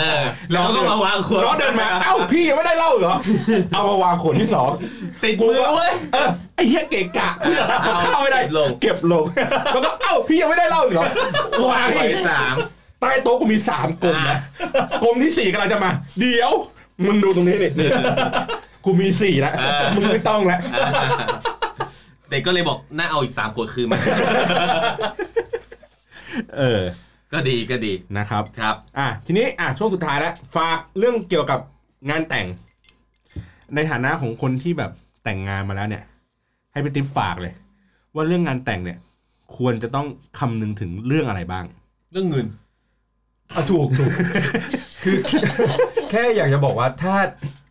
[0.00, 3.14] เออแล้วก็มาวางขวดเราเดินมาเอ้าพี่ยังไม่ได้เหล้าเหรอ
[3.72, 4.70] เอามาวางขวดที่สอง
[5.22, 9.24] ติดมือเว้ยเออไอ้เหี้ยเกะกะคือตักกับข้าวไม่ได้เก็บลงเก็บลง
[9.72, 11.06] แล้วก็เอ้าพี่ยังไม่ได้เหล้าอีกเหรอ
[11.70, 12.54] วางไว้อีกสาม
[13.00, 14.38] ใต้โต๊ะกูมีสามกลมนะ
[15.02, 15.90] กลมที่สี่กำลังจะมา
[16.20, 16.52] เดี๋ยว
[17.06, 17.88] มึงดูตรงนี้นี่นี่
[18.84, 19.54] กูมีสี่แล้ว
[19.96, 20.60] มึงไม่ต้องแล้ว
[22.30, 23.98] เด็กก็เลยบอกน่าเอาอีกสามขวดคืนมา
[26.56, 26.82] เออ
[27.32, 31.60] ก็ดีก็ดีนะครับครับ อะทีนี้อะช่วงสุดท้ายแล้วฝากเรื่องเกี่ยวกับ
[32.10, 32.46] งานแต่ง
[33.74, 34.90] ในฐานะของคนที่แบบ
[35.24, 36.04] แต่งงานมาแล้วเนี่ย
[36.72, 37.52] ให้พี่ติ๊บฝากเลย
[38.14, 38.98] ว่าเรื่องงานแต่งเนี่ย
[39.56, 40.06] ควรจะต้อง
[40.38, 41.64] คำนึงถึงเรื่องอะไรบ้าง
[42.12, 42.46] เรื่องเงิน
[43.54, 44.10] อะถูกถูก
[45.02, 45.16] คือ
[46.10, 47.14] แค่อยากจะบอกว่าถ้า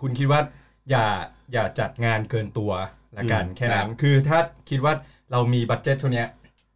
[0.01, 0.41] คุณคิดว่า
[0.89, 1.05] อย่า
[1.53, 2.71] อย่าจัดงานเกินตัว
[3.17, 4.39] ละกันอืมแค่นั้นคือถ้า
[4.69, 4.93] คิดว่า
[5.31, 6.27] เรามีบัตเจ็ตเท่าเนี้ย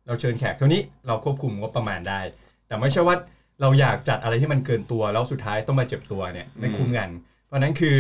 [0.08, 2.20] เราเชิญแขกเท่านี้เราควบคุมงบประมาณได้
[2.68, 3.16] แต่ไม่ใช่ว่า
[3.62, 7.10] เราอยากจัดอะไรที่มันเกินตัวแล้วสุดท้ายต้องมาเจ็บตัวเนี่ยไม่คุ้มกัน
[7.46, 7.96] เพราะฉะนั้นคือ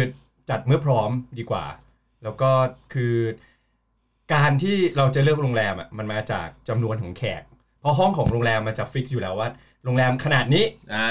[0.50, 1.10] จัดเมื่อพร้อม
[1.40, 1.66] ดีกว่า
[2.24, 2.50] แล้วก็
[2.94, 3.16] คือ
[4.34, 7.44] การที่เราจะเลือกโรงแรมอะมันมาจากจำนวนของแขก
[7.80, 9.50] เพราะห้องของโรงแรมมันจะฟิกอยู่แล้วว่า
[9.84, 11.08] โรงแรมขนาดนี้อ่า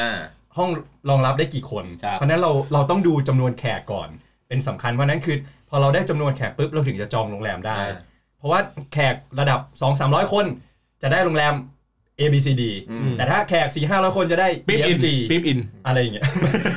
[0.57, 0.71] ห้อง
[1.09, 4.09] รองรับได้กี่คนครับเพราะฉะนั้นเราเราต้องดูจำนวนแขกก่อน
[4.49, 5.37] เป็นสำคัญเพราะฉะนั้นคือ
[5.71, 7.99] พอเราได้จำนวนแขกปุ๊บเราถึงจะจองโรงแรมได้อ่า
[8.39, 8.61] เพราะว่า
[8.93, 10.47] แขกระดับ 2 3 0 0 คน
[11.03, 11.55] จะได้โรงแรม
[12.21, 16.25] A B C D อืมแต่ถ้าแขก4 5 0 0คนจะได้ปิ๊บอิน BFG ปิ๊บอินอะไรอย่างเงี้ย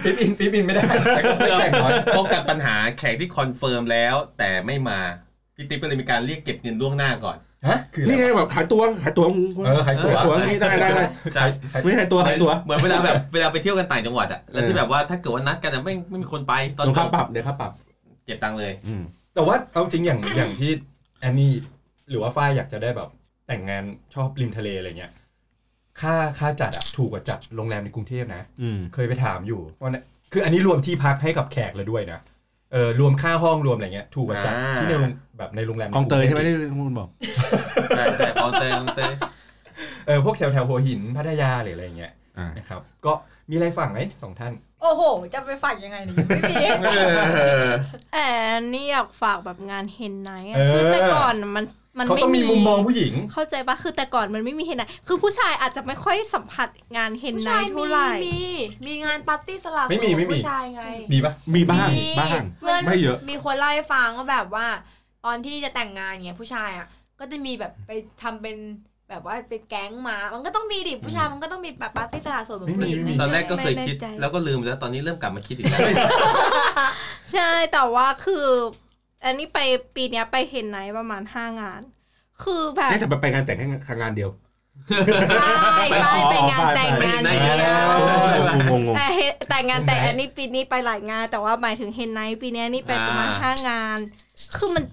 [0.04, 0.84] ปิ๊บอินปิ๊บอินไม่ได้
[1.16, 5.00] แต่ก็เพื่อแขกน้อยป้องกันปัญหาแขกที่คอนเฟิร์มแล้ว แต่ไม่มา
[5.56, 7.38] พี่ติ๊บก็เลยมีการเรียกเก็บเงินล่วงหน้าก่อน
[7.68, 9.26] ฮะคืออะไรนี่ไงวะแบบขายตัวขายตัว
[9.66, 17.72] เออขายตั๋วนี่ได้ได้ได้ใช่ใครไม่ขายตัวขายตัวเหมือนเวลาแบบเวลาไปเที่ยวกันต่างจังหวัดอะแล้วที่แบบว่าถ้าเกิดว่านัดกันอะไม่ไม่มีคนไปตอนเดี๋ยวจค่าบปรับเดี๋ยวค่าปรับ
[18.26, 19.04] เก็บตังค์เลย อืม
[19.36, 20.72] แต่ว่าเอาจริงอย่างอย่างที่
[21.20, 21.54] แอนนี่
[22.10, 23.10] หรือว่าฝ้ายอยากจะได้แบบ
[23.48, 25.12] แต่งงานชอบริมทะเลอะไรเงี้ย
[26.02, 32.20] ค่าค่าจัดอะถูกกว่าจัดโรงแรมในกรุงเทพนะ อืม เคยไปถามอยู่ว่าเนี่ยคืออันนี้รวมที่พักให้กับแขกเลยด้วยนะ
[32.74, 37.10] เออรวมค่าห้องรวมอะไรเงี้ยถูกกว่าจัดอ่า ที่ในโรงแบบในโรงแรมกองเตยใช่ไหมกรุที่ทพคุณบอก
[37.96, 39.14] ใช่ใช่คอนเตยคอนเตย
[40.08, 43.14] เออพวกแถวแถวหัวหินพัทยาหรืออะไรเงี้ยอ่า นะครับ ก็
[43.50, 44.54] มีอะไรฝั่งไหมสองท่าน
[44.84, 45.04] โอ้โห
[45.34, 46.56] จะไปฝากยังไงเนี่ยยังไม่มี
[48.14, 48.18] แอ
[48.60, 51.66] นนี่อยากฝากแบบงานเฮนไนท์อะเออคือแต่ก่อนมัน
[52.00, 58.42] มันเขาไม่ต้องมีมีมุมมองผู้หญิง เข้าใจปะคือแต่ก่อนมันไม่มีเฮนไนท์คือผู้ชายอาจจะไม่ค่อยสัมผัสงานเฮนผู้ไนชายท์มีเท่าไหร่มี
[58.88, 64.68] มีงานปาร์ตี้สลับไม่มีไม่มีผู้ชายไงมีปะมีบ้างมีบ้างเพื่อนไม่เยอะ มีคนเล่าให้ฟังว่าแบบว่า
[65.26, 66.88] ตอนที่จะแต่งงานเงี้ยผู้ชายอะ
[67.20, 68.58] ก็จะมีแบบไปทำเป็น
[69.14, 75.80] แบบว่าเป็นแก๊งมามันก็ต้องมีดิผู้ชายมันก็ต้องมีแบบปาร์ตี้สละโสดแบบผู้หญิงไม่มีตอนแรกก็เคยคิดไม่แน่ใจแล้วก็ลืมแล้วตอนนี้เริ่มกลับมาคิดอีกแล้ว
[77.34, 78.48] ใช่แต่ว่าคือ
[79.26, 79.60] อันนี้ไป
[79.96, 81.82] ปีเนี้ยไป hen night ประมาณห้างาน
[82.44, 84.32] คือแบบนี่แต่ไปงานแต่งแค่งานเดียว
[85.78, 87.72] ไปไปไปงานแต่งงานไปเดีไปย
[88.72, 93.98] วงงงแต่เฮแต่งานแต่งอันนี้ปีนี้ไปหลายงาน แต่ว่าหมายถึง hen night ปีเนี้ยนี่ไปประมาณอ่าห้างาน
[94.56, 94.84] คือมัน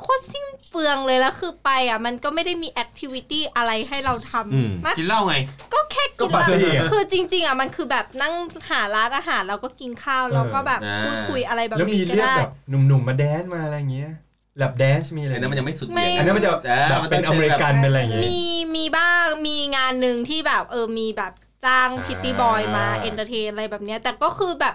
[0.00, 5.36] โคตรสิ้นเปลืองเลยแล้วคือไปอะ มันก็ไม่ได้มี activity อะไรให้เราทำ อืม มากกินเหล้าไง
[5.72, 8.34] ก็แค่ก็กินปาร์ตี้เหล้าอะคือจริง ๆอะมันคือแบบนั่ง
[8.70, 14.12] หาร้านอาหารแล้วก็กินข้าวแล้วก็แบบอ่าพูดคุยอะไรแบบแล้วมีนี้ก็เรียกได้ แบบหนุ่มๆมา dance มาอะไรอย่างเงี้ย
[14.58, 18.38] lap dance มีอะไรอันนั้นมันยังไม่สุดเหไม่วี่ยง อันนั้นมันจะแต่แบบมันเป็นต้องเมริกันเป็นอะไรอย่างเงี้ย มี
[18.76, 21.32] มีบ้างมีงานหนึ่งที่แบบเออมีแบบ
[21.66, 24.74] จ้างอ่า pretty boy มา entertain อะไรแบบเนี้ย แต่ก็คือแบบ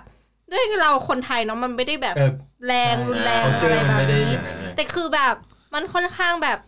[0.52, 2.32] ด้วยเราคนไทยเนาะมันไม่ได้แบบเออ
[2.68, 5.36] แรงรุนแรงเขาเจอะไรอแบบไม่ได้อนี้ย่างนั้นไง แต่คือแบบ
[5.74, 6.60] มันค่อนข้างแบบ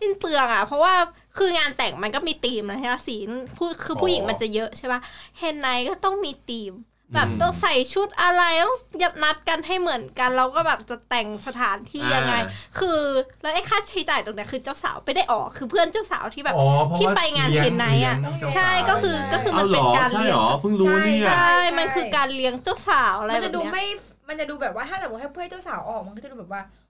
[0.00, 0.94] สิ้นเปลืองอะ เพราะว่า
[1.38, 3.16] คืองานแต่งมันก็มีธีมนะใช่ไหมสี
[3.56, 5.00] ผู้คือผู้หญิงมันจะเยอะใช่ปะ
[5.38, 6.72] เฮนไนก็ต้องมีธีม
[7.14, 12.34] แบบต้องใส่ชุดอะไรต้องยับนัดกันให้เหมือนกัน เราก็แบบจะแต่งสถานที่ยังไง
[12.78, 12.98] คือ
[13.42, 23.84] แล้วไอ้ค่าใช้จ่ายตรงเนี้ยคือเจ้าสาวไปได้ออกคือเพื่อนเจ้าสาวที่แบบอ๋อเพราะที่ว่าไปงานลี้ยเทนไนท์อะเลี้ยงเจ้าใช่สาวก็คือก็คือเอาเหรอมันเป็นการใช่เลี้ยงเหรอเพิ่งรู้เนี่ยใช่มันคือการเลี้ยงเจ้าสาวอะไรมันแบจะบดูเนี้ยไม่
[24.28, 26.62] มันจะดูแบบว่าถ้าสมมติให้เพื่อนเจ้าสาวออกมันก็จะดูแบบว่า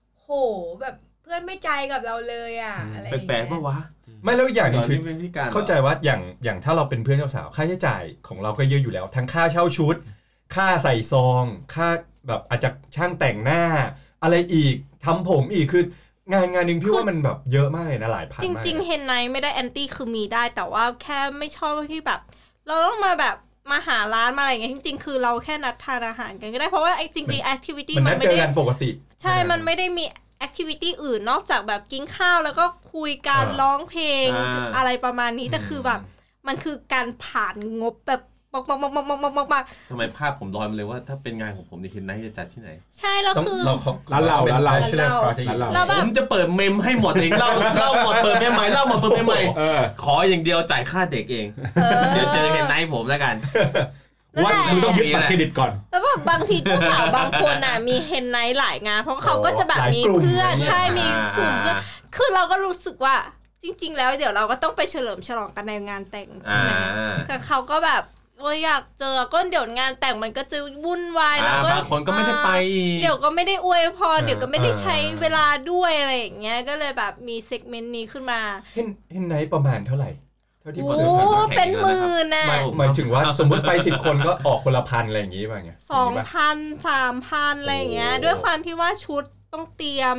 [0.81, 3.77] แบบเพื่อนไม่ใจกับเราเลยอะอะไรอย่างแปลเงี้กๆปะยวะ
[4.23, 9.95] ไม่แล้วอีกอย่างหนึงคือนี่เป็นพิการหรอ เข้าใจว่าอย่างอย่างถ้าเราเป็นเพื่อนเจ้าสาวค่าใช้จ่ายของเราก็เยอะอยู่แล้ว ทั้งค่าเช่าชุด
[10.55, 11.87] ค่าใส่ซอง ค่า
[12.27, 13.63] แบบอาจจะช่างแต่งหน้า
[14.23, 14.75] อะไรอีก
[15.05, 15.83] ทำผมอีกคือ
[16.33, 22.19] งานงานหนึ่งพี่ว่ามันแบบเยอะมากเลยนะหลายพันจมากริง ๆ เฮนไนท์ไม่ได้แอนตี้คือมีได้แต่ว่าแค่ไม่ชอบที่แบบ
[22.65, 23.35] เราต้องมาแบบ
[23.71, 28.89] มาหาร้านมาอะไรอย่างเงี้ยจริง ๆ คือเราแค่นัดทานอาหารกันก็ได้เพราะว่าไอ้จริงๆแอคทิวิตี้มันมันันดไม่เจอได้กันปกติ
[29.21, 30.05] ใช่มันไม่ได้มี
[30.37, 35.99] แอคทิวิตี้อื่นนอกจากแบบกินข้าวแล้วก็คุยกันอ่าร้องเพลงอ่าอะไรประมาณนี้แต่อืมคือแบบ
[36.47, 38.21] มันคือการผ่านงบแบบ
[38.53, 47.49] มากมากมากมากมากมากมากทำไมภาพผมลอยมาเลยว่าถ้าเป็นงานของผมในเคนไนท์จะจัดที่ไหน ใช่แล้วคือ เราขอร้านเราร้านเรา bachelor party ร้านเราแล้วแบบผมจะเปิดเมมให้หมดเองเล่า
[47.79, 49.41] เล่าหมดเปิดเมมใหม่เล่าหมดเปิดเมมใหม่
[50.03, 51.47] ขออย่างเดียวจ่ายค่าเด็กเอง
[52.13, 53.35] เดี๋ยวเจอเคนไนท์ผมแล้วกัน
[54.45, 61.05] ว่ามึงต้องยึดบัตรเครดิตก่อน แล้วแบบบางทีเจ้าสาวบางคนน่ะมีเฮนไนท์หลายงาน เพราะเขาก็จะแบบมีเพื่อนใช่มี
[61.37, 61.75] กลุ่มเพื่อน
[62.15, 63.15] คือเราก็รู้สึกว่า
[63.63, 66.29] จริง ๆ แล้วเดี๋ยวเราก็ต้องไปเฉลิมฉลองกันในงานแต่ง
[67.27, 68.03] แต่เขาก็แบบ
[68.41, 78.41] โอ้ยอยากเจอก็เดี๋ยวงานแต่งมันก็จะวุ่นวายแล้วอ่าก็บางคนก็ไม่ได้ไปอีกเดี๋ยวก็ไม่ได้อวยพรเออเดี๋ยวก็ไม่ได้เออใช้เวลาด้วยอะไรอย่างเงี้ยก็เลยแบบมีเซกเมนต์นี้ขึ้นมา
[78.75, 80.09] เห็นเห็นไหนประมาณเท่าไหร่
[80.61, 89.23] เท่าที่พโอ้อเคยผ่านมาเป็นหมื่นน่ะหมายหมายถึงว่าสมมติไปสิบคนก็ออกคนละพันอะไรอย่างงี้ป่ะไงสองพันสามพันอะไรอย่างเงี้ยโอ้ด้วยความที่ว่าชุด
[89.53, 90.15] ต้องเตรียม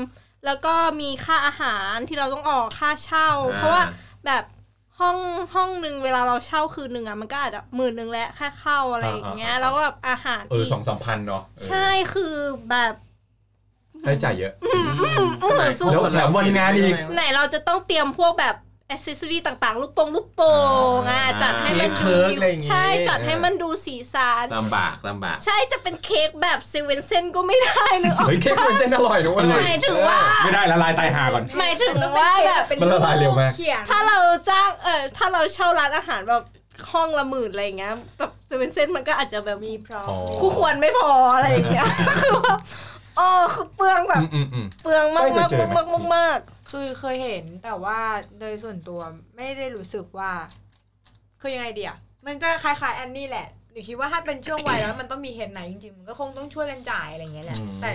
[0.47, 3.83] แล้วก็มีค่าอาหารที่เราต้องออกค่าเช่า เพราะว่า
[4.27, 4.45] แบบ
[5.01, 5.17] ห้อง
[5.55, 12.35] ห้องหนึ่งเวลาเราเช่าคืนหนึ่งอะมันก็อาจจะหมื่นหนึ่งแล้วแค่เข้าอะไรอย่างเงี้ย แล้วก็แบบอาหารเอออีกสองสามพันเนาะเออใช่คือ
[12.71, 12.95] แบบ
[14.05, 14.79] ค่าใช้จ่ายเยอะอื
[15.23, 15.25] ม
[15.81, 18.55] สุดแล้วแถมวันงานอีกไหนเราจะต้องเตรียมพวกแบบ
[18.93, 20.55] อ c เซอรี่ต่างๆ ลูกโป่งลูกโป่
[20.97, 34.19] งอะอ่าจัดให้มันเค้ดูกอะไรอย่างงี้ใช่จัดให้มันดูสีสันลำบากลำบาก ใช่จะเป็นเค้กแบบเซเว่นเซนก็ไม่ได้นึกออกเฮ้ยเค้กเส้นอร่อยนะเว้ยหมายถึงว่าไม่ได้ละลายตายหาก่อนหมายถึงว่าแบบมันละลายเร็วมากเขียนถ้าเรา
[34.49, 36.43] จ้างเออถ้าเราเช่าร้านอาหารแบบ
[36.93, 41.89] ห้องละหมื่นอะไรอย่างเงี้ยแบบเซเว่นเซนมันก็อาจจะแบบมีพร้อมอ๋อคู่ควรไม่พออะไรอย่างเงี้ย
[42.23, 42.55] คือว่า
[43.17, 46.39] โอ้คือเปลืองแบบอืมอืมอืมเปลืองมากไม่มากเคยเจอไหมมากมากมาก
[46.73, 47.99] คือเคยเห็นแต่ว่า
[48.41, 49.01] โดยส่วนตัว
[49.37, 50.33] ไม่ได้รู้สึกว่า
[51.41, 51.95] คือยังไงเดีย
[52.27, 57.91] มันก็คล้ายๆแอนนี่แหละหนูคิดว่าถ้าเป็นช่วงวัยแล้วมันต้องมีเฮดไหนจริงๆมันก็คงต้องช่วยกันจ่ายอะไรอย่างเงี้ยแหละอืมแต่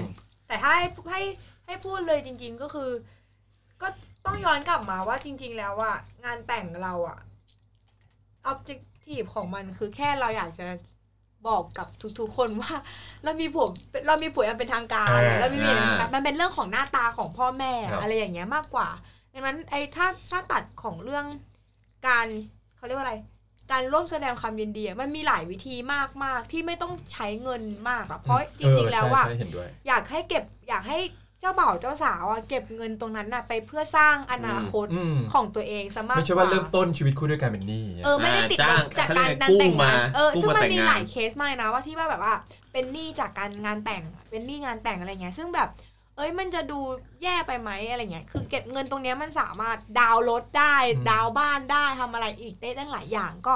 [0.48, 1.22] แต่ถ้าให้ให้
[1.66, 2.90] ให้พูดเลยจริง ๆก็คือ
[3.82, 3.88] ก็
[4.26, 7.20] ต้องย้อนกลับมาว่าจริง ๆ แล้วอะงานแต่งเราอะ
[8.46, 10.68] ออบเจกตีฟของมันคือแค่เราอยากจะ
[11.48, 11.88] บอกกับ
[12.20, 12.74] ทุกๆ คนว่า
[13.24, 13.68] เรามีผัว
[14.08, 18.90] เรามีผัวอย่างเป็นทางการอ่าเรามีเมียอย่างเป็นทางการอ่ามันเป็นเรื่องของหน้าตาของพ่อแม่ครับอะไรอย่างเงี้ยมากกว่า
[19.34, 21.26] ดังนั้นไอ้ถ้าถ้าตัดของเรื่อง
[22.08, 22.28] การ
[22.78, 23.16] เขาเรียกว่าอะไร
[23.72, 25.76] การร่วมแสดงความยินดีอะมันมีหลายวิธี
[26.24, 31.00] มากๆที่ไม่ต้องใช้เงินมากอะเพราะจริงๆแล้วอะเใช่ใช่เห็นด้วยอยากให้เก็บอยากให้
[31.42, 42.34] เจ้าบ่าวเจ้าสาวอะเก็บเงินตรงนั้นน่ะไปเพื่อสร้างอนาคตอืม ของตัวเองซะมากไม่ใช่กว่าว่าเริ่มต้นชีวิตคู่ด้วยการเป็นหนี้เออไม่ได้ติดจ้างจากเขาเรีกายรกงานกู้แต่งงามานเออกู้ซึ่งมามันแต่งมีงาน หลายเคสมากนะว่าที่ว่าแบบว่า
[42.72, 45.70] เป็นหนี้จากการงานแต่งเป็นหนี้งานแต่งอะไรเงี้ยซึ่งแบบ
[46.18, 46.80] เอ้ยมันจะดู
[47.24, 53.56] แย่ไปไหมอะไรเงี้ยคือเก็บเงินตรงเนี้ยมันสามารถดาวน์รถได้อืม ดาวน์บ้านได้ทำอะไรอีกได้ตั้งหลายอย่างก็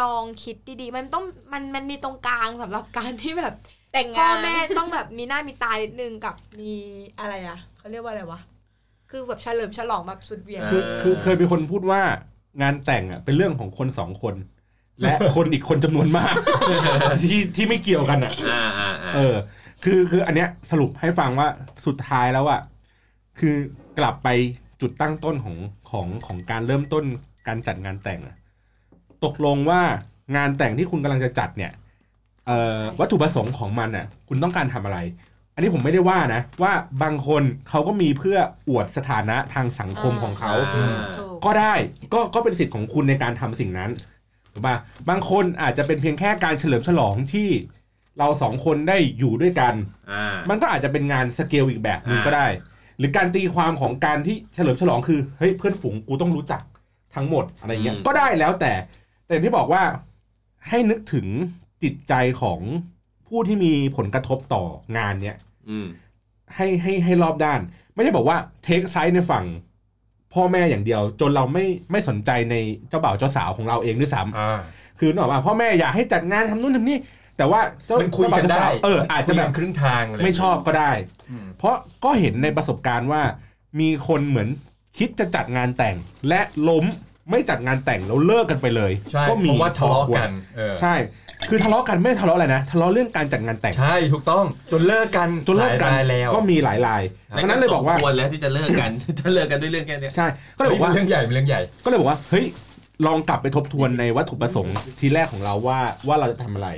[0.00, 3.54] ลองคิดดีๆ มันต้องมันมันมีตรงกลางสำหรับการที่แบบ
[3.96, 6.72] แต่งพ่องานแม่ต้องแบบมีหน้ามีตานิดนึงกับมี
[7.20, 8.40] อะไรอะเขาเรียกว่าอะไรวะ
[9.10, 12.02] คือแบบเฉลิมฉลองแบบสุดเหวียงคือคือเคยมีคนพูดว่า
[12.62, 14.34] งานแต่งอะเป็นเรื่องของคนสองคน
[15.02, 16.34] และคนอีกคนจำนวนมาก
[17.22, 19.36] ที่ที่ไม่เกี่ยวกันอะอ่าอ่าอ่าเออ
[19.84, 21.48] คือคืออันเนี้ยสรุปให้ฟังว่า
[21.86, 22.60] สุดท้ายแล้วอะ
[23.38, 23.54] คือ
[23.98, 24.28] กลับไป
[24.80, 25.56] จุดตั้งต้นของ
[25.90, 27.04] ของของการเริ่มต้น
[27.48, 28.36] การจัดงานแต่งอะ
[29.24, 29.80] ตกลงว่า
[30.36, 31.85] งานแต่งที่คุณกำลังจะจัดเนี่ยเอ่อ
[33.00, 34.98] วัตถุประสงค์ของมันอะ คุณต้องการทำอะไร
[35.54, 36.72] อันนี้ผมไม่ได้ว่านะ ว่า
[37.02, 38.38] บางคนเขาก็มีเพื่อ
[38.68, 41.74] อวดสถานะทางสังคมของเขาอ่าถูกก็ได้
[42.14, 43.90] ก็ก็เป็นสิทธิ์ของคุณในการทำสิ่งนั้น
[44.52, 44.76] ถูกปะ
[45.08, 47.48] บางคนอาจจะเป็นเพียงแค่การเฉลิมฉลองที่
[48.18, 49.74] เราสองคนได้อยู่ด้วยกัน
[50.10, 52.46] อ่ามันก็อาจจะเป็นงานสเกลอีกแบบหนึ่งอ่าก็ได้
[52.98, 56.62] หรือการตีความของการที่เฉลิมฉลองคือ เฮ้ยเพื่อนฝูงกูต้องรู้จัก
[57.14, 58.72] ทั้งหมดอะไรเงี้ย ก็ได้แล้วแต่
[59.24, 59.82] แต่อย่างที่บอกว่า
[60.68, 61.26] ให้นึกถึง
[61.82, 62.60] จิตใจของ
[63.28, 64.64] ผู้ที่มีผลกระทบต่อ
[64.96, 65.38] งานเนี้ย
[65.70, 65.86] อืม
[66.54, 67.60] ให้ให้ให้รอบด้าน
[67.94, 69.44] ไม่ใช่บอกว่าเทคไซส์ในฝั่ง
[70.34, 72.54] พ่อแม่อย่างเดียว จนเราไม่ไม่สนใจใน
[72.88, 74.58] เจ้าบ่าวเจ้าสาวของเราเองด้วยซ้ำอ่า
[74.98, 76.98] คือนึกออกป่ะพ่อแม่อยากให้จัดงานทำนู่นทำนี่
[77.36, 80.92] แต่ว่าเจ้ามันคุยกันได้เจ้าบ่าวเจ้าสาวเอออาจจะแบบ คุยนครึ่งทางอะไรไม่ชอบก็ได้
[81.30, 81.74] อืม เพราะ
[82.04, 83.22] ก็เห็นในประสบการณ์ว่า
[83.80, 84.48] มีคนเหมือน
[84.98, 85.96] คิดจะจัดงานแต่ง
[86.28, 86.84] และล้ม
[87.30, 90.94] ไม่จัดงานแต่งแล้วเลิกกันไปเลย ใช่ก็มีเพราะว่าทะเลาะพอควรกันเออ ใช่
[91.48, 97.02] คือทะเลาะกันไม่ได้ทะเลาะอะไรนะทะเลาะเรื่องการจัดงานแต่ง ใช่ถูกต้องจนเลิกกันจนเลิกกันหายรายแล้วก็มีหลายราย
[97.38, 100.26] ดังนั้นเลยบอกว่าสมควรแล้วที่จะเลิกกัน จะเลิกกันด้วยเรื่องแค่เนี้ยใช่
[100.56, 102.44] ก็เลยบอกว่า เรื่องใหญ่เป็นเรื่องใหญ่ ก็เลยบอกว่าเฮ้ย
[103.06, 105.78] ลองกลับไปทบทวนในวัตถุประสงค์ทีแรกของเราว่า
[106.08, 106.68] ว่าเราจะทำอะไร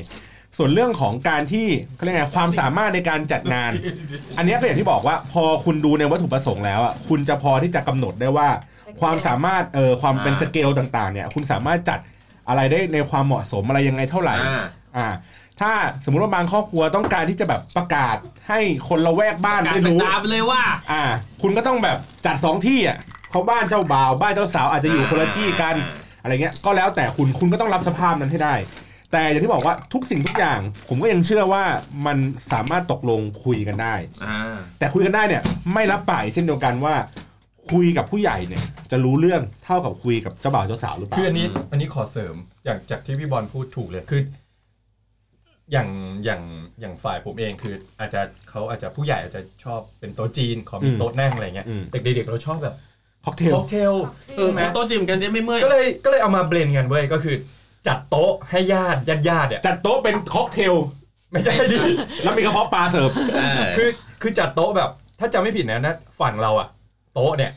[0.59, 3.73] ส่วนเรื่องของการที่เขาเรียกไงความสามารถในการจัดงาน
[4.39, 8.49] อันเนี้ยก็อย่างที่บอกว่า พอคุณดูในวัตถุประสงค์แล้วอะคุณจะพอที่จะกำหนดได้ว่า
[9.01, 11.99] ความสามารถเออความเป็นสเกลต่างๆเนี่ยคุณสามารถจัด
[12.49, 14.65] อะไรได้ในความเหมาะสมอะไรยังไงเท่าไหร่อ่า
[14.97, 15.09] อ่า
[15.61, 15.73] ถ้า
[16.05, 18.17] สมมุติว่าบางครอบครัวต้องการที่จะแบบประกาศ
[18.49, 21.03] ให้คนละแวกบ้านการได้สักรู้ดาไปเลยว่า อ่า
[21.43, 22.99] คุณก็ต้องแบบจัดสองที่อะ
[23.31, 25.77] เพราะบ้านเจ้าบ่าวบ้านเจ้าสาวอาจจะอยู่คนละที่กัน
[26.23, 28.55] อะไรเงี้ยก็แล้วแต่คุณคุณก็ต้องรับสภาพนั้นให้ได้
[29.13, 31.65] แต่อย่างที่บอกว่าทุกสิ่งทุกอย่าง ผมก็ยังเชื่อว่า
[32.07, 32.19] มัน
[32.53, 33.95] สามารถตกลงคุยกันได้
[34.25, 35.43] อ่า แต่คุยกันได้เนี่ย
[35.75, 36.95] ไม่รับปากเช่นเดียวกันว่า
[37.73, 44.21] คุยกับผู้ใหญ่เนี่ย จะรู้เรื่องเท่ากับคุยกับเจ้าบ่าวเจ้าสาวหรือเปคือล่าอันนี้อืมอันนี้ขอเสริมอย่างจากที่พี่บอลพูดถูกเลยคือ
[45.73, 45.89] อย่าง
[46.25, 46.43] อย่าง
[46.81, 52.75] อย่างฝ่ายผมเองคืออาจจะเขาอาจจะผู้ใหญ่อาจจะชอบเป็นโต๊ะจีนขอมีโต๊ะนั่งอะไรเงี้ยอืมเด็กๆเราชอบแบบ
[53.25, 53.95] ค็อกเทลค็อกเทล
[54.37, 57.37] เออโต๊ะจิมกันจะไม่เมื่อยก็เลยก็เลยเอามา blend กันเว้ยก็คือ
[57.89, 60.75] จัดโต๊ะให้ญาติญาติญาติเนี่ยจัดโต๊ะเป็นค็อกเทล
[61.31, 61.79] ไม่ใช่ดิ
[62.23, 63.89] แล้วมีกระเพาะปลาเสิร์ฟเออคือ
[64.23, 64.91] คือจัดโต๊ะแบบ
[65.21, 66.69] ถ้าจำไม่ผิดนะนะฝั่งเราอะ
[67.19, 67.53] โต๊ะเนี่ย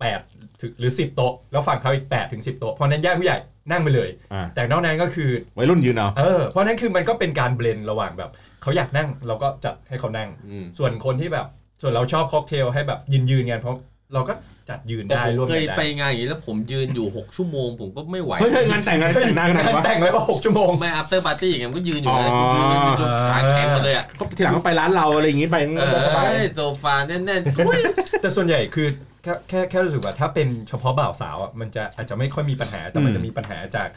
[0.00, 0.20] แปด
[0.60, 3.36] ถึงหรือสิบโต๊ะ แล้วฝั่งเขาอีกแปดถึงสิบโต๊ะ เพราะฉะนั้นญาติผู้ใหญ่
[3.70, 8.30] นั่งไปเลย อ่า แต่นอกนั้นก็คือวัยรุ่นยืนเอาเออเพราะฉะนั้นคือมันก็เป็นการ blend ระหว่างแบบ
[8.62, 11.46] เขาอยากนั่งเราก็จัดให้เขานั่ง อืม ส่วนคนที่แบบ
[11.82, 13.76] ส่วนเราชอบค็อกเทลให้แบบยืนยืนๆกันเพราะ
[14.14, 14.32] เราก็
[14.70, 22.48] จัดยืนแต่ได้ผมร่วมเคกัยนไปได้งานอย่างนี้แล้วผมยืนอยู่ 6 ชั่วโมง ผมก็ไม่ไหว เฮ้ยเฮ้ยงานแต่งงานแต่งนานขนาดงานวะ แต่งไว้ว่าหกชั่วโมง ไม่ after party อย่างเงี้ยมันก็ยืนอยู่นะอ๋อ
[22.84, 25.82] ยืนจนขาแข็งหมดเลยอะก็ทีหลังก็ไปร้านเราอะไรอย่างงี้ไปเอ
[26.14, 27.80] ก็ไปอโซฟาแน่นๆทุย
[28.20, 28.88] แต่ส่วนใหญ่คือ
[29.22, 33.88] แค่แค่แค่รู้สึกว่าถ้าเป็นเฉพาะบ่าวสาวอะมันจะอาจจะไม่ค่อยมีปัญหาแต่มันอืมจะมีปัญหาจาก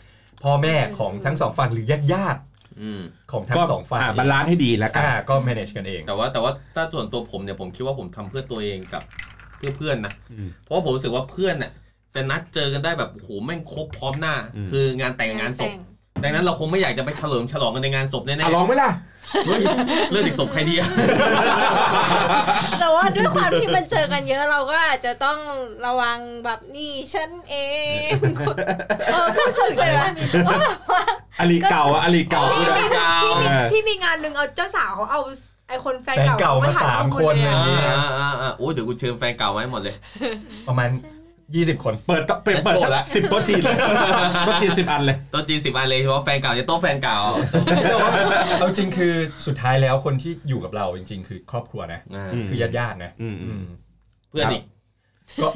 [0.43, 2.41] พ่อแม่ของทั้งสองฝั่งหรือญาติญาติ
[2.81, 9.03] อืม ๆของทั้งก็สองฝ่ายอ่า balance ให้ดีแล้วกัน อ่าก็ manage กันเอง แต่ว่าแต่ว่าถ้าส่วนตัวผมเนี่ยผมคิดว่าผมทำเพื่อตัวเองกับ
[9.59, 11.71] เพื่อเพื่อนนะอืมเพราะว่าผมรู้สึกว่าเพื่อนน่ะ
[12.15, 15.71] จะนัดเจอกันได้แบบโอ้โหแม่งครบพร้อมหน้าอืมคืองานแต่งงานศพ
[16.23, 19.61] ดังนั้นเราคงไม่อยากจะไปเฉลิมฉลองกันในงานศพแน่อะลองไหมล่ะๆเฮ้ย
[20.11, 20.87] เลือดอีกศพใครดีอะ
[22.79, 25.39] แต่ว่าด้วยความที่มันเจอกันเยอะเราก็อาจจะต้อง
[25.85, 27.55] ระวังแบบนี่ฉันเอ
[28.09, 28.11] ง
[29.07, 31.03] เออพูดถึงเลยว่าแบบว่า
[31.39, 35.21] อลีเก่าอะอลีเก่าที่ด้วยมีกาวที่มีเออที่มีงานหนึ่งเอาเจ้าสาวเขาเอา
[35.69, 39.95] ไอคนแฟนแฟนเก่าเก่ามาถ่ยสามรูปคนหดเลเลยยอะ อ่าอ่าอ่าโอ้ยเดี๋ยวกูเชิญแฟนเก่ามาให้หมดเลย
[40.67, 40.89] ประมาณ
[41.57, 43.77] 20 คนเปิดเปิดเปิดโต๊ะละ สิบโต๊ะจีนเลย
[44.45, 47.17] โต๊ะจีนสิบอันเลย โต๊ะจีนสิบอันเลยเฉพาะแฟนเก่าจะโต๊ะแฟนเก่า
[47.89, 48.11] แต่ว่า
[48.59, 49.13] เอาจริงคือ
[49.45, 53.61] สุดท้ายแล้วคนที่อยู่กับเราจริง ๆ คือครอบครัวนะ อ่าอืม คือญาติญาติๆนะอืม อืม
[54.29, 54.63] เพื่อนอีก
[55.41, 55.47] ก็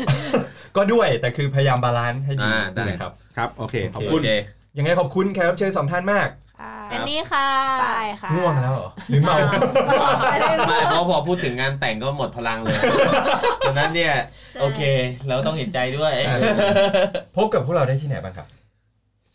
[0.78, 4.32] ก็ด้วยแต่คือพยายาม balance ให้ดีอ่าได้ นะครับ ครับ โอเค ขอบโอคุณโอเค
[4.78, 6.28] ยังไงขอบคุณแขกรับเชิญสองท่านมาก
[6.91, 7.47] อันนี้ค่ะ
[7.82, 9.36] ไปค่ะง่วงแล้วเหรอหรือเมา
[10.68, 12.78] ไม่เพราะพอพูดถึงงานแต่งก็หมดพลังเลย
[13.68, 14.14] ดังนั้นเนี่ย
[14.62, 14.82] โอเค
[15.28, 16.14] เราต้องเห็นใจด้วย
[17.36, 18.47] พบกับพวกเราได้ที่ไหนบ้างครับ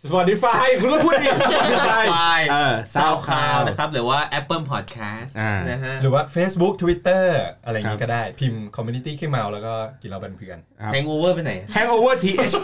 [0.05, 7.24] Spotify คุณก็พูดดิ Spotify เออ SoundCloud นะครับหรือว่า Apple Podcast อ่านนะฮะหรือว่า Facebook Twitter
[7.64, 10.59] อะไรอย่างคนี้รับก็ได้พิมพ์ Community ขึ้นมาแล้วก็กินเหล้าเป็นเพื่อน
[10.93, 12.55] hangover ไปไหน Hangover TH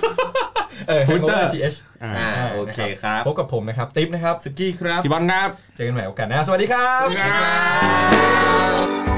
[0.88, 7.06] เออ Twitter Hangover TH อ่าอ่าโอเคครับพบกับผมนะครับ ติ๊บนะครับ สกี้ครับพี่บอลครับ เจอกันใหม่โอกาสหน้าสวัสดีครับ
[9.08, 9.13] go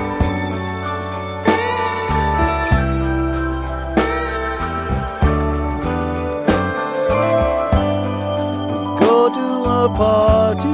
[9.97, 10.69] party.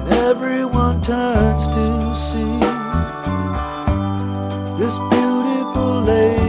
[0.00, 2.58] And everyone turns to see
[4.78, 6.40] this beautiful lady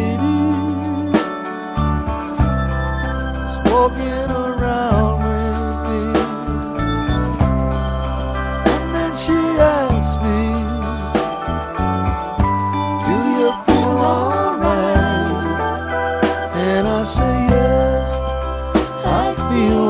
[19.51, 19.80] feel